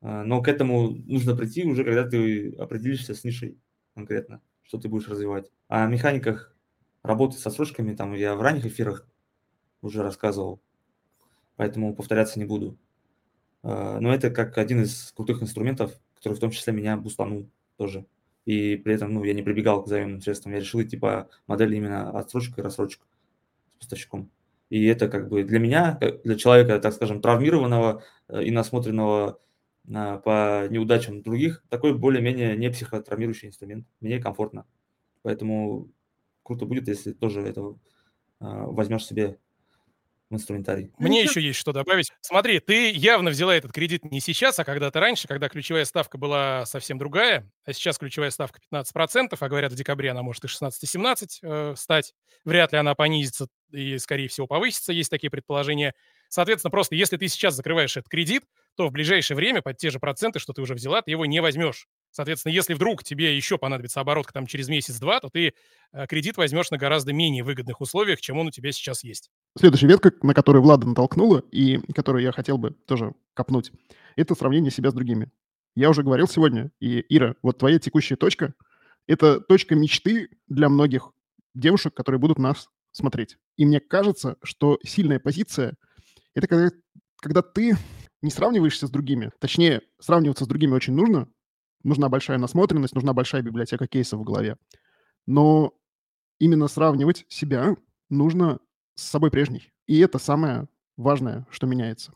Э, 0.00 0.22
но 0.24 0.42
к 0.42 0.48
этому 0.48 0.90
нужно 0.90 1.36
прийти 1.36 1.64
уже, 1.64 1.84
когда 1.84 2.02
ты 2.02 2.52
определишься 2.56 3.14
с 3.14 3.22
нишей 3.22 3.56
конкретно, 3.94 4.42
что 4.64 4.78
ты 4.78 4.88
будешь 4.88 5.06
развивать. 5.06 5.48
О 5.68 5.86
механиках 5.86 6.56
работы 7.04 7.38
с 7.38 7.46
отсрочками 7.46 7.94
там 7.94 8.14
я 8.14 8.34
в 8.34 8.42
ранних 8.42 8.66
эфирах 8.66 9.06
уже 9.80 10.02
рассказывал, 10.02 10.60
поэтому 11.54 11.94
повторяться 11.94 12.40
не 12.40 12.46
буду. 12.46 12.76
А, 13.62 14.00
но 14.00 14.12
это 14.12 14.30
как 14.30 14.58
один 14.58 14.82
из 14.82 15.12
крутых 15.12 15.40
инструментов, 15.40 15.92
который 16.16 16.34
в 16.34 16.40
том 16.40 16.50
числе 16.50 16.72
меня 16.72 16.96
бустанул 16.96 17.48
тоже. 17.76 18.06
И 18.44 18.74
при 18.74 18.94
этом 18.94 19.14
ну, 19.14 19.22
я 19.22 19.34
не 19.34 19.42
прибегал 19.42 19.84
к 19.84 19.86
заемным 19.86 20.20
средствам. 20.20 20.52
Я 20.52 20.58
решил 20.58 20.82
идти 20.82 20.96
по 20.96 21.30
модели 21.46 21.76
именно 21.76 22.10
отсрочка 22.10 22.60
и 22.60 22.64
рассрочка 22.64 23.06
с 23.76 23.84
поставщиком. 23.84 24.32
И 24.70 24.86
это 24.86 25.08
как 25.08 25.28
бы 25.28 25.42
для 25.42 25.58
меня, 25.58 25.98
для 26.24 26.36
человека, 26.36 26.78
так 26.80 26.94
скажем, 26.94 27.20
травмированного 27.20 28.02
э, 28.28 28.44
и 28.44 28.50
насмотренного 28.50 29.40
а, 29.92 30.18
по 30.18 30.68
неудачам 30.68 31.22
других, 31.22 31.64
такой 31.68 31.96
более-менее 31.96 32.56
не 32.56 32.70
психотравмирующий 32.70 33.48
инструмент. 33.48 33.86
Мне 34.00 34.20
комфортно. 34.20 34.66
Поэтому 35.22 35.90
круто 36.44 36.66
будет, 36.66 36.88
если 36.88 37.12
тоже 37.12 37.40
это 37.40 37.74
а, 38.38 38.66
возьмешь 38.66 39.04
себе 39.04 39.38
в 40.30 40.34
инструментарий. 40.34 40.92
Мне 40.98 41.22
еще 41.22 41.40
есть 41.40 41.58
что 41.58 41.72
добавить. 41.72 42.12
Смотри, 42.20 42.60
ты 42.60 42.92
явно 42.92 43.30
взяла 43.30 43.56
этот 43.56 43.72
кредит 43.72 44.04
не 44.04 44.20
сейчас, 44.20 44.60
а 44.60 44.64
когда-то 44.64 45.00
раньше, 45.00 45.26
когда 45.26 45.48
ключевая 45.48 45.84
ставка 45.84 46.18
была 46.18 46.64
совсем 46.66 46.98
другая, 46.98 47.50
а 47.64 47.72
сейчас 47.72 47.98
ключевая 47.98 48.30
ставка 48.30 48.60
15%, 48.72 49.36
а 49.38 49.48
говорят, 49.48 49.72
в 49.72 49.76
декабре 49.76 50.12
она 50.12 50.22
может 50.22 50.44
и 50.44 50.46
16-17 50.46 51.26
э, 51.42 51.74
стать. 51.76 52.14
Вряд 52.44 52.70
ли 52.70 52.78
она 52.78 52.94
понизится 52.94 53.48
и, 53.72 53.98
скорее 53.98 54.28
всего, 54.28 54.46
повысится, 54.46 54.92
есть 54.92 55.10
такие 55.10 55.30
предположения. 55.30 55.94
Соответственно, 56.28 56.70
просто 56.70 56.94
если 56.94 57.16
ты 57.16 57.28
сейчас 57.28 57.54
закрываешь 57.54 57.96
этот 57.96 58.08
кредит, 58.08 58.44
то 58.76 58.88
в 58.88 58.92
ближайшее 58.92 59.36
время 59.36 59.62
под 59.62 59.76
те 59.76 59.90
же 59.90 59.98
проценты, 59.98 60.38
что 60.38 60.52
ты 60.52 60.62
уже 60.62 60.74
взяла, 60.74 61.02
ты 61.02 61.10
его 61.10 61.26
не 61.26 61.40
возьмешь. 61.40 61.88
Соответственно, 62.12 62.52
если 62.52 62.74
вдруг 62.74 63.04
тебе 63.04 63.36
еще 63.36 63.58
понадобится 63.58 64.00
оборотка 64.00 64.32
там 64.32 64.46
через 64.46 64.68
месяц-два, 64.68 65.20
то 65.20 65.28
ты 65.28 65.54
э, 65.92 66.06
кредит 66.06 66.36
возьмешь 66.36 66.70
на 66.70 66.78
гораздо 66.78 67.12
менее 67.12 67.44
выгодных 67.44 67.80
условиях, 67.80 68.20
чем 68.20 68.38
он 68.38 68.48
у 68.48 68.50
тебя 68.50 68.72
сейчас 68.72 69.04
есть. 69.04 69.30
Следующая 69.58 69.88
ветка, 69.88 70.12
на 70.22 70.34
которую 70.34 70.62
Влада 70.62 70.88
натолкнула 70.88 71.42
и 71.50 71.78
которую 71.92 72.22
я 72.22 72.32
хотел 72.32 72.58
бы 72.58 72.70
тоже 72.86 73.12
копнуть, 73.34 73.72
это 74.16 74.34
сравнение 74.34 74.70
себя 74.70 74.90
с 74.90 74.94
другими. 74.94 75.30
Я 75.76 75.90
уже 75.90 76.02
говорил 76.02 76.26
сегодня, 76.26 76.72
и, 76.80 77.04
Ира, 77.08 77.36
вот 77.42 77.58
твоя 77.58 77.78
текущая 77.78 78.16
точка– 78.16 78.54
это 79.06 79.40
точка 79.40 79.74
мечты 79.74 80.28
для 80.48 80.68
многих 80.68 81.10
девушек, 81.54 81.94
которые 81.94 82.20
будут 82.20 82.38
нас 82.38 82.68
смотреть. 82.92 83.36
И 83.56 83.66
мне 83.66 83.80
кажется, 83.80 84.36
что 84.42 84.78
сильная 84.84 85.18
позиция– 85.18 85.76
это 86.34 86.46
когда, 86.46 86.76
когда 87.16 87.42
ты 87.42 87.76
не 88.22 88.30
сравниваешься 88.30 88.86
с 88.86 88.90
другими. 88.90 89.30
Точнее, 89.38 89.82
сравниваться 89.98 90.44
с 90.44 90.48
другими 90.48 90.72
очень 90.72 90.94
нужно, 90.94 91.28
нужна 91.82 92.08
большая 92.08 92.38
насмотренность, 92.38 92.94
нужна 92.94 93.12
большая 93.12 93.42
библиотека 93.42 93.86
кейсов 93.86 94.20
в 94.20 94.24
голове. 94.24 94.56
Но 95.26 95.74
именно 96.38 96.68
сравнивать 96.68 97.24
себя 97.28 97.76
нужно 98.08 98.58
с 98.94 99.04
собой 99.04 99.30
прежней. 99.30 99.72
И 99.86 99.98
это 99.98 100.18
самое 100.18 100.68
важное, 100.96 101.46
что 101.50 101.66
меняется. 101.66 102.12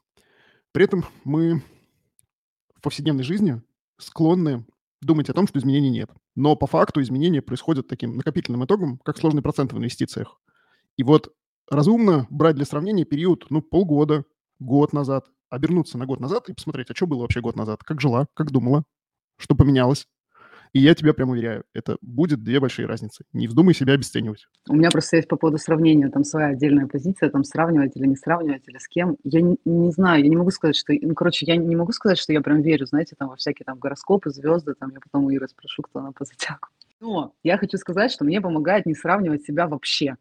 При 0.72 0.84
этом 0.84 1.04
мы 1.24 1.62
в 2.74 2.80
повседневной 2.80 3.24
жизни 3.24 3.62
склонны 3.98 4.66
думать 5.00 5.28
о 5.30 5.34
том, 5.34 5.46
что 5.46 5.58
изменений 5.58 5.90
нет. 5.90 6.10
Но 6.34 6.56
по 6.56 6.66
факту 6.66 7.00
изменения 7.00 7.42
происходят 7.42 7.88
таким 7.88 8.16
накопительным 8.16 8.64
итогом, 8.64 8.98
как 9.04 9.18
сложный 9.18 9.42
процент 9.42 9.72
в 9.72 9.78
инвестициях. 9.78 10.40
И 10.96 11.02
вот 11.02 11.32
разумно 11.70 12.26
брать 12.30 12.56
для 12.56 12.64
сравнения 12.64 13.04
период, 13.04 13.46
ну, 13.50 13.62
полгода, 13.62 14.24
год 14.58 14.92
назад, 14.92 15.26
обернуться 15.50 15.98
на 15.98 16.06
год 16.06 16.20
назад 16.20 16.48
и 16.48 16.54
посмотреть, 16.54 16.90
а 16.90 16.94
что 16.94 17.06
было 17.06 17.22
вообще 17.22 17.40
год 17.40 17.56
назад, 17.56 17.82
как 17.84 18.00
жила, 18.00 18.26
как 18.34 18.50
думала, 18.50 18.84
что 19.36 19.54
поменялось. 19.54 20.06
И 20.72 20.80
я 20.80 20.96
тебя 20.96 21.14
прям 21.14 21.30
уверяю, 21.30 21.62
это 21.72 21.98
будет 22.02 22.42
две 22.42 22.58
большие 22.58 22.86
разницы. 22.86 23.24
Не 23.32 23.46
вздумай 23.46 23.74
себя 23.74 23.92
обесценивать. 23.92 24.48
У 24.68 24.74
меня 24.74 24.90
просто 24.90 25.16
есть 25.16 25.28
по 25.28 25.36
поводу 25.36 25.56
сравнения, 25.56 26.08
там 26.08 26.24
своя 26.24 26.48
отдельная 26.48 26.88
позиция, 26.88 27.30
там 27.30 27.44
сравнивать 27.44 27.96
или 27.96 28.06
не 28.06 28.16
сравнивать, 28.16 28.66
или 28.66 28.78
с 28.78 28.88
кем. 28.88 29.16
Я 29.22 29.40
не, 29.40 29.56
не 29.64 29.92
знаю, 29.92 30.24
я 30.24 30.28
не 30.28 30.34
могу 30.34 30.50
сказать, 30.50 30.74
что... 30.74 30.92
Ну, 31.00 31.14
короче, 31.14 31.46
я 31.46 31.56
не 31.56 31.76
могу 31.76 31.92
сказать, 31.92 32.18
что 32.18 32.32
я 32.32 32.40
прям 32.40 32.60
верю, 32.60 32.86
знаете, 32.86 33.14
там 33.16 33.28
во 33.28 33.36
всякие 33.36 33.64
там 33.64 33.78
гороскопы, 33.78 34.30
звезды, 34.30 34.74
там 34.74 34.90
я 34.90 34.98
потом 34.98 35.26
у 35.26 35.30
Иры 35.30 35.46
спрошу, 35.46 35.82
кто 35.82 36.00
она 36.00 36.10
по 36.10 36.24
зодиаку. 36.24 36.70
Но 36.98 37.34
я 37.44 37.56
хочу 37.56 37.78
сказать, 37.78 38.10
что 38.10 38.24
мне 38.24 38.40
помогает 38.40 38.84
не 38.84 38.94
сравнивать 38.94 39.44
себя 39.44 39.68
вообще. 39.68 40.16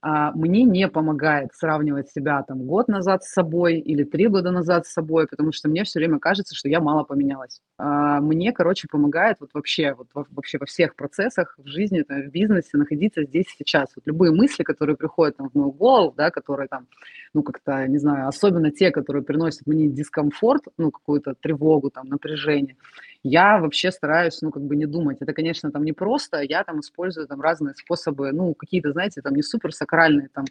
А, 0.00 0.32
мне 0.32 0.62
не 0.64 0.88
помогает 0.88 1.50
сравнивать 1.54 2.10
себя 2.10 2.42
там 2.42 2.62
год 2.66 2.88
назад 2.88 3.24
с 3.24 3.32
собой 3.32 3.78
или 3.78 4.04
три 4.04 4.28
года 4.28 4.50
назад 4.50 4.86
с 4.86 4.92
собой, 4.92 5.26
потому 5.26 5.52
что 5.52 5.68
мне 5.68 5.84
все 5.84 5.98
время 5.98 6.18
кажется, 6.18 6.54
что 6.54 6.68
я 6.68 6.80
мало 6.80 7.04
поменялась. 7.04 7.60
А, 7.78 8.20
мне, 8.20 8.52
короче, 8.52 8.88
помогает 8.90 9.38
вот 9.40 9.50
вообще, 9.54 9.94
вот 9.94 10.08
вообще 10.14 10.58
во 10.58 10.66
всех 10.66 10.94
процессах 10.96 11.54
в 11.58 11.66
жизни, 11.66 12.02
там, 12.02 12.22
в 12.22 12.30
бизнесе 12.30 12.76
находиться 12.76 13.24
здесь 13.24 13.46
сейчас. 13.58 13.90
Вот 13.96 14.06
любые 14.06 14.32
мысли, 14.32 14.62
которые 14.62 14.96
приходят 14.96 15.36
там, 15.36 15.50
в 15.50 15.54
мою 15.54 15.72
голову, 15.72 16.14
да, 16.16 16.30
которые 16.30 16.68
там, 16.68 16.86
ну, 17.34 17.42
как-то, 17.42 17.86
не 17.86 17.98
знаю, 17.98 18.28
особенно 18.28 18.70
те, 18.70 18.90
которые 18.90 19.22
приносят 19.22 19.66
мне 19.66 19.88
дискомфорт, 19.88 20.64
ну, 20.78 20.90
какую-то 20.90 21.34
тревогу, 21.34 21.90
там, 21.90 22.08
напряжение, 22.08 22.76
я 23.22 23.58
вообще 23.58 23.92
стараюсь, 23.92 24.42
ну, 24.42 24.50
как 24.50 24.62
бы 24.62 24.76
не 24.76 24.86
думать. 24.86 25.18
Это, 25.20 25.32
конечно, 25.32 25.70
там 25.70 25.84
не 25.84 25.92
просто, 25.92 26.40
я 26.40 26.64
там 26.64 26.80
использую 26.80 27.26
там 27.26 27.40
разные 27.40 27.74
способы, 27.74 28.32
ну, 28.32 28.54
какие-то, 28.54 28.92
знаете, 28.92 29.22
там 29.22 29.34
не 29.34 29.42
супер 29.42 29.72
сакральные, 29.72 30.28
там, 30.34 30.44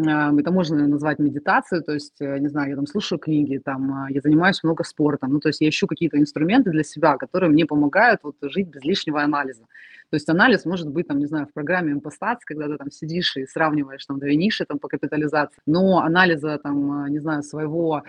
это 0.00 0.52
можно 0.52 0.86
назвать 0.86 1.18
медитацией, 1.18 1.82
то 1.82 1.92
есть, 1.92 2.20
э, 2.20 2.38
не 2.38 2.48
знаю, 2.48 2.70
я 2.70 2.76
там 2.76 2.86
слушаю 2.86 3.18
книги, 3.18 3.58
там, 3.58 3.92
а, 3.92 4.10
я 4.10 4.20
занимаюсь 4.20 4.62
много 4.62 4.84
спортом, 4.84 5.32
ну, 5.32 5.40
то 5.40 5.48
есть 5.48 5.60
я 5.60 5.68
ищу 5.68 5.88
какие-то 5.88 6.18
инструменты 6.18 6.70
для 6.70 6.84
себя, 6.84 7.16
которые 7.16 7.50
мне 7.50 7.66
помогают 7.66 8.20
вот 8.22 8.36
жить 8.42 8.68
без 8.68 8.84
лишнего 8.84 9.22
анализа. 9.22 9.64
То 10.10 10.14
есть 10.14 10.28
анализ 10.28 10.64
может 10.64 10.88
быть, 10.88 11.08
там, 11.08 11.18
не 11.18 11.26
знаю, 11.26 11.46
в 11.46 11.52
программе 11.52 11.92
импостации, 11.92 12.44
когда 12.46 12.68
ты 12.68 12.76
там 12.76 12.90
сидишь 12.92 13.36
и 13.36 13.46
сравниваешь 13.46 14.06
там 14.06 14.20
две 14.20 14.36
ниши 14.36 14.64
там 14.64 14.78
по 14.78 14.86
капитализации, 14.88 15.60
но 15.66 15.98
анализа 16.00 16.58
там, 16.62 16.92
а, 16.92 17.08
не 17.10 17.18
знаю, 17.18 17.42
своего 17.42 18.04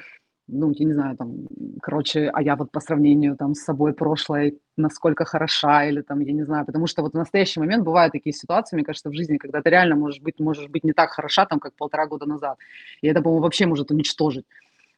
ну, 0.51 0.71
я 0.75 0.85
не 0.85 0.93
знаю, 0.93 1.15
там, 1.17 1.47
короче, 1.81 2.29
а 2.33 2.41
я 2.41 2.55
вот 2.55 2.71
по 2.71 2.79
сравнению 2.79 3.35
там 3.35 3.53
с 3.53 3.63
собой 3.63 3.93
прошлой, 3.93 4.59
насколько 4.77 5.25
хороша, 5.25 5.85
или 5.85 6.01
там, 6.01 6.19
я 6.19 6.33
не 6.33 6.43
знаю, 6.43 6.65
потому 6.65 6.87
что 6.87 7.01
вот 7.01 7.13
в 7.13 7.17
настоящий 7.17 7.59
момент 7.59 7.83
бывают 7.83 8.13
такие 8.13 8.33
ситуации, 8.33 8.75
мне 8.75 8.85
кажется, 8.85 9.09
в 9.09 9.13
жизни, 9.13 9.37
когда 9.37 9.61
ты 9.61 9.69
реально 9.69 9.95
можешь 9.95 10.21
быть, 10.21 10.39
можешь 10.39 10.67
быть 10.67 10.83
не 10.83 10.93
так 10.93 11.11
хороша, 11.11 11.45
там, 11.45 11.59
как 11.59 11.75
полтора 11.75 12.07
года 12.07 12.25
назад, 12.25 12.57
и 13.01 13.07
это, 13.07 13.21
по-моему, 13.21 13.43
вообще 13.43 13.65
может 13.65 13.91
уничтожить. 13.91 14.45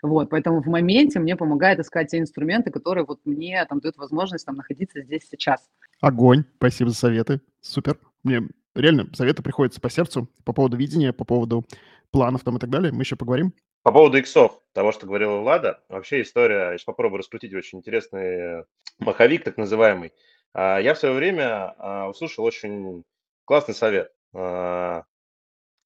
Вот, 0.01 0.29
поэтому 0.29 0.63
в 0.63 0.67
моменте 0.67 1.19
мне 1.19 1.35
помогает 1.35 1.79
искать 1.79 2.09
те 2.09 2.17
инструменты, 2.17 2.71
которые 2.71 3.05
вот 3.05 3.19
мне 3.25 3.63
там 3.65 3.79
дают 3.79 3.97
возможность 3.97 4.45
там 4.45 4.55
находиться 4.55 5.01
здесь 5.01 5.27
сейчас. 5.29 5.69
Огонь, 5.99 6.43
спасибо 6.55 6.89
за 6.89 6.95
советы, 6.95 7.41
супер. 7.61 7.99
Мне 8.23 8.49
реально 8.73 9.07
советы 9.13 9.43
приходятся 9.43 9.79
по 9.79 9.89
сердцу 9.89 10.27
по 10.43 10.53
поводу 10.53 10.77
видения, 10.77 11.13
по 11.13 11.23
поводу 11.23 11.65
планов 12.09 12.43
там 12.43 12.57
и 12.57 12.59
так 12.59 12.69
далее. 12.69 12.91
Мы 12.91 13.01
еще 13.01 13.15
поговорим. 13.15 13.53
По 13.83 13.91
поводу 13.91 14.17
иксов, 14.17 14.61
того, 14.73 14.91
что 14.91 15.07
говорила 15.07 15.37
Влада, 15.37 15.83
вообще 15.89 16.21
история, 16.21 16.71
я 16.71 16.77
сейчас 16.77 16.85
попробую 16.85 17.19
раскрутить 17.19 17.53
очень 17.53 17.79
интересный 17.79 18.65
маховик, 18.99 19.43
так 19.43 19.57
называемый. 19.57 20.13
А, 20.53 20.79
я 20.79 20.93
в 20.93 20.99
свое 20.99 21.15
время 21.15 21.73
а, 21.77 22.07
услышал 22.07 22.45
очень 22.45 23.03
классный 23.45 23.73
совет, 23.73 24.11
а, 24.33 25.05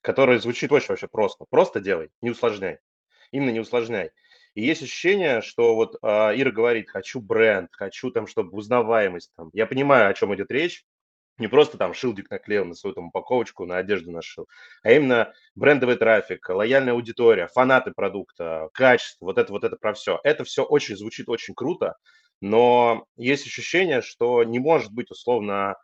который 0.02 0.38
звучит 0.38 0.72
очень 0.72 0.88
вообще 0.88 1.08
просто. 1.08 1.46
Просто 1.48 1.80
делай, 1.80 2.10
не 2.20 2.30
усложняй. 2.30 2.80
Именно 3.30 3.50
не 3.50 3.60
усложняй. 3.60 4.10
И 4.54 4.62
есть 4.62 4.82
ощущение, 4.82 5.40
что 5.40 5.74
вот 5.74 5.96
Ира 6.02 6.50
говорит, 6.50 6.88
хочу 6.88 7.20
бренд, 7.20 7.70
хочу 7.72 8.10
там, 8.10 8.26
чтобы 8.26 8.56
узнаваемость. 8.56 9.32
Там. 9.36 9.50
Я 9.52 9.66
понимаю, 9.66 10.08
о 10.08 10.14
чем 10.14 10.34
идет 10.34 10.50
речь, 10.50 10.84
не 11.38 11.48
просто 11.48 11.78
там 11.78 11.94
шилдик 11.94 12.30
наклеил 12.30 12.64
на 12.64 12.74
свою 12.74 12.94
там 12.94 13.08
упаковочку, 13.08 13.66
на 13.66 13.78
одежду 13.78 14.10
нашил, 14.10 14.48
а 14.82 14.92
именно 14.92 15.32
брендовый 15.54 15.96
трафик, 15.96 16.48
лояльная 16.48 16.94
аудитория, 16.94 17.48
фанаты 17.48 17.92
продукта, 17.92 18.68
качество, 18.72 19.26
вот 19.26 19.38
это 19.38 19.52
вот 19.52 19.64
это 19.64 19.76
про 19.76 19.92
все. 19.94 20.20
Это 20.24 20.44
все 20.44 20.64
очень 20.64 20.96
звучит 20.96 21.28
очень 21.28 21.54
круто, 21.54 21.96
но 22.40 23.06
есть 23.16 23.46
ощущение, 23.46 24.02
что 24.02 24.44
не 24.44 24.58
может 24.58 24.92
быть 24.92 25.10
условно 25.10 25.76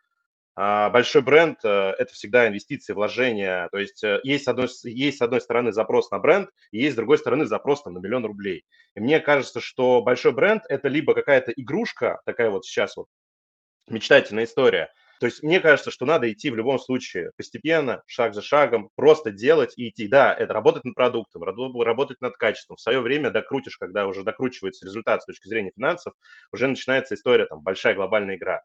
а, 0.55 0.91
большой 0.91 1.23
бренд 1.23 1.59
э,– 1.65 1.69
это 1.99 2.13
всегда 2.13 2.47
инвестиции, 2.47 2.93
вложения. 2.93 3.71
То 3.73 3.79
есть 3.79 4.05
э, 4.05 4.21
есть 4.23 4.45
с, 4.45 4.49
одной, 4.49 4.69
есть 4.85 5.17
с 5.17 5.23
одной 5.23 5.41
стороны 5.41 5.73
запрос 5.73 6.11
на 6.11 6.19
бренд, 6.19 6.51
есть 6.71 6.93
с 6.93 6.97
другой 6.97 7.17
стороны 7.17 7.47
запрос 7.47 7.87
на 7.87 7.99
миллион 7.99 8.27
рублей. 8.27 8.67
И 8.95 9.01
мне 9.01 9.19
кажется, 9.21 9.61
что 9.61 10.03
большой 10.03 10.33
бренд– 10.33 10.65
это 10.69 10.89
либо 10.89 11.15
какая-то 11.15 11.53
игрушка, 11.53 12.21
такая 12.27 12.51
вот 12.51 12.67
сейчас 12.67 12.99
вот 12.99 13.07
мечтательная 13.89 14.45
история– 14.45 14.93
то 15.23 15.27
есть 15.27 15.41
мне 15.45 15.61
кажется, 15.61 15.93
что 15.93 16.05
надо 16.05 16.33
идти 16.33 16.51
в 16.51 16.57
любом 16.57 16.81
случае 16.81 17.31
постепенно, 17.37 18.03
шаг 18.07 18.35
за 18.35 18.43
шагом, 18.43 18.91
просто 18.97 19.31
делать 19.31 19.73
и 19.77 19.89
идти. 19.89 20.09
Да, 20.09 20.35
это 20.35 20.53
работать 20.53 20.83
над 20.83 20.97
продуктом, 20.97 21.45
работать 21.45 22.21
над 22.21 22.37
качеством. 22.37 22.77
В 22.77 22.81
свое 22.81 22.99
время 22.99 23.31
докрутишь, 23.31 23.79
когда 23.79 24.09
уже 24.09 24.25
докручивается 24.25 24.85
результат 24.85 25.23
с 25.23 25.27
точки 25.27 25.47
зрения 25.47 25.71
финансов, 25.77 26.15
уже 26.53 26.67
начинается 26.67 27.15
история, 27.15 27.47
там, 27.47 27.61
большая 27.61 27.95
глобальная 27.95 28.35
игра. 28.35 28.63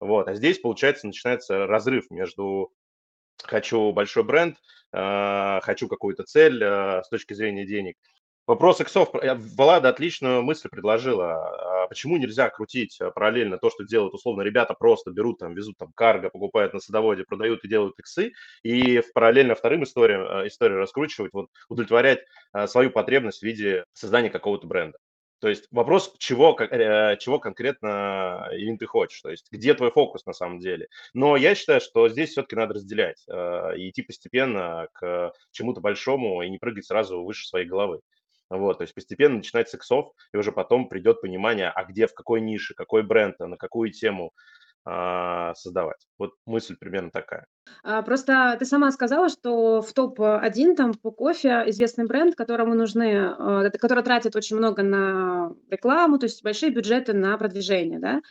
Вот. 0.00 0.28
А 0.28 0.34
здесь, 0.34 0.58
получается, 0.58 1.06
начинается 1.06 1.66
разрыв 1.66 2.06
между 2.08 2.72
хочу 3.42 3.92
большой 3.92 4.24
бренд, 4.24 4.56
э, 4.94 5.60
хочу 5.62 5.88
какую-то 5.88 6.22
цель 6.22 6.64
э, 6.64 7.02
с 7.04 7.08
точки 7.10 7.34
зрения 7.34 7.66
денег– 7.66 7.96
Вопрос 8.48 8.80
иксов. 8.80 9.10
Влада 9.12 9.90
отличную 9.90 10.42
мысль 10.42 10.70
предложила. 10.70 11.82
А 11.82 11.86
почему 11.86 12.16
нельзя 12.16 12.48
крутить 12.48 12.98
э, 12.98 13.10
параллельно 13.10 13.58
то, 13.58 13.68
что 13.68 13.84
делают 13.84 14.14
условно 14.14 14.40
ребята 14.40 14.72
просто 14.72 15.10
берут 15.10 15.38
там, 15.38 15.52
везут 15.52 15.76
там 15.76 15.92
карго, 15.92 16.30
покупают 16.30 16.72
на 16.72 16.80
садоводе, 16.80 17.24
продают 17.24 17.62
и 17.64 17.68
делают 17.68 17.98
иксы, 17.98 18.32
и 18.62 19.02
параллельно 19.12 19.54
вторым 19.54 19.82
историям, 19.82 20.22
э, 20.22 20.46
историю 20.46 20.78
раскручивать, 20.78 21.30
вот, 21.34 21.50
удовлетворять 21.68 22.20
э, 22.54 22.66
свою 22.68 22.90
потребность 22.90 23.40
в 23.40 23.42
виде 23.42 23.84
создания 23.92 24.30
какого-то 24.30 24.66
бренда. 24.66 24.96
То 25.40 25.48
есть 25.50 25.68
вопрос, 25.70 26.14
чего, 26.18 26.56
чего 27.18 27.38
конкретно 27.38 28.48
именно 28.56 28.78
ты 28.78 28.86
хочешь, 28.86 29.20
то 29.20 29.30
есть 29.30 29.46
где 29.52 29.74
твой 29.74 29.90
фокус 29.90 30.24
на 30.24 30.32
самом 30.32 30.58
деле. 30.58 30.88
Но 31.12 31.36
я 31.36 31.54
считаю, 31.54 31.82
что 31.82 32.08
здесь 32.08 32.30
все-таки 32.30 32.56
надо 32.56 32.74
разделять 32.74 33.24
и 33.28 33.90
идти 33.90 34.02
постепенно 34.02 34.88
к 34.94 35.32
чему-то 35.52 35.80
большому 35.80 36.42
и 36.42 36.50
не 36.50 36.58
прыгать 36.58 36.86
сразу 36.86 37.22
выше 37.22 37.46
своей 37.46 37.66
головы. 37.66 38.00
Вот, 38.50 38.78
то 38.78 38.82
есть 38.82 38.94
постепенно 38.94 39.36
начинать 39.36 39.68
с 39.68 39.74
иксов, 39.74 40.12
и 40.32 40.36
уже 40.36 40.52
потом 40.52 40.88
придет 40.88 41.20
понимание, 41.20 41.68
а 41.68 41.84
где, 41.84 42.06
в 42.06 42.14
какой 42.14 42.40
нише, 42.40 42.74
какой 42.74 43.02
бренд, 43.02 43.38
на 43.38 43.56
какую 43.56 43.90
тему 43.90 44.32
а, 44.90 45.54
создавать. 45.54 46.06
Вот 46.18 46.32
мысль 46.46 46.76
примерно 46.78 47.10
такая. 47.10 47.46
А, 47.82 48.00
просто 48.00 48.56
ты 48.58 48.64
сама 48.64 48.90
сказала, 48.90 49.28
что 49.28 49.82
в 49.82 49.92
топ-1 49.92 50.76
там 50.76 50.94
по 50.94 51.10
кофе 51.10 51.64
известный 51.66 52.06
бренд, 52.06 52.34
которому 52.34 52.74
нужны, 52.74 53.34
э, 53.38 53.70
который 53.78 54.02
тратит 54.02 54.34
очень 54.34 54.56
много 54.56 54.82
на 54.82 55.52
рекламу, 55.70 56.18
то 56.18 56.24
есть 56.24 56.42
большие 56.42 56.72
бюджеты 56.72 57.12
на 57.12 57.36
продвижение, 57.36 57.98
да. 57.98 58.22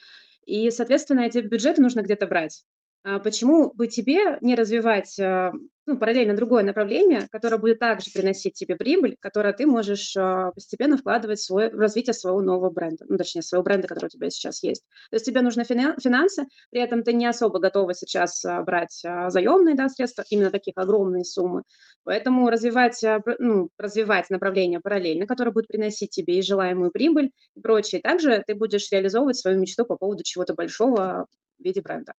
И, 0.48 0.72
соответственно, 0.72 1.22
эти 1.22 1.40
бюджеты 1.40 1.82
нужно 1.82 2.02
где-то 2.02 2.26
брать. 2.26 2.64
А 3.04 3.20
почему 3.20 3.72
бы 3.74 3.88
тебе 3.88 4.40
не 4.42 4.56
развивать 4.56 5.20
а, 5.20 5.52
ну, 5.88 5.98
параллельно 5.98 6.36
другое 6.36 6.64
направление, 6.64 7.28
которое 7.32 7.58
будет 7.58 7.80
также 7.80 8.12
приносить 8.12 8.56
тебе 8.56 8.76
прибыль, 8.76 9.16
которое 9.22 9.54
ты 9.54 9.66
можешь 9.66 10.16
а, 10.18 10.52
постепенно 10.52 10.98
вкладывать 10.98 11.40
в, 11.40 11.46
свой, 11.46 11.72
в 11.72 11.80
развитие 11.80 12.14
своего 12.14 12.42
нового 12.42 12.70
бренда, 12.70 13.06
ну, 13.08 13.18
точнее, 13.18 13.42
своего 13.42 13.64
бренда, 13.64 13.88
который 13.88 14.08
у 14.08 14.10
тебя 14.10 14.30
сейчас 14.30 14.62
есть. 14.64 14.84
То 15.10 15.16
есть 15.16 15.26
тебе 15.26 15.42
нужны 15.42 15.64
финансы, 15.64 16.46
при 16.72 16.82
этом 16.82 17.04
ты 17.04 17.14
не 17.14 17.26
особо 17.26 17.60
готова 17.60 17.94
сейчас 17.94 18.44
брать 18.66 19.02
заемные 19.02 19.76
да, 19.76 19.88
средства, 19.88 20.26
именно 20.30 20.52
таких 20.52 20.74
огромные 20.76 21.24
суммы. 21.24 21.64
Поэтому 22.04 22.50
развивать, 22.50 23.02
ну, 23.40 23.70
развивать 23.78 24.30
направление 24.30 24.82
параллельно, 24.82 25.26
которое 25.26 25.52
будет 25.52 25.68
приносить 25.68 26.10
тебе 26.10 26.38
и 26.38 26.42
желаемую 26.42 26.92
прибыль 26.92 27.32
и 27.56 27.62
прочее. 27.62 28.02
Также 28.02 28.44
ты 28.46 28.56
будешь 28.56 28.92
реализовывать 28.92 29.38
свою 29.38 29.58
мечту 29.58 29.86
по 29.86 29.96
поводу 29.96 30.24
чего-то 30.24 30.54
большого 30.54 31.28
в 31.58 31.64
виде 31.64 31.82
бренда. 31.82 32.14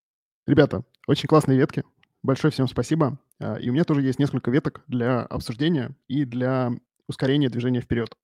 Ребята, 0.46 0.82
очень 1.06 1.28
классные 1.28 1.58
ветки. 1.58 1.84
Большое 2.22 2.50
всем 2.50 2.66
спасибо. 2.68 3.18
А, 3.38 3.56
и 3.56 3.70
у 3.70 3.72
меня 3.72 3.84
тоже 3.84 4.02
есть 4.02 4.18
несколько 4.18 4.50
веток 4.50 4.82
для 4.88 5.22
обсуждения 5.22 5.96
и 6.08 6.24
для 6.24 6.72
ускорения 7.06 7.48
движения 7.48 7.80
вперед. 7.80 8.16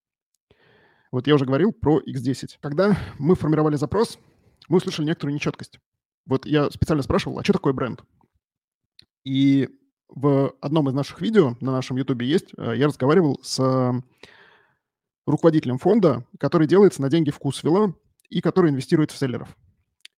Вот 1.13 1.27
я 1.27 1.35
уже 1.35 1.45
говорил 1.45 1.73
про 1.73 2.01
X10. 2.01 2.59
Когда 2.61 2.97
мы 3.19 3.37
формировали 3.37 3.77
запрос, 3.77 4.19
мы 4.69 4.79
услышали 4.79 5.07
некоторую 5.07 5.35
нечеткость. 5.35 5.79
Вот 6.27 6.47
я 6.47 6.71
специально 6.71 7.03
спрашивал, 7.03 7.39
а 7.39 7.45
что 7.45 7.53
такое 7.53 7.73
бренд? 7.73 8.03
И 9.25 9.69
в 10.09 10.55
одном 10.61 10.89
из 10.89 10.95
наших 10.95 11.21
видео 11.21 11.57
на 11.61 11.73
нашем 11.73 11.97
YouTube 11.97 12.23
есть, 12.23 12.53
а, 12.57 12.73
я 12.73 12.87
разговаривал 12.87 13.39
с 13.43 14.03
руководителем 15.27 15.79
фонда, 15.79 16.27
который 16.39 16.67
делается 16.67 17.01
на 17.01 17.09
деньги 17.09 17.31
вкусвилла 17.31 17.95
и 18.29 18.41
который 18.41 18.71
инвестирует 18.71 19.11
в 19.11 19.17
селлеров. 19.17 19.57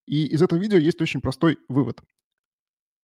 И 0.06 0.26
из 0.26 0.42
этого 0.42 0.58
видео 0.58 0.78
есть 0.78 1.00
очень 1.00 1.20
простой 1.20 1.58
вывод. 1.68 2.00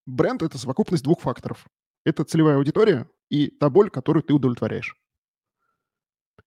Бренд– 0.05 0.41
это 0.43 0.57
совокупность 0.57 1.03
двух 1.03 1.21
факторов. 1.21 1.65
Это 2.03 2.23
целевая 2.23 2.57
аудитория 2.57 3.09
и 3.29 3.47
та 3.47 3.69
боль, 3.69 3.89
которую 3.89 4.23
ты 4.23 4.33
удовлетворяешь. 4.33 4.95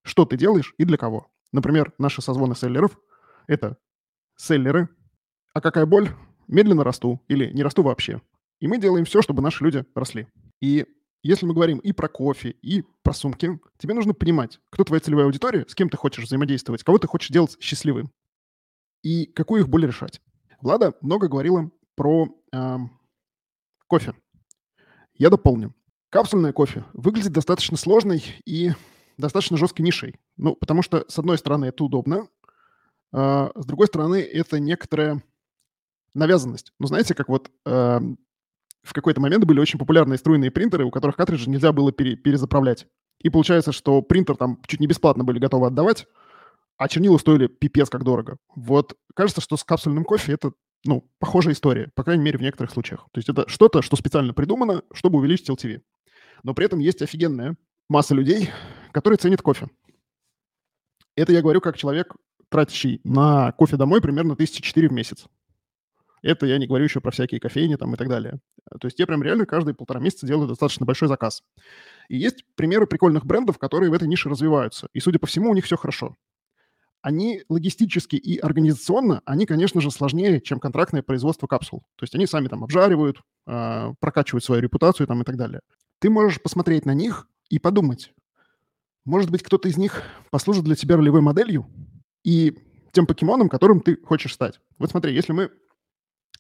Что 0.02 0.24
ты 0.24 0.36
делаешь 0.36 0.74
и 0.78 0.84
для 0.84 0.98
кого. 0.98 1.30
Например, 1.52 1.92
наши 1.98 2.20
созвоны 2.22 2.54
селлеров– 2.54 2.98
это 3.46 3.78
селлеры. 4.36 4.88
А 5.54 5.61
какая 5.61 5.86
боль? 5.86 6.11
Медленно 6.48 6.84
расту 6.84 7.20
или 7.28 7.50
не 7.50 7.62
расту 7.62 7.82
вообще. 7.82 8.20
И 8.61 8.68
мы 8.68 8.78
делаем 8.78 9.04
все, 9.04 9.22
чтобы 9.22 9.42
наши 9.42 9.64
люди 9.64 9.84
росли. 9.94 10.28
И 10.61 10.86
если 11.22 11.44
мы 11.44 11.54
говорим 11.54 11.78
и 11.78 11.92
про 11.92 12.09
кофе, 12.09 12.50
и 12.62 12.84
про 13.02 13.12
сумки, 13.12 13.59
тебе 13.78 13.94
нужно 13.94 14.14
понимать, 14.14 14.61
кто 14.70 14.84
твоя 14.84 15.00
целевая 15.00 15.26
аудитория, 15.26 15.64
с 15.66 15.74
кем 15.74 15.88
ты 15.88 15.96
хочешь 15.96 16.24
взаимодействовать, 16.24 16.84
кого 16.84 16.98
ты 16.98 17.09
хочешь 17.09 17.30
делать 17.30 17.57
счастливым, 17.61 18.12
и 19.02 19.26
какую 19.26 19.62
их 19.62 19.68
боль 19.68 19.86
решать. 19.86 20.20
Влада 20.61 20.94
много 21.00 21.28
говорила 21.28 21.70
про 21.96 22.28
э, 22.52 22.76
кофе. 23.87 24.14
Я 25.14 25.30
дополню. 25.30 25.74
Капсульное 26.11 26.53
кофе 26.53 26.84
выглядит 26.93 27.32
достаточно 27.32 27.76
сложной 27.76 28.22
и 28.45 28.72
достаточно 29.18 29.57
жесткой 29.57 29.84
нишей. 29.84 30.16
Ну, 30.37 30.55
потому 30.55 30.82
что, 30.82 31.05
с 31.09 31.18
одной 31.18 31.39
стороны, 31.39 31.66
это 31.66 31.84
удобно, 31.84 32.28
а 33.12 33.51
с 33.55 33.66
другой 33.66 33.87
стороны, 33.87 34.16
это 34.16 34.61
некоторая 34.61 35.22
навязанность. 36.14 36.72
Ну, 36.78 36.87
знаете, 36.87 37.14
как 37.14 37.28
вот 37.28 37.51
э, 37.64 38.01
в 38.82 38.93
какой-то 38.93 39.20
момент 39.20 39.45
были 39.45 39.61
очень 39.61 39.78
популярные 39.78 40.18
струйные 40.18 40.51
принтеры, 40.51 40.84
у 40.84 40.91
которых 40.91 41.16
картриджи 41.16 41.49
нельзя 41.49 41.72
было 41.72 41.93
пере, 41.93 42.16
перезаправлять. 42.16 42.87
И 43.20 43.30
получается, 43.30 43.72
что 43.72 44.03
принтер 44.03 44.37
там 44.37 44.61
чуть 44.66 44.80
не 44.80 44.87
бесплатно 44.87 45.24
были 45.24 45.39
готовы 45.39 45.66
отдавать, 45.66 46.07
а 46.76 46.89
чернила 46.89 47.18
стоили 47.18 47.47
пипец 47.47 47.89
как 47.89 48.05
дорого. 48.05 48.37
Вот 48.55 48.97
кажется, 49.14 49.41
что 49.41 49.57
с 49.57 49.64
капсульным 49.64 50.05
кофе 50.05 50.32
это, 50.32 50.53
ну, 50.87 51.11
похожая 51.18 51.55
история, 51.55 51.91
по 51.95 52.05
крайней 52.05 52.24
мере, 52.24 52.39
в 52.39 52.43
некоторых 52.43 52.70
случаях. 52.70 53.07
То 53.12 53.18
есть 53.18 53.28
это 53.28 53.49
что-то, 53.49 53.82
что 53.82 53.97
специально 53.97 54.32
придумано, 54.32 54.82
чтобы 54.93 55.18
увеличить 55.18 55.49
LTV. 55.51 55.82
Но 56.43 56.55
при 56.55 56.66
этом 56.66 56.78
есть 56.78 57.03
офигенная 57.03 57.57
масса 57.89 58.14
людей, 58.14 58.51
которые 58.93 59.18
ценят 59.18 59.43
кофе. 59.43 59.68
Это 61.16 61.32
я 61.32 61.43
говорю 61.43 61.61
как 61.61 61.76
человек, 61.76 62.14
тратящий 62.49 63.01
на 63.05 63.53
кофе 63.53 63.76
домой 63.76 64.01
примерно 64.01 64.34
1004 64.34 64.89
в 64.89 64.93
месяц. 64.93 65.26
Это 66.22 66.47
я 66.47 66.59
не 66.59 66.66
говорю 66.66 66.84
еще 66.84 67.01
про 67.01 67.11
всякие 67.11 67.41
кофейни 67.41 67.76
там 67.76 67.95
и 67.95 67.97
так 67.97 68.09
далее. 68.09 68.41
То 68.80 68.87
есть 68.87 68.99
я 68.99 69.07
прям 69.07 69.22
реально 69.22 69.47
каждые 69.47 69.74
полтора 69.74 70.01
месяца 70.01 70.26
делаю 70.26 70.49
достаточно 70.49 70.84
большой 70.84 71.09
заказ. 71.09 71.43
И 72.09 72.16
есть 72.16 72.45
примеры 72.57 72.87
прикольных 72.87 73.24
брендов, 73.24 73.59
которые 73.59 73.91
в 73.91 73.95
этой 73.95 74.09
нише 74.09 74.28
развиваются. 74.28 74.89
И, 74.93 75.01
судя 75.01 75.18
по 75.18 75.26
всему, 75.26 75.51
у 75.51 75.55
них 75.55 75.64
все 75.64 75.76
хорошо 75.76 76.16
они 77.03 77.42
логистически 77.49 78.16
и 78.16 78.38
организационно, 78.38 79.22
они, 79.24 79.47
конечно 79.47 79.80
же, 79.80 79.90
сложнее, 79.90 80.40
чем 80.40 80.59
контрактное 80.61 81.03
производство 81.03 81.47
капсул. 81.47 81.80
То 81.97 82.05
есть 82.05 82.14
они 82.14 82.26
сами 82.26 82.49
там 82.49 82.64
обжаривают, 82.64 83.20
э, 83.47 83.92
прокачивают 84.01 84.44
свою 84.44 84.62
репутацию 84.62 85.07
там 85.07 85.22
и 85.22 85.24
так 85.24 85.36
далее. 85.36 85.61
Ты 86.01 86.11
можешь 86.11 86.42
посмотреть 86.42 86.84
на 86.84 86.94
них 86.94 87.28
и 87.49 87.59
подумать, 87.59 88.12
может 89.07 89.30
быть, 89.30 89.44
кто-то 89.44 89.68
из 89.68 89.76
них 89.76 90.03
послужит 90.30 90.64
для 90.64 90.74
тебя 90.74 90.97
ролевой 90.97 91.20
моделью 91.20 91.66
и 92.24 92.59
тем 92.90 93.07
покемоном, 93.07 93.49
которым 93.49 93.80
ты 93.80 93.97
хочешь 94.03 94.34
стать. 94.34 94.61
Вот 94.78 94.90
смотри, 94.90 95.14
если 95.14 95.32
мы 95.32 95.53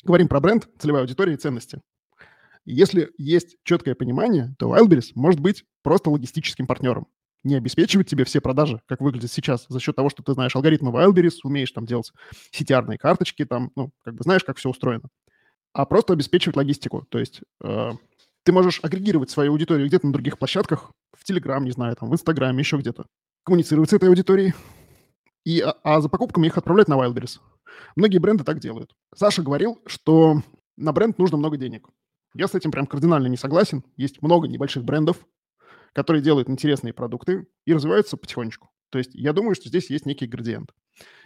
говорим 0.02 0.26
про 0.26 0.40
бренд, 0.40 0.68
целевая 0.78 1.02
аудитория 1.02 1.34
и 1.34 1.36
ценности, 1.36 1.80
если 2.64 3.12
есть 3.18 3.56
четкое 3.62 3.94
понимание, 3.94 4.56
то 4.58 4.74
Wildberries 4.74 5.12
может 5.14 5.38
быть 5.38 5.64
просто 5.82 6.10
логистическим 6.10 6.66
партнером 6.66 7.06
не 7.46 7.54
обеспечивать 7.54 8.08
тебе 8.08 8.24
все 8.24 8.40
продажи, 8.40 8.80
как 8.86 9.00
выглядит 9.00 9.30
сейчас, 9.30 9.66
за 9.68 9.80
счет 9.80 9.96
того, 9.96 10.10
что 10.10 10.22
ты 10.22 10.32
знаешь 10.32 10.54
алгоритмы 10.54 10.90
Wildberries, 10.90 11.38
умеешь 11.44 11.70
там 11.70 11.86
делать 11.86 12.12
CTR 12.52 12.96
карточки, 12.98 13.44
там, 13.44 13.70
ну, 13.76 13.92
как 14.04 14.14
бы 14.14 14.22
знаешь, 14.22 14.44
как 14.44 14.58
все 14.58 14.68
устроено, 14.68 15.08
а 15.72 15.86
просто 15.86 16.12
обеспечивать 16.12 16.56
логистику. 16.56 17.06
То 17.08 17.18
есть 17.18 17.40
э, 17.62 17.92
ты 18.42 18.52
можешь 18.52 18.80
агрегировать 18.82 19.30
свою 19.30 19.52
аудиторию 19.52 19.86
где-то 19.86 20.06
на 20.06 20.12
других 20.12 20.38
площадках, 20.38 20.90
в 21.16 21.28
Telegram, 21.28 21.60
не 21.62 21.70
знаю, 21.70 21.96
там, 21.96 22.10
в 22.10 22.12
Инстаграме, 22.12 22.58
еще 22.58 22.76
где-то, 22.76 23.06
коммуницировать 23.44 23.90
с 23.90 23.92
этой 23.92 24.08
аудиторией, 24.08 24.54
и, 25.44 25.60
а, 25.60 25.76
а 25.84 26.00
за 26.00 26.08
покупками 26.08 26.48
их 26.48 26.58
отправлять 26.58 26.88
на 26.88 26.94
Wildberries. 26.94 27.38
Многие 27.94 28.18
бренды 28.18 28.42
так 28.42 28.58
делают. 28.58 28.92
Саша 29.14 29.42
говорил, 29.42 29.80
что 29.86 30.42
на 30.76 30.92
бренд 30.92 31.18
нужно 31.18 31.36
много 31.36 31.56
денег. 31.56 31.88
Я 32.34 32.48
с 32.48 32.54
этим 32.54 32.70
прям 32.70 32.86
кардинально 32.86 33.28
не 33.28 33.36
согласен. 33.36 33.84
Есть 33.96 34.20
много 34.20 34.48
небольших 34.48 34.84
брендов, 34.84 35.18
которые 35.96 36.20
делают 36.20 36.50
интересные 36.50 36.92
продукты 36.92 37.46
и 37.64 37.72
развиваются 37.72 38.18
потихонечку. 38.18 38.68
То 38.90 38.98
есть 38.98 39.14
я 39.14 39.32
думаю, 39.32 39.54
что 39.54 39.70
здесь 39.70 39.88
есть 39.88 40.04
некий 40.04 40.26
градиент. 40.26 40.74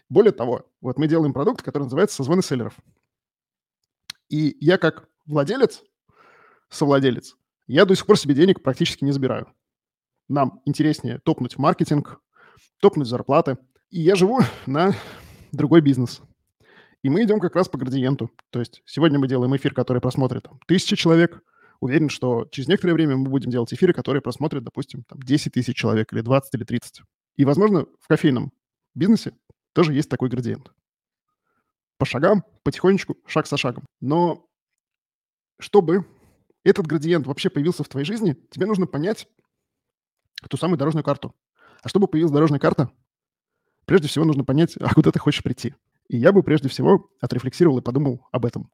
Более 0.09 0.31
того, 0.31 0.64
вот 0.81 0.97
мы 0.97 1.09
делаем 1.09 1.33
продукт, 1.33 1.61
который 1.61 1.83
называется 1.83 2.14
созвоны 2.14 2.41
селлеров. 2.41 2.77
И 4.29 4.57
я 4.61 4.79
как 4.79 5.09
владелец, 5.27 5.83
совладелец, 6.68 7.37
я 7.66 7.85
до 7.85 7.97
сих 7.97 8.07
пор 8.07 8.16
себе 8.16 8.33
денег 8.33 8.62
практически 8.62 9.03
не 9.03 9.11
забираю. 9.11 9.53
Нам 10.29 10.62
интереснее 10.66 11.18
топнуть 11.18 11.57
в 11.57 11.59
маркетинг, 11.59 12.21
топнуть 12.79 13.09
зарплаты. 13.09 13.59
И 13.91 14.01
я 14.01 14.14
живу 14.14 14.39
на 14.66 14.95
другой 15.51 15.81
бизнес. 15.81 16.23
И 17.03 17.11
мы 17.11 17.25
идем 17.25 17.41
как 17.41 17.57
раз 17.57 17.68
по 17.68 17.77
градиенту. 17.77 18.31
То 18.51 18.61
есть 18.61 18.83
сегодня 18.87 19.18
мы 19.18 19.27
делаем 19.27 19.57
эфир, 19.57 19.75
который 19.75 20.01
просмотрит 20.01 20.47
тысячи 20.68 20.95
человек, 20.95 21.43
уверен, 21.81 22.09
что 22.09 22.47
через 22.51 22.68
некоторое 22.68 22.95
время 22.95 23.16
мы 23.16 23.28
будем 23.28 23.51
делать 23.51 23.72
эфиры, 23.72 23.93
которые 23.93 24.22
просмотрят, 24.22 24.62
допустим, 24.62 25.05
там, 25.05 25.20
10 25.20 25.53
тысяч 25.53 25.76
человек 25.76 26.12
или 26.12 26.20
20 26.20 26.55
или 26.55 26.64
30. 26.64 27.03
И, 27.37 27.45
возможно, 27.45 27.87
в 28.01 28.07
кофейном 28.07 28.53
бизнесе 28.95 29.33
тоже 29.72 29.95
есть 29.95 30.09
такой 30.09 30.28
градиент. 30.28 30.72
По 31.99 32.07
шагам, 32.07 32.45
потихонечку, 32.62 33.16
шаг 33.26 33.47
за 33.47 33.57
шагом. 33.57 33.85
Но 34.01 34.47
чтобы 35.59 36.07
этот 36.64 36.87
градиент 36.87 37.26
вообще 37.26 37.51
появился 37.51 37.85
в 37.85 37.89
твоей 37.89 38.05
жизни, 38.05 38.37
тебе 38.51 38.66
нужно 38.66 38.87
понять 38.87 39.26
ту 40.49 40.57
самую 40.57 40.78
дорожную 40.78 41.05
карту. 41.05 41.35
А 41.83 41.89
чтобы 41.89 42.07
появилась 42.09 42.33
дорожная 42.33 42.59
карта, 42.59 42.91
прежде 43.87 44.09
всего 44.09 44.24
нужно 44.24 44.45
понять, 44.45 44.76
а 44.81 44.93
куда 44.95 45.11
ты 45.11 45.18
хочешь 45.18 45.43
прийти. 45.43 45.74
И 46.09 46.16
я 46.16 46.33
бы 46.33 46.43
прежде 46.43 46.68
всего 46.68 47.11
отрефлексировал 47.20 47.78
и 47.78 47.83
подумал 47.83 48.26
об 48.33 48.45
этом. 48.45 48.70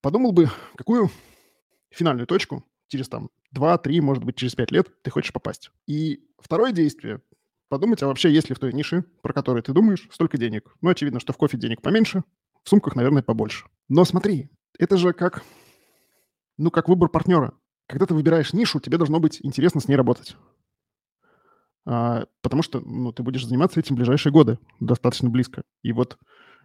Подумал 0.00 0.32
бы, 0.32 0.48
какую 0.76 1.10
финальную 1.94 2.26
точку 2.26 2.64
через 2.88 3.08
там 3.08 3.30
2-3, 3.56 4.00
может 4.00 4.24
быть, 4.24 4.36
через 4.36 4.54
5 4.54 4.70
лет 4.72 5.02
ты 5.02 5.10
хочешь 5.10 5.32
попасть. 5.32 5.70
И 5.86 6.20
второе 6.38 6.72
действие– 6.72 7.20
подумать, 7.68 8.02
а 8.02 8.06
вообще 8.06 8.32
есть 8.32 8.48
ли 8.48 8.54
в 8.54 8.58
той 8.58 8.72
нише, 8.72 9.04
про 9.22 9.32
которую 9.32 9.62
ты 9.62 9.72
думаешь, 9.72 10.08
столько 10.12 10.38
денег. 10.38 10.74
Ну, 10.80 10.90
очевидно, 10.90 11.20
что 11.20 11.32
в 11.32 11.36
кофе 11.36 11.56
денег 11.56 11.82
поменьше, 11.82 12.22
в 12.62 12.68
сумках, 12.68 12.94
наверное, 12.94 13.22
побольше. 13.22 13.66
Но 13.88 14.04
смотри, 14.04 14.50
это 14.78 14.96
же 14.96 15.12
как, 15.12 15.42
ну, 16.56 16.70
как 16.70 16.88
выбор 16.88 17.08
партнера. 17.08 17.52
Когда 17.86 18.06
ты 18.06 18.14
выбираешь 18.14 18.52
нишу, 18.52 18.80
тебе 18.80 18.96
должно 18.96 19.20
быть 19.20 19.40
интересно 19.42 19.80
с 19.80 19.88
ней 19.88 19.96
работать. 19.96 20.36
А, 21.86 22.26
потому 22.40 22.62
что 22.62 22.80
ну, 22.80 23.12
ты 23.12 23.22
будешь 23.22 23.46
заниматься 23.46 23.78
этим 23.78 23.94
в 23.94 23.98
ближайшие 23.98 24.32
годы, 24.32 24.58
достаточно 24.80 25.28
близко. 25.28 25.62
И 25.82 25.92
вот 25.92 26.18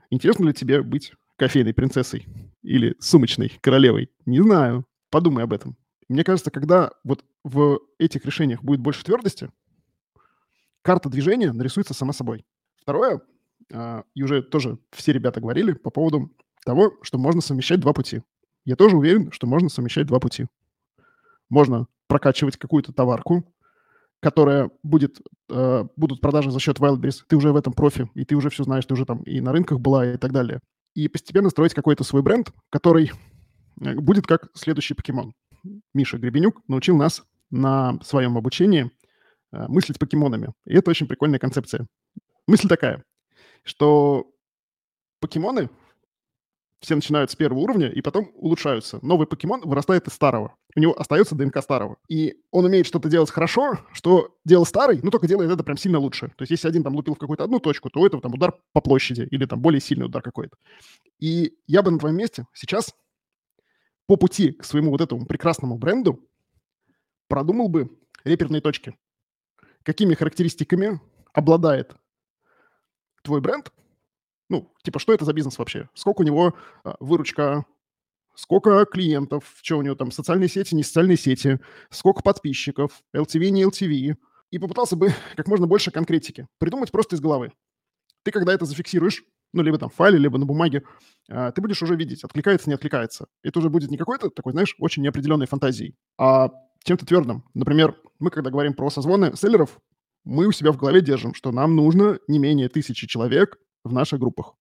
интересно 0.09 0.47
ли 0.47 0.53
тебе 0.53 0.81
быть 0.81 1.13
кофейной 1.35 1.73
принцессой 1.73 2.25
или 2.61 2.95
сумочной 2.99 3.57
королевой? 3.61 4.09
Не 4.25 4.41
знаю. 4.41 4.85
Подумай 5.09 5.43
об 5.43 5.53
этом. 5.53 5.77
Мне 6.07 6.23
кажется, 6.23 6.51
когда 6.51 6.91
вот 7.03 7.23
в 7.43 7.79
этих 7.99 8.25
решениях 8.25 8.63
будет 8.63 8.79
больше 8.79 9.03
твердости, 9.03 9.51
карта 10.81 11.09
движения 11.09 11.51
нарисуется 11.51 11.93
сама 11.93 12.13
собой. 12.13 12.45
Второе, 12.77 13.21
а, 13.71 14.03
и 14.15 14.23
уже 14.23 14.41
тоже 14.41 14.79
все 14.91 15.11
ребята 15.11 15.39
говорили 15.39 15.73
по 15.73 15.89
поводу 15.91 16.35
того, 16.65 16.93
что 17.01 17.17
можно 17.17 17.41
совмещать 17.41 17.79
два 17.79 17.93
пути. 17.93 18.23
Я 18.65 18.75
тоже 18.75 18.97
уверен, 18.97 19.31
что 19.31 19.47
можно 19.47 19.69
совмещать 19.69 20.07
два 20.07 20.19
пути. 20.19 20.47
Можно 21.49 21.87
прокачивать 22.07 22.57
какую-то 22.57 22.91
товарку, 22.91 23.45
которая 24.19 24.69
будет, 24.83 25.21
э, 25.49 25.85
будут 25.95 26.21
продажи 26.21 26.51
за 26.51 26.59
счет 26.59 26.79
Wildberries, 26.79 27.23
ты 27.27 27.37
уже 27.37 27.51
в 27.51 27.55
этом 27.55 27.73
профи, 27.73 28.09
и 28.15 28.25
ты 28.25 28.35
уже 28.35 28.49
все 28.49 28.63
знаешь, 28.63 28.85
ты 28.85 28.93
уже 28.93 29.05
там 29.05 29.23
и 29.23 29.39
на 29.39 29.51
рынках 29.51 29.79
была, 29.79 30.13
и 30.13 30.17
так 30.17 30.31
далее. 30.31 30.59
И 30.95 31.07
постепенно 31.07 31.49
строить 31.49 31.73
какой-то 31.73 32.03
свой 32.03 32.21
бренд, 32.21 32.51
который 32.69 33.11
будет 33.79 34.27
как 34.27 34.49
следующий 34.53 34.93
покемон. 34.93 35.33
Миша 35.93 36.17
Гребенюк 36.17 36.61
научил 36.67 36.97
нас 36.97 37.23
на 37.49 37.99
своем 38.03 38.37
обучении 38.37 38.91
э, 39.51 39.67
мыслить 39.67 39.99
покемонами. 39.99 40.53
И 40.65 40.73
это 40.75 40.91
очень 40.91 41.07
прикольная 41.07 41.39
концепция. 41.39 41.87
Мысль 42.47 42.67
такая, 42.67 43.03
что 43.63 44.31
покемоны 45.19 45.69
все 46.79 46.95
начинают 46.95 47.29
с 47.29 47.35
первого 47.35 47.59
уровня 47.59 47.89
и 47.89 48.01
потом 48.01 48.31
улучшаются. 48.35 48.99
Новый 49.01 49.27
покемон 49.27 49.61
вырастает 49.61 50.07
из 50.07 50.13
старого. 50.13 50.55
У 50.75 50.79
него 50.79 50.97
остается 50.97 51.35
ДНК 51.35 51.61
старого. 51.61 51.97
И 52.07 52.37
он 52.51 52.65
умеет 52.65 52.87
что-то 52.87 53.09
делать 53.09 53.29
хорошо, 53.29 53.79
что 53.91 54.37
делал 54.45 54.65
старый, 54.65 54.99
ну 55.03 55.11
только 55.11 55.27
делает 55.27 55.51
это 55.51 55.63
прям 55.63 55.77
сильно 55.77 55.99
лучше. 55.99 56.29
То 56.37 56.43
есть 56.43 56.51
если 56.51 56.69
один 56.69 56.83
там 56.83 56.95
лупил 56.95 57.15
в 57.15 57.17
какую-то 57.17 57.43
одну 57.43 57.59
точку, 57.59 57.89
то 57.89 57.99
у 57.99 58.05
этого 58.05 58.21
там 58.21 58.33
удар 58.33 58.53
по 58.71 58.81
площади 58.81 59.27
или 59.29 59.45
там 59.45 59.61
более 59.61 59.81
сильный 59.81 60.05
удар 60.05 60.21
какой-то. 60.21 60.55
И 61.19 61.53
я 61.67 61.81
бы 61.81 61.91
на 61.91 61.99
твоем 61.99 62.15
месте 62.15 62.45
сейчас 62.53 62.93
по 64.09 64.17
пути 64.17 64.53
к 64.53 64.65
своему 64.65 64.89
вот 64.89 65.01
этому 65.01 65.27
прекрасному 65.27 65.77
бренду 65.77 66.19
продумал 67.27 67.69
бы 67.69 67.95
реперные 68.23 68.59
точки. 68.59 68.97
Какими 69.83 70.15
характеристиками 70.15 70.99
обладает 71.31 71.95
твой 73.21 73.39
бренд– 73.39 73.71
ну, 74.49 74.73
типа, 74.83 74.99
что 74.99 75.13
это 75.13 75.25
за 75.25 75.33
бизнес 75.33 75.57
вообще? 75.57 75.89
Сколько 75.93 76.21
у 76.21 76.25
него 76.25 76.55
а, 76.83 76.95
выручка, 76.99 77.65
сколько 78.33 78.83
клиентов, 78.85 79.43
что 79.61 79.77
у 79.77 79.83
него 79.83 79.95
там, 79.95 80.11
социальные 80.11 80.49
сети, 80.49 80.73
не 80.73 80.83
социальные 80.83 81.17
сети, 81.17 81.59
сколько 81.91 82.23
подписчиков, 82.23 83.03
LTV, 83.15 83.49
не 83.49 83.63
LTV. 83.63 84.15
И 84.49 84.57
попытался 84.57 84.95
бы 84.95 85.13
как 85.35 85.47
можно 85.47 85.67
больше 85.67 85.91
конкретики. 85.91 86.47
Придумать 86.57 86.91
просто 86.91 87.15
из 87.15 87.21
головы. 87.21 87.53
Ты 88.23 88.31
когда 88.31 88.53
это 88.53 88.65
зафиксируешь, 88.65 89.23
ну, 89.53 89.63
либо 89.63 89.77
там 89.77 89.89
в 89.89 89.95
файле, 89.95 90.17
либо 90.17 90.37
на 90.37 90.45
бумаге, 90.45 90.83
а, 91.29 91.51
ты 91.51 91.61
будешь 91.61 91.81
уже 91.81 91.95
видеть, 91.95 92.23
откликается, 92.23 92.69
не 92.69 92.75
откликается. 92.75 93.27
Это 93.43 93.59
уже 93.59 93.69
будет 93.69 93.91
не 93.91 93.97
какой-то 93.97 94.29
такой, 94.29 94.53
знаешь, 94.53 94.75
очень 94.79 95.03
неопределенной 95.03 95.47
фантазией, 95.47 95.95
а 96.17 96.49
чем-то 96.83 97.05
твердым. 97.05 97.43
Например, 97.53 97.95
мы, 98.19 98.29
когда 98.29 98.49
говорим 98.49 98.73
про 98.73 98.89
созвоны 98.89 99.35
селлеров, 99.35 99.79
мы 100.23 100.47
у 100.47 100.51
себя 100.51 100.71
в 100.71 100.77
голове 100.77 101.01
держим, 101.01 101.33
что 101.33 101.51
нам 101.51 101.75
нужно 101.75 102.19
не 102.27 102.39
менее 102.39 102.69
тысячи 102.69 103.07
человек 103.07 103.57
в 103.83 103.93
наших 103.93 104.19
группах. 104.19 104.55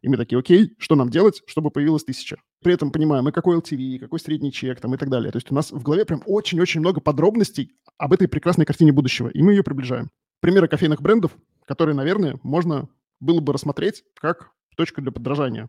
И 0.00 0.08
мы 0.08 0.16
такие, 0.16 0.38
окей, 0.38 0.74
что 0.78 0.94
нам 0.94 1.10
делать, 1.10 1.42
чтобы 1.46 1.70
появилось 1.70 2.04
тысяча? 2.04 2.36
При 2.62 2.72
этом 2.72 2.92
понимаем, 2.92 3.28
и 3.28 3.32
какой 3.32 3.58
LTV, 3.58 3.98
какой 3.98 4.20
средний 4.20 4.52
чек 4.52 4.80
там 4.80 4.94
и 4.94 4.96
так 4.96 5.08
далее. 5.08 5.32
То 5.32 5.38
есть 5.38 5.50
у 5.50 5.54
нас 5.54 5.72
в 5.72 5.82
голове 5.82 6.04
прям 6.04 6.22
очень-очень 6.24 6.80
много 6.80 7.00
подробностей 7.00 7.72
об 7.98 8.12
этой 8.12 8.28
прекрасной 8.28 8.64
картине 8.64 8.92
будущего, 8.92 9.28
и 9.28 9.42
мы 9.42 9.52
ее 9.52 9.64
приближаем. 9.64 10.10
Примеры 10.40 10.68
кофейных 10.68 11.02
брендов, 11.02 11.36
которые, 11.66 11.96
наверное, 11.96 12.38
можно 12.44 12.88
было 13.20 13.40
бы 13.40 13.52
рассмотреть 13.52 14.04
как 14.14 14.50
точку 14.76 15.02
для 15.02 15.12
подражания. 15.12 15.68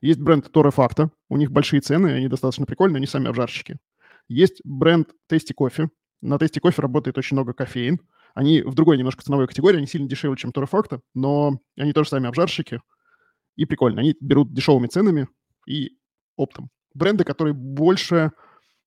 Есть 0.00 0.20
бренд 0.20 0.48
Torre 0.48 0.74
Facto, 0.74 1.10
у 1.28 1.36
них 1.36 1.50
большие 1.50 1.80
цены, 1.80 2.08
они 2.08 2.28
достаточно 2.28 2.66
прикольные, 2.66 2.98
они 2.98 3.06
сами 3.06 3.28
обжарщики. 3.28 3.78
Есть 4.28 4.60
бренд 4.64 5.10
Tasty 5.30 5.54
Coffee, 5.58 5.88
на 6.20 6.34
Tasty 6.34 6.60
Coffee 6.60 6.80
работает 6.80 7.18
очень 7.18 7.36
много 7.36 7.52
кофеин, 7.52 8.00
они 8.34 8.62
в 8.62 8.74
другой 8.74 8.98
немножко 8.98 9.22
ценовой 9.22 9.48
категории, 9.48 9.78
они 9.78 9.86
сильно 9.86 10.08
дешевле, 10.08 10.36
чем 10.36 10.52
Торрефакто, 10.52 11.00
но 11.14 11.60
они 11.76 11.92
тоже 11.92 12.10
сами 12.10 12.28
обжарщики, 12.28 12.80
и 13.56 13.64
прикольно. 13.64 14.00
Они 14.00 14.14
берут 14.20 14.52
дешевыми 14.52 14.86
ценами 14.86 15.28
и 15.66 15.96
оптом. 16.36 16.70
Бренды, 16.94 17.24
которые 17.24 17.54
больше, 17.54 18.30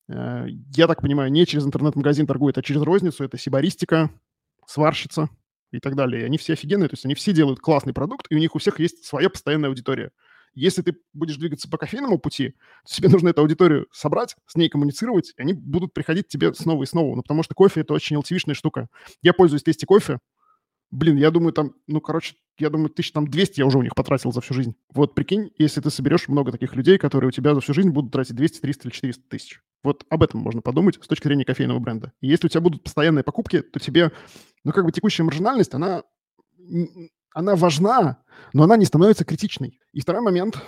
э, 0.07 0.45
я 0.47 0.87
так 0.87 1.01
понимаю, 1.01 1.31
не 1.31 1.45
через 1.45 1.65
интернет-магазин 1.65 2.25
торгуют, 2.25 2.57
а 2.57 2.61
через 2.61 2.81
розницу, 2.81 3.23
это 3.23 3.37
Сибаристика, 3.37 4.09
Сварщица 4.65 5.29
и 5.71 5.79
так 5.79 5.95
далее. 5.95 6.21
И 6.21 6.25
они 6.25 6.37
все 6.37 6.53
офигенные, 6.53 6.89
то 6.89 6.93
есть 6.93 7.05
они 7.05 7.15
все 7.15 7.33
делают 7.33 7.59
классный 7.59 7.93
продукт, 7.93 8.27
и 8.29 8.35
у 8.35 8.39
них 8.39 8.55
у 8.55 8.59
всех 8.59 8.79
есть 8.79 9.05
своя 9.05 9.29
постоянная 9.29 9.69
аудитория. 9.69 10.11
Если 10.53 10.81
ты 10.81 10.97
будешь 11.13 11.37
двигаться 11.37 11.69
по 11.69 11.77
кофейному 11.77 12.19
пути, 12.19 12.55
то 12.85 12.93
тебе 12.93 13.09
нужно 13.09 13.29
эту 13.29 13.41
аудиторию 13.41 13.87
собрать, 13.91 14.35
с 14.47 14.55
ней 14.55 14.69
коммуницировать, 14.69 15.33
и 15.37 15.41
они 15.41 15.53
будут 15.53 15.93
приходить 15.93 16.27
тебе 16.27 16.53
снова 16.53 16.83
и 16.83 16.85
снова. 16.85 17.15
Ну, 17.15 17.21
потому 17.21 17.43
что 17.43 17.55
кофе– 17.55 17.81
это 17.81 17.93
очень 17.93 18.17
LTV-шная 18.17 18.53
штука. 18.53 18.87
Я 19.21 19.33
пользуюсь 19.33 19.63
тести 19.63 19.85
кофе. 19.85 20.19
Блин, 20.91 21.15
я 21.15 21.31
думаю, 21.31 21.53
там, 21.53 21.73
ну, 21.87 22.01
короче, 22.01 22.35
я 22.59 22.69
думаю, 22.69 22.89
тысяч 22.89 23.13
там 23.13 23.25
200 23.25 23.61
я 23.61 23.65
уже 23.65 23.77
у 23.77 23.81
них 23.81 23.95
потратил 23.95 24.33
за 24.33 24.41
всю 24.41 24.53
жизнь. 24.53 24.75
Вот 24.93 25.15
прикинь, 25.15 25.51
если 25.57 25.79
ты 25.79 25.89
соберешь 25.89 26.27
много 26.27 26.51
таких 26.51 26.75
людей, 26.75 26.97
которые 26.97 27.29
у 27.29 27.31
тебя 27.31 27.55
за 27.55 27.61
всю 27.61 27.73
жизнь 27.73 27.91
будут 27.91 28.11
тратить 28.11 28.35
200, 28.35 28.59
300 28.59 28.87
или 28.87 28.93
400 28.93 29.23
тысяч. 29.29 29.61
Вот 29.83 30.05
об 30.09 30.21
этом 30.21 30.41
можно 30.41 30.61
подумать 30.61 30.99
с 31.01 31.07
точки 31.07 31.27
зрения 31.27 31.45
кофейного 31.45 31.79
бренда. 31.79 32.11
И 32.19 32.27
если 32.27 32.47
у 32.47 32.49
тебя 32.49 32.59
будут 32.59 32.83
постоянные 32.83 33.23
покупки, 33.23 33.61
то 33.61 33.79
тебе, 33.79 34.11
ну, 34.63 34.71
как 34.71 34.85
бы 34.85 34.91
текущая 34.91 35.23
маржинальность, 35.23 35.73
она 35.73 36.03
она 37.33 37.55
важна, 37.55 38.17
но 38.53 38.63
она 38.63 38.77
не 38.77 38.85
становится 38.85 39.25
критичной. 39.25 39.79
И 39.93 40.01
второй 40.01 40.21
момент, 40.21 40.61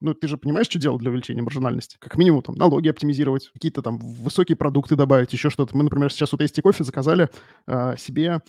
ну, 0.00 0.14
ты 0.14 0.28
же 0.28 0.36
понимаешь, 0.36 0.66
что 0.66 0.78
делать 0.78 1.00
для 1.00 1.10
увеличения 1.10 1.42
маржинальности? 1.42 1.96
Как 1.98 2.16
минимум, 2.16 2.42
там, 2.42 2.54
налоги 2.54 2.88
оптимизировать, 2.88 3.50
какие-то 3.52 3.82
там 3.82 3.98
высокие 3.98 4.56
продукты 4.56 4.96
добавить, 4.96 5.32
еще 5.32 5.50
что-то. 5.50 5.76
Мы, 5.76 5.84
например, 5.84 6.12
сейчас 6.12 6.32
у 6.32 6.36
Tasty 6.36 6.62
Кофе 6.62 6.84
заказали 6.84 7.28
э, 7.66 7.96
себе 7.96 8.42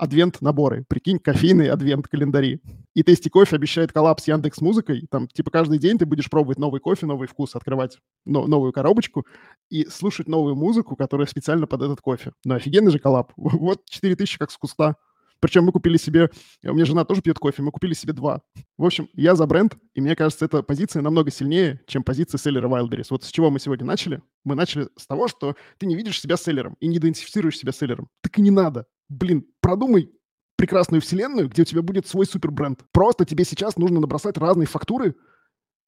адвент-наборы. 0.00 0.84
Прикинь, 0.88 1.18
кофейные 1.18 1.70
адвент-календари. 1.70 2.62
И 2.94 3.02
Tasty 3.02 3.28
Кофе 3.28 3.56
обещает 3.56 3.92
коллапс 3.92 4.26
Яндекс 4.26 4.62
Музыкой. 4.62 5.06
Там, 5.10 5.28
типа, 5.28 5.50
каждый 5.50 5.78
день 5.78 5.98
ты 5.98 6.06
будешь 6.06 6.30
пробовать 6.30 6.58
новый 6.58 6.80
кофе, 6.80 7.04
новый 7.04 7.28
вкус, 7.28 7.54
открывать 7.54 7.98
но, 8.24 8.46
новую 8.46 8.72
коробочку 8.72 9.26
и 9.68 9.84
слушать 9.86 10.26
новую 10.26 10.56
музыку, 10.56 10.96
которая 10.96 11.26
специально 11.26 11.66
под 11.66 11.82
этот 11.82 12.00
кофе. 12.00 12.32
Ну, 12.44 12.54
офигенный 12.54 12.90
же 12.90 12.98
коллап. 12.98 13.32
Вот 13.36 13.84
4000 13.90 14.38
как 14.38 14.50
с 14.50 14.56
куста. 14.56 14.96
Причем 15.40 15.64
мы 15.64 15.72
купили 15.72 15.96
себе, 15.96 16.30
у 16.64 16.74
меня 16.74 16.84
жена 16.84 17.04
тоже 17.04 17.22
пьет 17.22 17.38
кофе, 17.38 17.62
мы 17.62 17.70
купили 17.70 17.94
себе 17.94 18.12
два. 18.12 18.42
В 18.76 18.84
общем, 18.84 19.08
я 19.14 19.34
за 19.34 19.46
бренд, 19.46 19.76
и 19.94 20.00
мне 20.00 20.14
кажется, 20.14 20.44
эта 20.44 20.62
позиция 20.62 21.00
намного 21.00 21.30
сильнее, 21.30 21.80
чем 21.86 22.02
позиция 22.02 22.38
селлера 22.38 22.68
Wildberries. 22.68 23.06
Вот 23.10 23.24
с 23.24 23.30
чего 23.30 23.50
мы 23.50 23.58
сегодня 23.58 23.86
начали? 23.86 24.22
Мы 24.44 24.54
начали 24.54 24.88
с 24.96 25.06
того, 25.06 25.28
что 25.28 25.56
ты 25.78 25.86
не 25.86 25.96
видишь 25.96 26.20
себя 26.20 26.36
селлером 26.36 26.76
и 26.80 26.88
не 26.88 26.98
идентифицируешь 26.98 27.58
себя 27.58 27.72
селлером. 27.72 28.08
Так 28.22 28.38
и 28.38 28.42
не 28.42 28.50
надо. 28.50 28.86
Блин, 29.10 29.44
продумай 29.60 30.10
прекрасную 30.56 31.00
вселенную, 31.00 31.48
где 31.48 31.62
у 31.62 31.64
тебя 31.64 31.82
будет 31.82 32.06
свой 32.06 32.26
супербренд. 32.26 32.84
Просто 32.92 33.24
тебе 33.24 33.44
сейчас 33.44 33.76
нужно 33.76 34.00
набросать 34.00 34.38
разные 34.38 34.66
фактуры, 34.66 35.16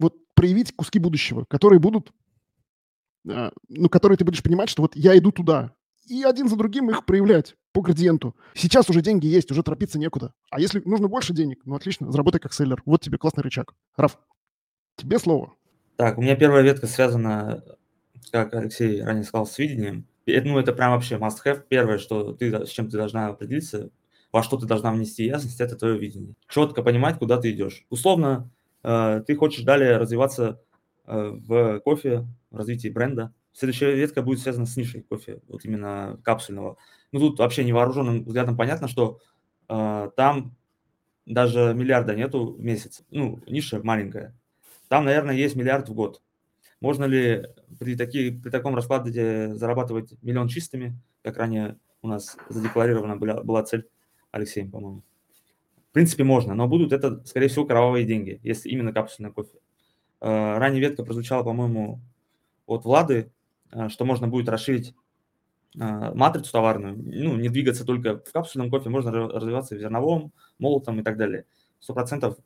вот 0.01 0.17
проявить 0.35 0.75
куски 0.75 0.99
будущего, 0.99 1.45
которые 1.49 1.79
будут, 1.79 2.13
э, 3.29 3.51
ну, 3.69 3.89
которые 3.89 4.19
ты 4.19 4.25
будешь 4.25 4.43
понимать, 4.43 4.69
что 4.69 4.83
вот 4.83 4.97
я 4.97 5.17
иду 5.17 5.31
туда, 5.31 5.73
и 6.07 6.25
один 6.25 6.49
за 6.49 6.57
другим 6.57 6.91
их 6.91 7.07
проявлять 7.07 7.55
по 7.73 7.81
градиенту. 7.81 8.35
Сейчас 8.55 8.91
уже 8.91 9.03
деньги 9.03 9.27
есть, 9.27 9.51
уже 9.53 9.63
торопиться 9.63 9.99
некуда. 9.99 10.35
А 10.51 10.61
если 10.61 10.81
нужно 10.81 11.07
больше 11.07 11.33
денег, 11.33 11.61
ну 11.65 11.77
отлично, 11.77 12.11
заработай 12.11 12.41
как 12.41 12.53
селлер. 12.53 12.83
Вот 12.85 13.03
тебе 13.03 13.19
классный 13.19 13.45
рычаг. 13.45 13.75
Раф, 13.97 14.19
тебе 14.97 15.19
слово. 15.19 15.55
Так, 15.97 16.19
у 16.19 16.23
меня 16.23 16.35
первая 16.35 16.63
ветка 16.63 16.87
связана, 16.87 17.63
как 18.33 18.55
Алексей 18.55 19.03
ранее 19.03 19.25
сказал, 19.25 19.47
с 19.47 19.57
видением. 19.59 20.07
Это, 20.27 20.47
ну, 20.47 20.59
это 20.59 20.73
прям 20.73 20.93
вообще 20.93 21.17
must-have. 21.17 21.65
Первое, 21.69 21.99
что 21.99 22.33
ты, 22.33 22.67
с 22.67 22.71
чем 22.71 22.89
ты 22.89 22.97
должна 22.97 23.29
определиться, 23.29 23.91
во 24.31 24.43
что 24.43 24.57
ты 24.57 24.67
должна 24.67 24.93
внести 24.93 25.25
ясность, 25.25 25.61
это 25.61 25.77
твое 25.77 25.99
видение. 25.99 26.35
Четко 26.49 26.83
понимать, 26.83 27.19
куда 27.19 27.39
ты 27.39 27.51
идешь. 27.51 27.85
Условно, 27.91 28.51
э, 28.83 29.23
ты 29.27 29.37
хочешь 29.37 29.65
далее 29.65 29.97
развиваться 29.99 30.61
э, 31.07 31.31
в 31.35 31.81
кофе, 31.81 32.27
в 32.51 32.57
развитии 32.57 32.89
бренда, 32.89 33.33
Следующая 33.55 33.95
ветка 33.95 34.23
будет 34.23 34.41
связана 34.41 34.65
с 34.65 34.77
нишей 34.77 35.03
кофе, 35.03 35.41
вот 35.47 35.65
именно 35.65 36.19
капсульного. 36.25 36.79
Ну, 37.13 37.21
тут 37.21 37.39
вообще 37.39 37.65
невооруженным 37.65 38.25
взглядом 38.25 38.57
понятно, 38.57 38.89
что 38.89 39.21
э, 39.69 40.11
там 40.17 40.57
даже 41.27 41.75
миллиарда 41.75 42.15
нету 42.15 42.55
в 42.55 42.61
месяц. 42.61 43.03
Ну, 43.11 43.43
ниша 43.47 43.81
маленькая. 43.83 44.35
Там, 44.89 45.05
наверное, 45.05 45.35
есть 45.35 45.55
миллиард 45.55 45.89
в 45.89 45.95
год. 45.95 46.23
Можно 46.83 47.05
ли 47.05 47.47
при, 47.79 47.97
такие, 47.97 48.33
при 48.33 48.51
таком 48.51 48.75
раскладе 48.75 49.55
зарабатывать 49.55 50.15
миллион 50.23 50.49
чистыми, 50.49 50.99
как 51.23 51.37
ранее 51.37 51.79
у 52.03 52.09
нас 52.09 52.37
задекларирована 52.49 53.17
была, 53.17 53.43
была 53.43 53.63
цель 53.63 53.89
Алексеем, 54.31 54.71
по-моему? 54.71 55.03
В 55.91 55.93
принципе, 55.93 56.25
можно, 56.25 56.55
но 56.55 56.69
будут 56.69 56.93
это, 56.93 57.25
скорее 57.25 57.49
всего, 57.49 57.67
кровавые 57.67 58.05
деньги, 58.05 58.41
если 58.43 58.69
именно 58.69 58.93
капсульный 58.93 59.33
кофе. 59.33 59.59
Э, 60.21 60.59
ранее 60.59 60.81
ветка 60.81 61.05
прозвучала, 61.05 61.43
по-моему, 61.43 62.01
от 62.67 62.85
Влады, 62.85 63.31
Э, 63.73 63.89
что 63.89 64.05
можно 64.05 64.29
будет 64.29 64.49
расширить 64.49 64.95
э, 65.79 66.15
матрицу 66.15 66.53
товарную, 66.53 66.97
ну, 66.97 67.37
не 67.37 67.49
двигаться 67.49 67.85
только 67.85 68.19
в 68.19 68.33
капсульном 68.33 68.71
кофе, 68.71 68.91
можно 68.91 69.11
развиваться 69.11 69.75
в 69.75 69.79
зерновом, 69.79 70.33
молотом 70.59 71.01
и 71.01 71.03
так 71.03 71.17
далее. 71.17 71.47
Сто 71.81 71.95
процентов 71.95 72.37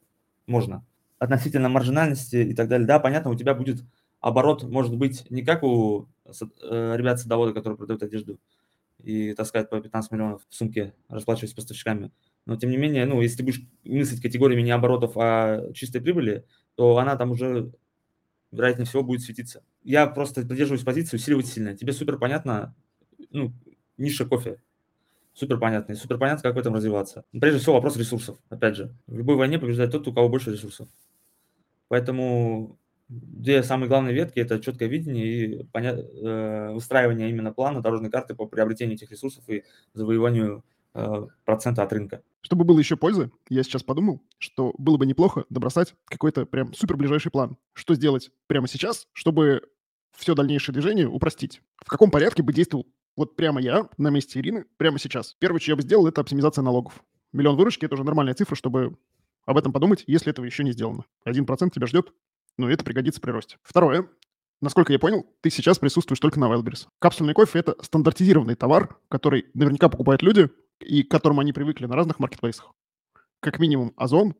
можно. 0.47 0.85
относительно 1.19 1.69
маржинальности 1.69 2.37
и 2.37 2.55
так 2.55 2.69
далее. 2.69 2.87
Да, 2.87 2.99
понятно, 3.01 3.31
у 3.31 3.35
тебя 3.35 3.55
будет 3.55 3.83
оборот, 4.21 4.63
может 4.65 4.97
быть, 4.97 5.31
не 5.31 5.43
как 5.43 5.63
у 5.63 6.09
э, 6.25 6.97
ребят 6.97 7.21
садовода, 7.21 7.53
которые 7.53 7.77
продают 7.77 8.03
одежду 8.03 8.39
и 9.03 9.35
таскают 9.35 9.71
по 9.71 9.81
15 9.81 10.11
миллионов 10.13 10.43
в 10.49 10.55
сумке, 10.55 10.95
расплачиваясь 11.09 11.53
с 11.53 11.55
поставщиками. 11.55 12.11
Но, 12.47 12.57
тем 12.57 12.71
не 12.71 12.77
менее, 12.77 13.07
ну, 13.07 13.21
если 13.21 13.39
ты 13.39 13.45
будешь 13.45 13.61
мыслить 13.85 14.23
категориями 14.23 14.63
не 14.63 14.71
оборотов, 14.71 15.13
а 15.17 15.73
чистой 15.75 16.01
прибыли, 16.01 16.45
то 16.77 16.99
она 16.99 17.17
там 17.17 17.33
уже, 17.33 17.73
вероятнее 18.53 18.87
всего, 18.87 19.03
будет 19.03 19.23
светиться. 19.23 19.63
Я 19.83 20.07
просто 20.07 20.43
придерживаюсь 20.47 20.85
позиции 20.85 21.17
усиливать 21.17 21.47
сильно. 21.47 21.77
Тебе 21.77 21.93
супер 21.93 22.19
понятно, 22.19 22.75
ну, 23.31 23.53
ниша 23.99 24.25
кофе, 24.25 24.61
супер 25.35 25.59
понятно. 25.59 25.93
И 25.93 25.97
супер 25.97 26.19
понятно, 26.19 26.43
как 26.43 26.55
в 26.55 26.59
этом 26.59 26.75
развиваться. 26.75 27.25
Прежде 27.39 27.61
всего, 27.61 27.75
вопрос 27.75 27.97
ресурсов. 27.97 28.39
Опять 28.49 28.77
же, 28.77 28.95
в 29.07 29.17
любой 29.17 29.37
войне 29.37 29.59
побеждает 29.59 29.93
тот, 29.93 30.07
у 30.09 30.13
кого 30.13 30.29
больше 30.29 30.53
ресурсов. 30.53 30.89
Поэтому 31.89 32.79
две 33.09 33.63
самые 33.63 33.89
главные 33.89 34.15
ветки– 34.15 34.39
это 34.41 34.59
четкое 34.61 34.89
видение 34.89 35.27
и 35.27 35.65
поня... 35.65 35.93
э, 35.93 36.73
выстраивание 36.73 37.31
именно 37.31 37.53
плана 37.53 37.81
дорожной 37.81 38.11
карты 38.11 38.35
по 38.35 38.47
приобретению 38.47 38.97
этих 38.97 39.11
ресурсов 39.11 39.49
и 39.49 39.65
завоеванию 39.95 40.65
э, 40.95 41.27
процента 41.45 41.83
от 41.83 41.93
рынка. 41.93 42.23
Чтобы 42.43 42.65
было 42.65 42.79
еще 42.79 42.97
пользы, 42.97 43.31
я 43.49 43.63
сейчас 43.63 43.83
подумал, 43.83 44.23
что 44.39 44.75
было 44.79 44.97
бы 44.97 45.07
неплохо 45.07 45.45
добросать 45.51 45.95
какой-то 46.07 46.47
прям 46.47 46.73
супер 46.75 46.97
ближайший 46.97 47.31
план. 47.31 47.57
Что 47.73 47.95
сделать 47.95 48.31
прямо 48.47 48.69
сейчас, 48.69 49.09
чтобы 49.13 49.63
все 50.17 50.35
дальнейшее 50.35 50.73
движение 50.73 51.09
упростить? 51.09 51.61
В 51.85 51.89
каком 51.89 52.11
порядке 52.11 52.43
бы 52.43 52.53
действовал 52.53 52.87
вот 53.17 53.35
прямо 53.35 53.61
я 53.61 53.89
на 53.97 54.11
месте 54.11 54.39
Ирины, 54.39 54.67
прямо 54.77 54.99
сейчас. 54.99 55.37
Первое, 55.39 55.59
что 55.59 55.73
я 55.73 55.77
бы 55.77 55.83
сделал, 55.83 56.07
это 56.07 56.21
оптимизация 56.21 56.63
налогов. 56.63 57.03
Миллион 57.33 57.57
выручки– 57.57 57.85
это 57.87 57.95
уже 57.95 58.05
нормальная 58.05 58.35
цифра, 58.35 58.55
чтобы 58.55 58.97
об 59.47 59.57
этом 59.57 59.73
подумать, 59.73 60.05
если 60.07 60.31
этого 60.31 60.45
еще 60.45 60.65
не 60.65 60.73
сделано. 60.73 61.05
Один 61.25 61.47
процент 61.47 61.73
тебя 61.73 61.87
ждет, 61.87 62.13
но 62.57 62.71
это 62.71 62.85
пригодится 62.85 63.21
при 63.21 63.31
росте. 63.31 63.57
Второе. 63.63 64.09
Насколько 64.61 64.93
я 64.93 64.99
понял, 64.99 65.27
ты 65.43 65.51
сейчас 65.51 65.79
присутствуешь 65.79 66.21
только 66.21 66.41
на 66.41 66.47
Wildberries. 66.47 66.87
Капсульный 66.99 67.35
кофе– 67.35 67.59
это 67.61 67.77
стандартизированный 67.83 68.55
товар, 68.55 68.97
который 69.09 69.47
наверняка 69.53 69.89
покупают 69.89 70.23
люди 70.23 70.49
и 70.81 71.03
к 71.03 71.11
которому 71.11 71.43
они 71.43 71.53
привыкли 71.53 71.87
на 71.87 71.95
разных 71.95 72.19
маркетплейсах. 72.19 72.73
Как 73.41 73.59
минимум 73.59 73.93
Озон, 73.97 74.35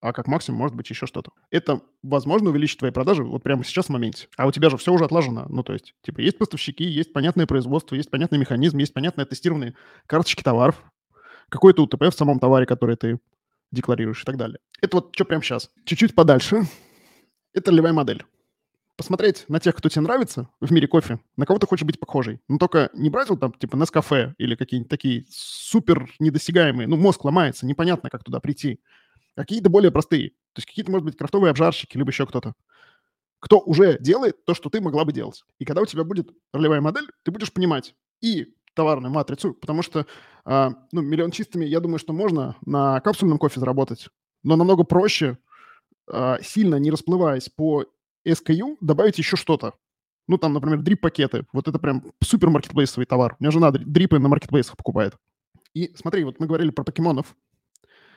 а 0.00 0.12
как 0.12 0.26
максимум 0.26 0.58
может 0.58 0.76
быть 0.76 0.90
еще 0.90 1.06
что-то. 1.06 1.32
Это, 1.50 1.80
возможно, 2.02 2.50
увеличит 2.50 2.78
твои 2.78 2.90
продажи 2.90 3.24
вот 3.24 3.42
прямо 3.42 3.64
сейчас 3.64 3.86
в 3.86 3.90
моменте. 3.90 4.28
А 4.36 4.46
у 4.46 4.52
тебя 4.52 4.70
же 4.70 4.76
все 4.76 4.92
уже 4.92 5.04
отлажено. 5.04 5.46
Ну, 5.48 5.62
то 5.62 5.72
есть, 5.72 5.94
типа, 6.02 6.20
есть 6.20 6.38
поставщики, 6.38 6.84
есть 6.84 7.12
понятное 7.12 7.46
производство, 7.46 7.94
есть 7.94 8.10
понятный 8.10 8.38
механизм, 8.38 8.78
есть 8.78 8.92
понятные 8.92 9.24
тестированные 9.24 9.74
карточки 10.06 10.42
товаров, 10.42 10.82
какой-то 11.48 11.82
УТП 11.82 12.04
в 12.04 12.12
самом 12.12 12.38
товаре, 12.38 12.66
который 12.66 12.96
ты 12.96 13.18
декларируешь 13.72 14.22
и 14.22 14.24
так 14.24 14.36
далее. 14.36 14.58
Это 14.80 14.96
вот 14.98 15.10
что 15.12 15.24
прямо 15.24 15.42
сейчас. 15.42 15.70
Чуть-чуть 15.84 16.14
подальше. 16.14 16.62
Это 17.56 17.70
ролевая 17.70 17.94
модель. 17.94 18.22
Посмотреть 18.98 19.46
на 19.48 19.60
тех, 19.60 19.74
кто 19.74 19.88
тебе 19.88 20.02
нравится 20.02 20.50
в 20.60 20.70
мире 20.70 20.86
кофе, 20.86 21.20
на 21.38 21.46
кого 21.46 21.58
ты 21.58 21.66
хочешь 21.66 21.86
быть 21.86 21.98
похожий. 21.98 22.38
Но 22.48 22.58
только 22.58 22.90
не 22.92 23.08
брать 23.08 23.30
вот 23.30 23.40
там, 23.40 23.54
типа, 23.54 23.76
Нескафе 23.76 24.34
или 24.36 24.54
какие-нибудь 24.56 24.90
такие 24.90 25.24
супер 25.30 26.06
недосягаемые. 26.18 26.86
Ну, 26.86 26.96
мозг 26.98 27.24
ломается, 27.24 27.64
непонятно, 27.64 28.10
как 28.10 28.24
туда 28.24 28.40
прийти 28.40 28.78
какие-то 29.36 29.70
более 29.70 29.90
простые. 29.90 30.30
То 30.52 30.58
есть 30.58 30.66
какие-то, 30.66 30.90
может 30.90 31.06
быть, 31.06 31.16
крафтовые 31.16 31.50
обжарщики, 31.50 31.96
либо 31.96 32.10
еще 32.10 32.26
кто-то. 32.26 32.52
Кто 33.40 33.60
уже 33.60 33.98
делает 34.00 34.44
то, 34.44 34.52
что 34.52 34.68
ты 34.68 34.82
могла 34.82 35.06
бы 35.06 35.14
делать. 35.14 35.42
И 35.58 35.64
когда 35.64 35.80
у 35.80 35.86
тебя 35.86 36.04
будет 36.04 36.28
ролевая 36.52 36.82
модель, 36.82 37.08
ты 37.22 37.30
будешь 37.30 37.54
понимать 37.54 37.94
и 38.20 38.54
товарную 38.74 39.10
матрицу, 39.10 39.54
потому 39.54 39.80
что 39.80 40.04
э, 40.44 40.70
ну, 40.92 41.00
миллион 41.00 41.30
чистыми, 41.30 41.64
я 41.64 41.80
думаю, 41.80 41.98
что 41.98 42.12
можно 42.12 42.56
на 42.66 43.00
капсульном 43.00 43.38
кофе 43.38 43.60
заработать, 43.60 44.08
но 44.42 44.56
намного 44.56 44.84
проще, 44.84 45.38
сильно 46.42 46.76
не 46.76 46.90
расплываясь 46.90 47.48
по 47.48 47.84
SKU, 48.26 48.76
добавить 48.80 49.18
еще 49.18 49.36
что-то. 49.36 49.74
Ну, 50.28 50.38
там, 50.38 50.52
например, 50.52 50.80
дрип-пакеты. 50.80 51.46
Вот 51.52 51.68
это 51.68 51.78
прям 51.78 52.12
супер 52.22 52.50
маркетплейсовый 52.50 53.06
товар. 53.06 53.36
У 53.38 53.44
меня 53.44 53.52
жена 53.52 53.70
дрипы 53.70 54.18
на 54.18 54.28
маркетплейсах 54.28 54.76
покупает. 54.76 55.16
И 55.74 55.92
смотри, 55.94 56.24
вот 56.24 56.40
мы 56.40 56.46
говорили 56.46 56.70
про 56.70 56.84
покемонов. 56.84 57.36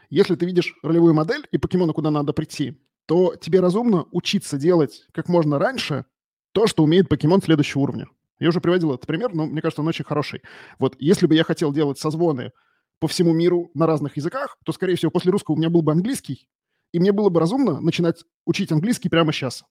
Если 0.09 0.35
ты 0.35 0.45
видишь 0.45 0.75
ролевую 0.81 1.13
модель 1.13 1.45
и 1.51 1.57
покемона, 1.59 1.93
куда 1.93 2.09
надо 2.09 2.33
прийти, 2.33 2.81
то 3.05 3.35
тебе 3.35 3.59
разумно 3.59 4.05
учиться 4.11 4.57
делать 4.57 5.05
как 5.11 5.29
можно 5.29 5.59
раньше 5.59 6.05
то, 6.51 6.65
что 6.65 6.83
умеет 6.83 7.09
покемон 7.09 7.41
следующего 7.41 7.81
уровня. 7.81 8.07
Я 8.39 8.49
уже 8.49 8.61
приводил 8.61 8.93
этот 8.93 9.05
пример, 9.05 9.33
но 9.35 9.45
мне 9.45 9.61
кажется, 9.61 9.81
он 9.81 9.87
очень 9.87 10.05
хороший. 10.05 10.41
Вот 10.79 10.95
если 10.97 11.27
бы 11.27 11.35
я 11.35 11.43
хотел 11.43 11.71
делать 11.73 11.99
созвоны 11.99 12.53
по 12.99 13.07
всему 13.07 13.33
миру 13.33 13.69
на 13.73 13.85
разных 13.85 14.17
языках, 14.17 14.57
то, 14.63 14.71
скорее 14.71 14.95
всего, 14.95 15.11
после 15.11 15.31
русского 15.31 15.55
у 15.55 15.57
меня 15.57 15.69
был 15.69 15.81
бы 15.81 15.91
английский, 15.91 16.47
и 16.91 16.99
мне 16.99 17.11
было 17.11 17.29
бы 17.29 17.39
разумно 17.39 17.79
начинать 17.79 18.23
учить 18.45 18.71
английский 18.71 19.09
прямо 19.09 19.31
сейчас, 19.31 19.63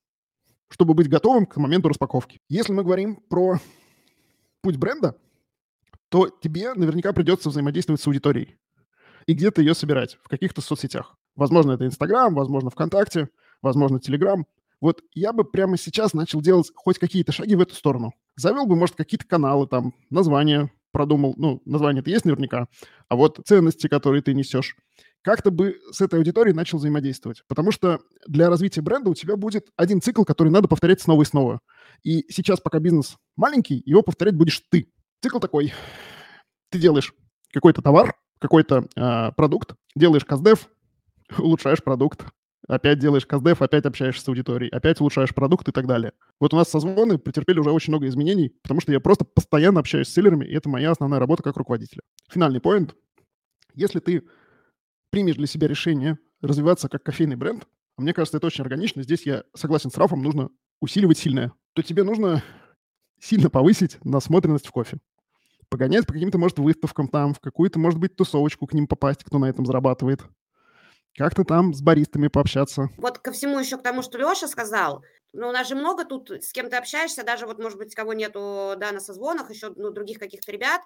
чтобы 0.69 0.95
быть 0.95 1.09
готовым 1.09 1.47
к 1.47 1.57
моменту 1.57 1.89
распаковки. 1.89 2.41
Если 2.49 2.73
мы 2.73 2.85
говорим 2.85 3.17
про 3.29 3.59
путь 4.63 4.77
бренда, 4.77 5.17
то 6.09 6.29
тебе 6.29 6.75
наверняка 6.75 7.13
придется 7.13 7.51
взаимодействовать 7.51 8.01
с 8.01 8.07
аудиторией 8.07 8.57
и 9.27 9.35
где-то 9.35 9.61
ее 9.61 9.75
собирать 9.75 10.19
в 10.23 10.29
каких-то 10.29 10.61
соцсетях. 10.61 11.17
Возможно, 11.37 11.73
это 11.73 11.87
Инстаграм, 11.87 12.35
возможно, 12.35 12.71
ВКонтакте, 12.71 13.29
возможно, 13.63 14.01
Телеграм. 14.01 14.47
Вот 14.81 15.03
я 15.13 15.33
бы 15.33 15.45
прямо 15.45 15.77
сейчас 15.77 16.15
начал 16.15 16.41
делать 16.41 16.71
хоть 16.75 16.99
какие-то 16.99 17.33
шаги 17.33 17.55
в 17.57 17.61
эту 17.61 17.75
сторону. 17.75 18.15
Завел 18.37 18.67
бы, 18.67 18.77
может, 18.77 18.97
какие-то 18.97 19.27
каналы, 19.27 19.67
там, 19.67 19.93
названия 20.09 20.71
продумал. 20.93 21.35
Ну, 21.37 21.61
название-то 21.65 22.11
есть 22.11 22.25
наверняка. 22.25 22.69
А 23.09 23.17
вот 23.17 23.41
ценности, 23.45 23.89
которые 23.89 24.23
ты 24.23 24.35
несешь. 24.35 24.77
Как-то 25.23 25.51
бы 25.51 25.79
с 25.91 26.01
этой 26.01 26.19
аудиторией 26.19 26.55
начал 26.55 26.79
взаимодействовать. 26.79 27.43
Потому 27.49 27.73
что 27.73 28.01
для 28.27 28.49
развития 28.49 28.83
бренда 28.83 29.11
у 29.11 29.15
тебя 29.15 29.37
будет 29.37 29.69
один 29.77 30.01
цикл, 30.01 30.25
который 30.25 30.51
надо 30.51 30.69
повторять 30.69 31.01
снова 31.01 31.23
и 31.23 31.27
снова. 31.27 31.61
И 32.03 32.25
сейчас, 32.31 32.61
пока 32.61 32.79
бизнес 32.79 33.17
маленький, 33.37 33.83
его 33.85 34.03
повторять 34.03 34.37
будешь 34.37 34.63
ты. 34.71 34.91
Цикл 35.23 35.39
такой. 35.39 35.73
Ты 36.71 36.79
делаешь 36.79 37.13
какой-то 37.53 37.83
товар, 37.83 38.15
какой-то 38.39 38.87
э, 38.95 39.33
продукт, 39.33 39.75
делаешь 39.97 40.25
каздев, 40.25 40.69
улучшаешь 41.39 41.83
продукт, 41.83 42.25
опять 42.69 42.99
делаешь 42.99 43.27
каздев, 43.27 43.63
опять 43.63 43.87
общаешься 43.87 44.23
с 44.23 44.29
аудиторией, 44.29 44.71
опять 44.71 45.01
улучшаешь 45.01 45.35
продукт 45.35 45.69
и 45.69 45.73
так 45.73 45.87
далее. 45.87 46.13
Вот 46.41 46.55
у 46.55 46.57
нас 46.57 46.69
созвоны 46.69 47.19
претерпели 47.19 47.59
уже 47.59 47.71
очень 47.71 47.93
много 47.93 48.07
изменений, 48.07 48.53
потому 48.63 48.81
что 48.81 48.93
я 48.93 49.01
просто 49.01 49.25
постоянно 49.25 49.81
общаюсь 49.81 50.09
с 50.09 50.13
селлерами, 50.13 50.45
и 50.45 50.55
это 50.55 50.69
моя 50.69 50.91
основная 50.91 51.19
работа 51.19 51.43
как 51.43 51.57
руководителя. 51.57 52.03
Финальный 52.31 52.61
поинт. 52.61 52.95
Если 53.75 54.01
ты 54.01 54.25
примешь 55.11 55.37
для 55.37 55.47
себя 55.47 55.69
решение 55.69 56.19
развиваться 56.41 56.89
как 56.89 57.03
кофейный 57.03 57.37
бренд, 57.37 57.67
а 57.97 58.03
мне 58.03 58.15
кажется, 58.15 58.37
это 58.37 58.47
очень 58.47 58.63
органично, 58.63 59.03
здесь 59.03 59.27
я 59.27 59.45
согласен 59.55 59.91
с 59.91 59.97
Рафом, 59.97 60.23
нужно 60.23 60.51
усиливать 60.81 61.19
сильное, 61.19 61.53
то 61.75 61.83
тебе 61.83 62.05
нужно 62.05 62.43
сильно 63.21 63.51
повысить 63.51 63.99
насмотренность 64.05 64.67
в 64.67 64.71
кофе. 64.71 64.99
Погонять 65.69 66.07
по 66.07 66.13
каким-то, 66.13 66.39
может, 66.39 66.59
выставкам 66.59 67.09
там, 67.09 67.35
в 67.35 67.41
какую-то, 67.41 67.79
может 67.79 67.99
быть, 67.99 68.17
тусовочку 68.17 68.67
к 68.67 68.73
ним 68.73 68.87
попасть, 68.87 69.25
кто 69.25 69.39
на 69.39 69.47
этом 69.47 69.67
зарабатывает. 69.67 70.23
Как-то 71.17 71.45
там 71.45 71.75
с 71.75 71.83
баристами 71.83 72.29
пообщаться. 72.29 72.91
Вот 72.97 73.19
ко 73.19 73.33
всему 73.33 73.59
еще 73.59 73.77
к 73.77 73.83
тому, 73.83 74.03
что 74.03 74.19
Леша 74.19 74.47
сказал, 74.47 75.03
ну, 75.33 75.49
у 75.49 75.53
нас 75.53 75.69
же 75.69 75.75
много 75.75 76.05
тут, 76.05 76.31
с 76.31 76.53
кем 76.53 76.71
ты 76.71 76.77
общаешься, 76.77 77.25
даже 77.25 77.47
вот, 77.47 77.59
может 77.59 77.77
быть, 77.77 77.95
кого 77.95 78.13
нету, 78.13 78.75
да, 78.79 78.93
на 78.93 79.01
созвонах, 79.01 79.51
еще, 79.51 79.73
ну, 79.77 79.91
других 79.91 80.19
каких-то 80.19 80.53
ребят, 80.53 80.81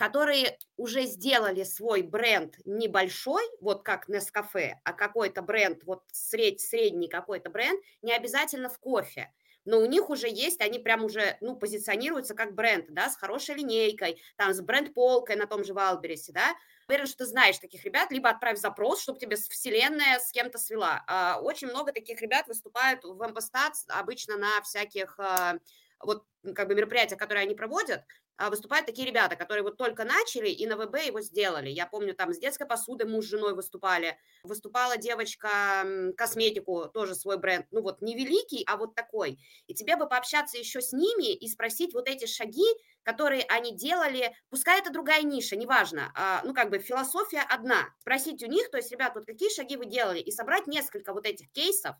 которые 0.00 0.56
уже 0.78 1.02
сделали 1.02 1.62
свой 1.62 2.00
бренд 2.00 2.56
небольшой, 2.64 3.42
вот 3.60 3.82
как 3.82 4.08
Nescafe, 4.08 4.76
а 4.82 4.94
какой-то 4.94 5.42
бренд, 5.42 5.84
вот 5.84 6.04
сред, 6.10 6.58
средний 6.58 7.06
какой-то 7.06 7.50
бренд, 7.50 7.78
не 8.00 8.14
обязательно 8.14 8.70
в 8.70 8.78
кофе. 8.78 9.30
Но 9.66 9.78
у 9.78 9.84
них 9.84 10.08
уже 10.08 10.26
есть, 10.26 10.62
они 10.62 10.78
прям 10.78 11.04
уже, 11.04 11.36
ну, 11.42 11.54
позиционируются 11.54 12.34
как 12.34 12.54
бренд, 12.54 12.86
да, 12.88 13.10
с 13.10 13.16
хорошей 13.18 13.56
линейкой, 13.56 14.22
там, 14.36 14.54
с 14.54 14.62
бренд-полкой 14.62 15.36
на 15.36 15.46
том 15.46 15.64
же 15.64 15.74
Валбересе, 15.74 16.32
да, 16.32 16.56
уверен, 16.88 17.06
что 17.06 17.18
ты 17.18 17.26
знаешь 17.26 17.58
таких 17.58 17.84
ребят, 17.84 18.10
либо 18.10 18.30
отправь 18.30 18.58
запрос, 18.58 19.02
чтобы 19.02 19.18
тебе 19.18 19.36
вселенная 19.36 20.18
с 20.18 20.32
кем-то 20.32 20.56
свела. 20.56 21.04
А, 21.08 21.38
очень 21.42 21.68
много 21.68 21.92
таких 21.92 22.22
ребят 22.22 22.48
выступают 22.48 23.04
в 23.04 23.22
Эмпостат, 23.22 23.74
обычно 23.88 24.38
на 24.38 24.62
всяких 24.62 25.20
а, 25.20 25.58
вот 26.02 26.24
как 26.54 26.68
бы 26.68 26.74
мероприятия, 26.74 27.16
которые 27.16 27.42
они 27.42 27.54
проводят, 27.54 28.04
выступают 28.48 28.86
такие 28.86 29.06
ребята, 29.06 29.36
которые 29.36 29.62
вот 29.62 29.76
только 29.76 30.04
начали 30.04 30.48
и 30.48 30.66
на 30.66 30.76
ВБ 30.76 30.96
его 31.04 31.20
сделали. 31.20 31.68
Я 31.68 31.86
помню, 31.86 32.14
там 32.14 32.32
с 32.32 32.38
детской 32.38 32.66
посуды 32.66 33.04
муж 33.06 33.26
с 33.26 33.28
женой 33.28 33.54
выступали. 33.54 34.18
Выступала 34.42 34.96
девочка 34.96 35.84
косметику, 36.16 36.88
тоже 36.88 37.14
свой 37.14 37.36
бренд. 37.38 37.66
Ну 37.70 37.82
вот 37.82 38.00
не 38.00 38.14
великий, 38.14 38.64
а 38.66 38.76
вот 38.78 38.94
такой. 38.94 39.38
И 39.66 39.74
тебе 39.74 39.96
бы 39.96 40.08
пообщаться 40.08 40.56
еще 40.56 40.80
с 40.80 40.92
ними 40.92 41.34
и 41.34 41.48
спросить 41.48 41.92
вот 41.92 42.08
эти 42.08 42.26
шаги, 42.26 42.64
которые 43.02 43.44
они 43.48 43.74
делали, 43.76 44.34
пускай 44.50 44.80
это 44.80 44.90
другая 44.90 45.22
ниша, 45.22 45.56
неважно, 45.56 46.12
а, 46.14 46.42
ну, 46.44 46.54
как 46.54 46.70
бы 46.70 46.78
философия 46.78 47.40
одна. 47.48 47.88
Спросить 48.00 48.42
у 48.42 48.46
них, 48.46 48.70
то 48.70 48.76
есть, 48.76 48.92
ребят, 48.92 49.12
вот 49.14 49.24
какие 49.26 49.48
шаги 49.50 49.76
вы 49.76 49.86
делали, 49.86 50.20
и 50.20 50.30
собрать 50.30 50.66
несколько 50.66 51.12
вот 51.12 51.26
этих 51.26 51.50
кейсов, 51.52 51.96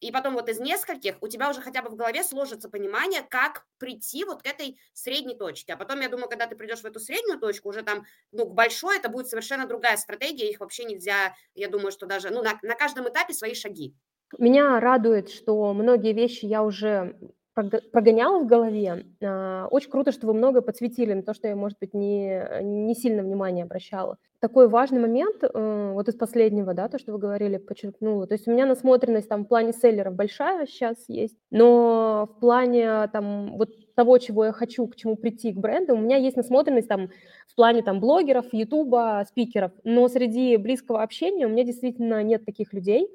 и 0.00 0.12
потом 0.12 0.34
вот 0.34 0.48
из 0.48 0.60
нескольких 0.60 1.16
у 1.22 1.28
тебя 1.28 1.50
уже 1.50 1.60
хотя 1.60 1.82
бы 1.82 1.88
в 1.88 1.96
голове 1.96 2.22
сложится 2.22 2.68
понимание, 2.68 3.22
как 3.28 3.66
прийти 3.78 4.24
вот 4.24 4.42
к 4.42 4.46
этой 4.46 4.78
средней 4.92 5.36
точке. 5.36 5.72
А 5.74 5.76
потом, 5.76 6.00
я 6.00 6.08
думаю, 6.08 6.28
когда 6.28 6.46
ты 6.46 6.56
придешь 6.56 6.80
в 6.80 6.84
эту 6.84 7.00
среднюю 7.00 7.38
точку, 7.38 7.68
уже 7.70 7.82
там, 7.82 8.04
ну, 8.32 8.46
к 8.46 8.54
большой, 8.54 8.98
это 8.98 9.08
будет 9.08 9.28
совершенно 9.28 9.66
другая 9.66 9.96
стратегия, 9.96 10.50
их 10.50 10.60
вообще 10.60 10.84
нельзя, 10.84 11.34
я 11.54 11.68
думаю, 11.68 11.92
что 11.92 12.06
даже, 12.06 12.30
ну, 12.30 12.42
на, 12.42 12.58
на 12.62 12.74
каждом 12.74 13.08
этапе 13.08 13.32
свои 13.32 13.54
шаги. 13.54 13.94
Меня 14.38 14.80
радует, 14.80 15.30
что 15.30 15.72
многие 15.72 16.12
вещи 16.12 16.46
я 16.46 16.62
уже 16.62 17.16
прогоняла 17.56 18.40
в 18.40 18.46
голове. 18.46 19.06
А, 19.22 19.66
очень 19.70 19.90
круто, 19.90 20.12
что 20.12 20.26
вы 20.26 20.34
много 20.34 20.60
подсветили 20.60 21.14
на 21.14 21.22
то, 21.22 21.34
что 21.34 21.48
я, 21.48 21.56
может 21.56 21.78
быть, 21.78 21.94
не, 21.94 22.42
не 22.62 22.94
сильно 22.94 23.22
внимание 23.22 23.64
обращала. 23.64 24.18
Такой 24.40 24.68
важный 24.68 25.00
момент, 25.00 25.36
э, 25.42 25.92
вот 25.94 26.08
из 26.08 26.14
последнего, 26.14 26.74
да, 26.74 26.88
то, 26.88 26.98
что 26.98 27.12
вы 27.12 27.18
говорили, 27.18 27.56
подчеркнула. 27.56 28.26
То 28.26 28.34
есть 28.34 28.46
у 28.46 28.52
меня 28.52 28.66
насмотренность 28.66 29.28
там 29.28 29.44
в 29.44 29.48
плане 29.48 29.72
селлеров 29.72 30.14
большая 30.14 30.66
сейчас 30.66 30.96
есть, 31.08 31.36
но 31.50 32.28
в 32.30 32.40
плане 32.40 33.08
там 33.08 33.56
вот 33.56 33.70
того, 33.94 34.18
чего 34.18 34.44
я 34.44 34.52
хочу, 34.52 34.86
к 34.86 34.96
чему 34.96 35.16
прийти, 35.16 35.52
к 35.52 35.56
бренду, 35.56 35.94
у 35.94 35.98
меня 35.98 36.18
есть 36.18 36.36
насмотренность 36.36 36.88
там 36.88 37.08
в 37.48 37.54
плане 37.56 37.82
там 37.82 37.98
блогеров, 37.98 38.44
ютуба, 38.52 39.24
спикеров, 39.26 39.72
но 39.84 40.06
среди 40.08 40.58
близкого 40.58 41.02
общения 41.02 41.46
у 41.46 41.48
меня 41.48 41.64
действительно 41.64 42.22
нет 42.22 42.44
таких 42.44 42.74
людей, 42.74 43.08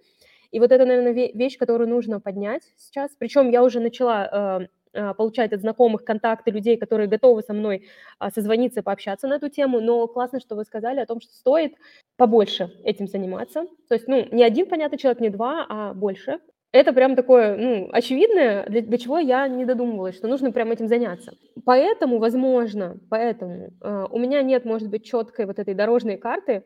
и 0.52 0.60
вот 0.60 0.72
это, 0.72 0.86
наверное, 0.86 1.14
вещь, 1.34 1.58
которую 1.58 1.90
нужно 1.90 2.20
поднять 2.20 2.64
сейчас. 2.78 3.12
Причем 3.18 3.50
я 3.50 3.64
уже 3.64 3.80
начала 3.80 4.60
э, 4.94 5.00
э, 5.00 5.14
получать 5.14 5.54
от 5.54 5.62
знакомых 5.62 6.04
контакты 6.04 6.52
людей, 6.52 6.78
которые 6.78 7.08
готовы 7.08 7.42
со 7.42 7.54
мной 7.54 7.88
а, 8.20 8.32
созвониться, 8.32 8.84
пообщаться 8.84 9.28
на 9.28 9.36
эту 9.36 9.50
тему, 9.50 9.80
но 9.80 10.08
классно, 10.08 10.42
что 10.42 10.56
вы 10.56 10.66
сказали 10.66 11.00
о 11.00 11.06
том, 11.06 11.22
что 11.22 11.34
стоит 11.34 11.76
побольше 12.18 12.70
этим 12.84 13.08
заниматься. 13.08 13.66
То 13.88 13.96
есть, 13.96 14.08
ну, 14.08 14.28
не 14.32 14.44
один 14.44 14.68
понятный 14.68 14.98
человек, 14.98 15.22
не 15.22 15.30
два, 15.30 15.66
а 15.70 15.94
больше. 15.94 16.40
Это 16.74 16.94
прям 16.94 17.16
такое, 17.16 17.58
ну, 17.58 17.90
очевидное, 17.92 18.66
для, 18.66 18.82
для 18.82 18.98
чего 18.98 19.20
я 19.20 19.48
не 19.48 19.66
додумывалась, 19.66 20.16
что 20.16 20.28
нужно 20.28 20.52
прям 20.52 20.72
этим 20.72 20.88
заняться. 20.88 21.34
Поэтому, 21.66 22.18
возможно, 22.18 22.98
поэтому 23.10 23.72
э, 23.82 24.06
у 24.10 24.20
меня 24.20 24.42
нет, 24.42 24.66
может 24.66 24.90
быть, 24.90 25.06
четкой 25.06 25.46
вот 25.46 25.60
этой 25.60 25.74
дорожной 25.74 26.18
карты, 26.18 26.64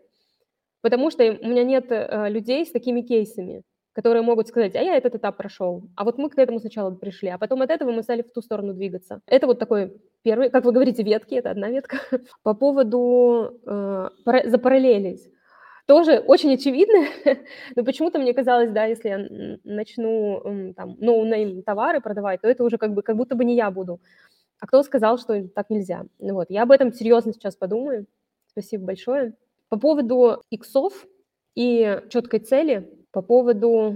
потому 0.82 1.10
что 1.10 1.24
у 1.24 1.48
меня 1.48 1.64
нет 1.64 1.88
э, 1.90 2.30
людей 2.30 2.66
с 2.66 2.72
такими 2.72 3.02
кейсами 3.02 3.64
которые 3.96 4.22
могут 4.22 4.50
сказать, 4.50 4.76
а 4.76 4.82
я 4.82 4.98
этот 4.98 5.16
этап 5.16 5.38
прошел, 5.38 5.84
а 5.96 6.04
вот 6.04 6.18
мы 6.18 6.30
к 6.30 6.38
этому 6.38 6.60
сначала 6.60 6.92
пришли, 6.92 7.30
а 7.30 7.38
потом 7.38 7.62
от 7.62 7.70
этого 7.70 7.92
мы 7.92 8.04
стали 8.04 8.24
в 8.24 8.32
ту 8.32 8.42
сторону 8.42 8.74
двигаться. 8.74 9.22
Это 9.26 9.48
вот 9.48 9.58
такой 9.58 9.94
первый, 10.22 10.50
как 10.50 10.66
вы 10.66 10.74
говорите, 10.74 11.02
ветки, 11.02 11.36
это 11.36 11.52
одна 11.52 11.70
ветка. 11.70 11.98
По 12.44 12.54
поводу 12.54 13.58
э, 13.66 14.10
запараллелить. 14.46 15.32
Тоже 15.86 16.18
очень 16.18 16.54
очевидно, 16.54 17.08
но 17.76 17.86
почему-то 17.86 18.20
мне 18.20 18.34
казалось, 18.34 18.72
да, 18.72 18.86
если 18.86 19.10
я 19.10 19.60
начну 19.64 20.74
там 20.76 20.98
no-name 21.00 21.64
товары 21.64 22.02
продавать, 22.02 22.42
то 22.42 22.50
это 22.50 22.66
уже 22.66 22.78
как 22.78 22.94
бы 22.94 23.02
как 23.02 23.16
будто 23.16 23.36
бы 23.36 23.46
не 23.46 23.56
я 23.56 23.72
буду. 23.72 24.02
А 24.60 24.68
кто 24.68 24.84
сказал, 24.84 25.18
что 25.18 25.48
так 25.48 25.70
нельзя? 25.70 26.06
Вот, 26.20 26.48
я 26.50 26.64
об 26.64 26.72
этом 26.72 26.92
серьезно 26.92 27.32
сейчас 27.32 27.56
подумаю. 27.56 28.08
Спасибо 28.48 28.86
большое. 28.86 29.36
По 29.70 29.78
поводу 29.78 30.42
иксов 30.50 31.06
и 31.56 32.02
четкой 32.10 32.40
цели, 32.40 32.90
по 33.16 33.22
поводу 33.22 33.96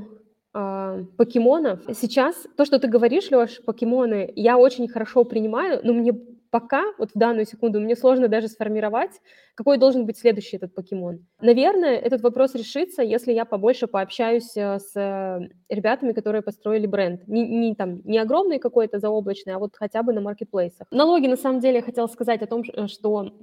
э, 0.53 1.05
покемонов. 1.17 1.81
Сейчас 1.93 2.47
то, 2.55 2.63
что 2.63 2.79
ты 2.79 2.87
говоришь, 2.87 3.29
Леш, 3.31 3.61
покемоны, 3.65 4.31
я 4.33 4.57
очень 4.57 4.87
хорошо 4.87 5.25
принимаю, 5.25 5.81
но 5.83 5.91
мне 5.91 6.13
пока, 6.51 6.83
вот 6.97 7.11
в 7.13 7.19
данную 7.19 7.45
секунду, 7.45 7.81
мне 7.81 7.97
сложно 7.97 8.29
даже 8.29 8.47
сформировать, 8.47 9.11
какой 9.55 9.77
должен 9.77 10.05
быть 10.05 10.17
следующий 10.17 10.55
этот 10.55 10.73
покемон. 10.73 11.25
Наверное, 11.41 11.97
этот 11.97 12.21
вопрос 12.21 12.55
решится, 12.55 13.03
если 13.03 13.33
я 13.33 13.43
побольше 13.43 13.87
пообщаюсь 13.87 14.55
э, 14.55 14.79
с 14.79 14.95
э, 14.95 15.49
ребятами, 15.67 16.13
которые 16.13 16.41
построили 16.41 16.87
бренд. 16.87 17.27
Не, 17.27 17.45
не, 17.45 17.75
там, 17.75 18.01
не 18.05 18.19
огромный 18.19 18.57
какой-то 18.57 18.99
заоблачный, 18.99 19.55
а 19.55 19.59
вот 19.59 19.75
хотя 19.75 20.01
бы 20.01 20.13
на 20.13 20.21
маркетплейсах. 20.21 20.87
Налоги, 20.91 21.27
на 21.27 21.35
самом 21.35 21.59
деле, 21.59 21.75
я 21.79 21.83
хотела 21.83 22.07
сказать 22.07 22.41
о 22.41 22.47
том, 22.47 22.63
что 22.87 23.33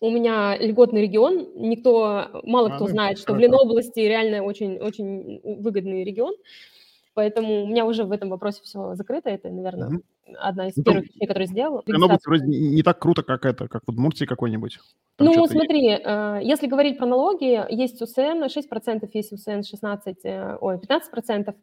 у 0.00 0.10
меня 0.10 0.56
льготный 0.58 1.02
регион, 1.02 1.48
никто, 1.56 2.42
мало 2.44 2.68
а, 2.68 2.76
кто 2.76 2.84
ну, 2.84 2.90
знает, 2.90 3.18
что 3.18 3.34
в 3.34 3.38
Ленобласти 3.38 4.00
реально 4.00 4.42
очень, 4.42 4.78
очень 4.78 5.40
выгодный 5.42 6.04
регион, 6.04 6.34
поэтому 7.18 7.64
у 7.64 7.66
меня 7.66 7.84
уже 7.84 8.04
в 8.04 8.12
этом 8.12 8.28
вопросе 8.28 8.60
все 8.62 8.94
закрыто, 8.94 9.28
это, 9.28 9.50
наверное, 9.50 9.88
угу 9.88 10.02
одна 10.36 10.68
из 10.68 10.76
ну, 10.76 10.82
первых 10.82 11.04
вещей, 11.04 11.26
которые 11.26 11.46
сделала. 11.46 11.82
Оно 11.86 12.08
будет 12.08 12.24
вроде 12.26 12.46
не 12.46 12.82
так 12.82 12.98
круто, 12.98 13.22
как 13.22 13.44
это, 13.44 13.68
как 13.68 13.82
вот 13.86 13.96
в 13.96 13.98
Муртии 13.98 14.24
какой-нибудь. 14.24 14.78
ну, 15.18 15.46
смотри, 15.46 15.84
есть. 15.84 16.02
Э, 16.04 16.40
если 16.42 16.66
говорить 16.66 16.98
про 16.98 17.06
налоги, 17.06 17.64
есть 17.70 18.00
УСН 18.00 18.44
6%, 18.44 19.08
есть 19.12 19.32
УСН 19.32 19.62
16, 19.62 20.16
э, 20.24 20.56
ой, 20.60 20.76
15%. 20.76 21.44
То 21.44 21.54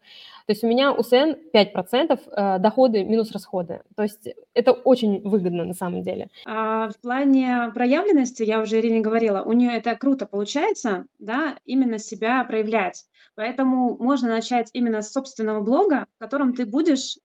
есть 0.47 0.63
у 0.63 0.67
меня 0.67 0.93
УСН 0.93 1.35
5%, 1.53 2.19
э, 2.31 2.59
доходы 2.59 3.03
минус 3.03 3.31
расходы. 3.31 3.81
То 3.95 4.03
есть 4.03 4.29
это 4.53 4.71
очень 4.71 5.21
выгодно 5.21 5.65
на 5.65 5.73
самом 5.73 6.01
деле. 6.01 6.29
А 6.45 6.89
в 6.89 6.97
плане 7.01 7.71
проявленности, 7.73 8.43
я 8.43 8.61
уже 8.61 8.79
Ирине 8.79 9.01
говорила, 9.01 9.41
у 9.41 9.53
нее 9.53 9.71
это 9.77 9.95
круто 9.95 10.25
получается, 10.25 11.05
да, 11.19 11.55
именно 11.65 11.97
себя 11.99 12.43
проявлять. 12.43 13.05
Поэтому 13.35 13.97
можно 13.97 14.29
начать 14.29 14.69
именно 14.73 15.01
с 15.01 15.11
собственного 15.11 15.61
блога, 15.61 16.07
в 16.15 16.19
котором 16.19 16.53
ты 16.53 16.65
будешь 16.65 17.17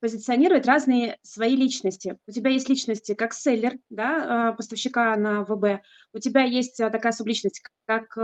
позиционировать 0.00 0.66
разные 0.66 1.18
свои 1.22 1.56
личности. 1.56 2.18
У 2.26 2.30
тебя 2.30 2.50
есть 2.50 2.68
личности 2.68 3.14
как 3.14 3.32
селлер, 3.34 3.78
да, 3.90 4.50
а, 4.50 4.52
поставщика 4.52 5.16
на 5.16 5.42
ВБ, 5.44 5.82
у 6.12 6.18
тебя 6.18 6.42
есть 6.42 6.80
а, 6.80 6.90
такая 6.90 7.12
субличность, 7.12 7.62
как 7.86 8.16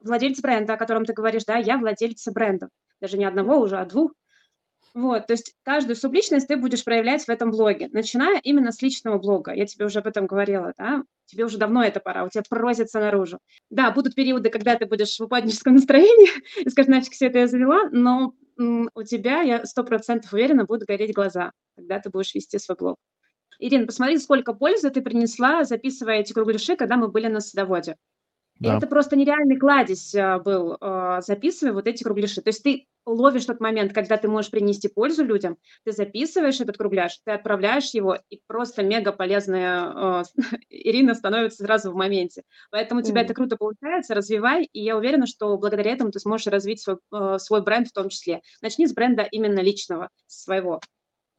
владелец 0.00 0.40
бренда, 0.40 0.74
о 0.74 0.76
котором 0.78 1.04
ты 1.04 1.12
говоришь, 1.12 1.44
да, 1.44 1.56
я 1.56 1.78
владелица 1.78 2.32
бренда, 2.32 2.68
даже 3.00 3.18
не 3.18 3.24
одного 3.24 3.58
уже, 3.58 3.76
а 3.76 3.84
двух. 3.84 4.12
Вот, 4.96 5.26
то 5.26 5.34
есть 5.34 5.52
каждую 5.62 5.94
субличность 5.94 6.48
ты 6.48 6.56
будешь 6.56 6.82
проявлять 6.82 7.22
в 7.22 7.28
этом 7.28 7.50
блоге, 7.50 7.90
начиная 7.92 8.40
именно 8.42 8.72
с 8.72 8.80
личного 8.80 9.18
блога. 9.18 9.52
Я 9.52 9.66
тебе 9.66 9.84
уже 9.84 9.98
об 9.98 10.06
этом 10.06 10.26
говорила, 10.26 10.72
да? 10.78 11.02
Тебе 11.26 11.44
уже 11.44 11.58
давно 11.58 11.84
это 11.84 12.00
пора, 12.00 12.24
у 12.24 12.30
тебя 12.30 12.42
просится 12.48 12.98
наружу. 12.98 13.38
Да, 13.68 13.90
будут 13.90 14.14
периоды, 14.14 14.48
когда 14.48 14.74
ты 14.74 14.86
будешь 14.86 15.18
в 15.18 15.22
упадническом 15.22 15.74
настроении 15.74 16.30
и 16.64 16.70
скажешь, 16.70 16.88
нафиг 16.88 17.12
все 17.12 17.26
это 17.26 17.40
я 17.40 17.46
завела, 17.46 17.90
но 17.92 18.32
у 18.56 19.02
тебя, 19.02 19.42
я 19.42 19.66
сто 19.66 19.84
процентов 19.84 20.32
уверена, 20.32 20.64
будут 20.64 20.88
гореть 20.88 21.12
глаза, 21.12 21.52
когда 21.76 21.98
ты 21.98 22.08
будешь 22.08 22.34
вести 22.34 22.58
свой 22.58 22.78
блог. 22.78 22.96
Ирина, 23.58 23.84
посмотри, 23.84 24.16
сколько 24.16 24.54
пользы 24.54 24.88
ты 24.88 25.02
принесла, 25.02 25.64
записывая 25.64 26.20
эти 26.20 26.32
кругляши, 26.32 26.74
когда 26.74 26.96
мы 26.96 27.08
были 27.08 27.26
на 27.26 27.40
садоводе. 27.40 27.96
Да. 28.58 28.78
Это 28.78 28.86
просто 28.86 29.16
нереальный 29.16 29.58
кладезь 29.58 30.14
а, 30.14 30.38
был, 30.38 30.76
а, 30.80 31.20
записывая 31.20 31.74
вот 31.74 31.86
эти 31.86 32.02
кругляши. 32.02 32.40
То 32.40 32.48
есть 32.48 32.62
ты 32.62 32.86
ловишь 33.04 33.44
тот 33.44 33.60
момент, 33.60 33.92
когда 33.92 34.16
ты 34.16 34.28
можешь 34.28 34.50
принести 34.50 34.88
пользу 34.88 35.24
людям, 35.24 35.56
ты 35.84 35.92
записываешь 35.92 36.60
этот 36.60 36.76
кругляш, 36.76 37.20
ты 37.24 37.32
отправляешь 37.32 37.90
его, 37.90 38.18
и 38.30 38.40
просто 38.46 38.82
мега 38.82 39.12
полезная 39.12 40.22
э, 40.24 40.24
Ирина 40.70 41.14
становится 41.14 41.64
сразу 41.64 41.92
в 41.92 41.94
моменте. 41.94 42.42
Поэтому 42.70 43.00
у 43.00 43.04
тебя 43.04 43.20
mm. 43.20 43.24
это 43.24 43.34
круто 43.34 43.56
получается, 43.56 44.14
развивай, 44.14 44.68
и 44.72 44.82
я 44.82 44.96
уверена, 44.96 45.26
что 45.26 45.56
благодаря 45.56 45.92
этому 45.92 46.10
ты 46.10 46.18
сможешь 46.18 46.48
развить 46.48 46.80
свой, 46.80 46.96
э, 47.12 47.38
свой 47.38 47.62
бренд 47.62 47.88
в 47.88 47.92
том 47.92 48.08
числе. 48.08 48.40
Начни 48.60 48.86
с 48.86 48.92
бренда 48.92 49.22
именно 49.22 49.60
личного, 49.60 50.08
своего. 50.26 50.80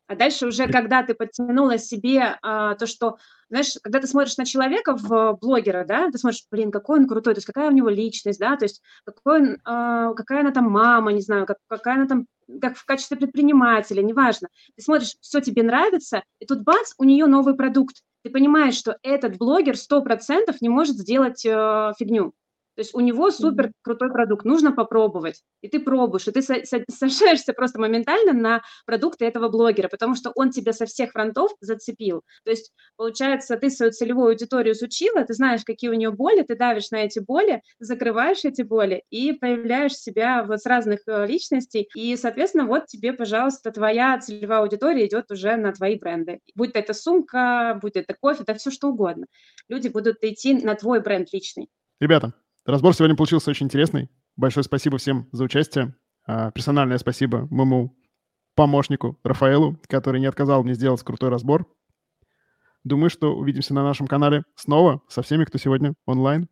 А 0.08 0.16
дальше 0.16 0.48
уже, 0.48 0.68
когда 0.68 1.04
ты 1.04 1.14
подтянула 1.14 1.78
себе 1.78 2.38
а, 2.42 2.76
то, 2.76 2.88
что, 2.88 3.18
знаешь, 3.50 3.74
когда 3.84 4.00
ты 4.00 4.08
смотришь 4.08 4.38
на 4.38 4.46
человека 4.46 4.96
в 4.96 5.38
блогера, 5.40 5.84
да, 5.86 6.10
ты 6.10 6.18
смотришь, 6.18 6.46
блин, 6.50 6.72
какой 6.72 7.00
он 7.00 7.08
крутой, 7.08 7.34
то 7.34 7.40
есть 7.40 7.48
какая 7.48 7.68
у 7.68 7.74
него 7.74 7.90
личность, 7.90 8.40
да, 8.40 8.56
то 8.56 8.64
есть 8.64 8.82
какой 9.06 9.42
он, 9.42 9.58
а, 9.66 10.14
какая 10.14 10.42
она 10.42 10.52
там 10.52 10.72
мама, 10.72 11.12
не 11.12 11.22
знаю, 11.22 11.46
как, 11.46 11.58
какая 11.68 11.96
она 11.96 12.08
там, 12.08 12.26
как 12.62 12.78
в 12.78 12.86
качестве 12.86 13.18
предпринимателя, 13.18 14.02
неважно. 14.02 14.48
Ты 14.78 14.82
смотришь, 14.82 15.18
все 15.20 15.42
тебе 15.42 15.64
нравится, 15.64 16.24
и 16.40 16.46
тут 16.46 16.64
бац, 16.64 16.94
у 16.98 17.04
нее 17.04 17.26
новый 17.26 17.56
продукт. 17.56 17.98
Ты 18.24 18.32
понимаешь, 18.32 18.76
что 18.76 18.98
этот 19.04 19.38
блогер 19.38 19.76
100% 19.76 20.56
не 20.62 20.70
может 20.70 20.96
сделать 20.96 21.46
э, 21.46 21.94
фигню. 22.00 22.34
То 22.78 22.82
есть 22.82 22.94
у 22.94 23.00
него 23.00 23.32
супер 23.32 23.72
крутой 23.82 24.12
продукт, 24.12 24.46
нужно 24.46 24.72
попробовать. 24.72 25.42
И 25.62 25.68
ты 25.68 25.80
пробуешь, 25.80 26.28
и 26.28 26.32
ты 26.32 26.44
сажаешься 26.44 27.54
просто 27.54 27.80
моментально 27.80 28.34
на 28.34 28.62
продукты 28.86 29.26
этого 29.26 29.50
блогера, 29.50 29.88
потому 29.88 30.14
что 30.14 30.32
он 30.36 30.52
тебя 30.52 30.74
со 30.74 30.86
всех 30.86 31.12
фронтов 31.14 31.52
зацепил. 31.60 32.22
То 32.44 32.52
есть, 32.52 32.72
получается, 32.96 33.58
ты 33.58 33.72
свою 33.72 33.92
целевую 33.92 34.28
аудиторию 34.28 34.76
изучила, 34.76 35.24
ты 35.24 35.34
знаешь, 35.34 35.64
какие 35.66 35.90
у 35.90 35.96
нее 35.96 36.12
боли, 36.12 36.44
ты 36.44 36.56
давишь 36.56 36.92
на 36.92 36.98
эти 36.98 37.18
боли, 37.18 37.64
закрываешь 37.80 38.46
эти 38.46 38.62
боли 38.62 39.02
и 39.10 39.34
появляешь 39.34 39.96
себя 39.96 40.44
вот 40.44 40.62
с 40.62 40.68
разных 40.68 41.00
э, 41.08 41.26
личностей. 41.26 41.90
И, 41.96 42.16
соответственно, 42.16 42.68
вот 42.68 42.86
тебе, 42.86 43.12
пожалуйста, 43.12 43.72
твоя 43.72 44.20
целевая 44.20 44.60
аудитория 44.60 45.08
идет 45.08 45.32
уже 45.32 45.56
на 45.56 45.74
твои 45.74 45.98
бренды. 45.98 46.42
Будь 46.54 46.76
это 46.76 46.94
сумка, 46.94 47.80
будь 47.82 47.96
это 47.96 48.14
кофе, 48.14 48.44
да 48.46 48.54
все 48.54 48.70
что 48.70 48.90
угодно. 48.90 49.26
Люди 49.68 49.88
будут 49.88 50.18
идти 50.22 50.54
на 50.54 50.76
твой 50.76 51.02
бренд 51.02 51.34
личный. 51.34 51.70
Ребята, 52.00 52.34
Разбор 52.68 52.94
сегодня 52.94 53.16
получился 53.16 53.50
очень 53.50 53.68
интересный. 53.68 54.10
Большое 54.36 54.62
спасибо 54.62 54.98
всем 54.98 55.30
за 55.32 55.46
участие. 55.46 55.96
А, 56.26 56.52
персональное 56.52 56.98
спасибо 56.98 57.48
моему 57.50 57.98
помощнику 58.56 59.18
Рафаэлу, 59.24 59.80
который 59.88 60.20
не 60.20 60.26
отказал 60.26 60.66
мне 60.66 60.74
сделать 60.74 61.02
крутой 61.02 61.30
разбор. 61.30 61.66
Думаю, 62.84 63.10
что 63.10 63.34
увидимся 63.38 63.74
на 63.74 63.84
нашем 63.84 64.06
канале 64.06 64.44
снова 64.56 65.02
со 65.08 65.22
всеми, 65.22 65.46
кто 65.46 65.58
сегодня 65.58 65.94
онлайн. 66.06 66.50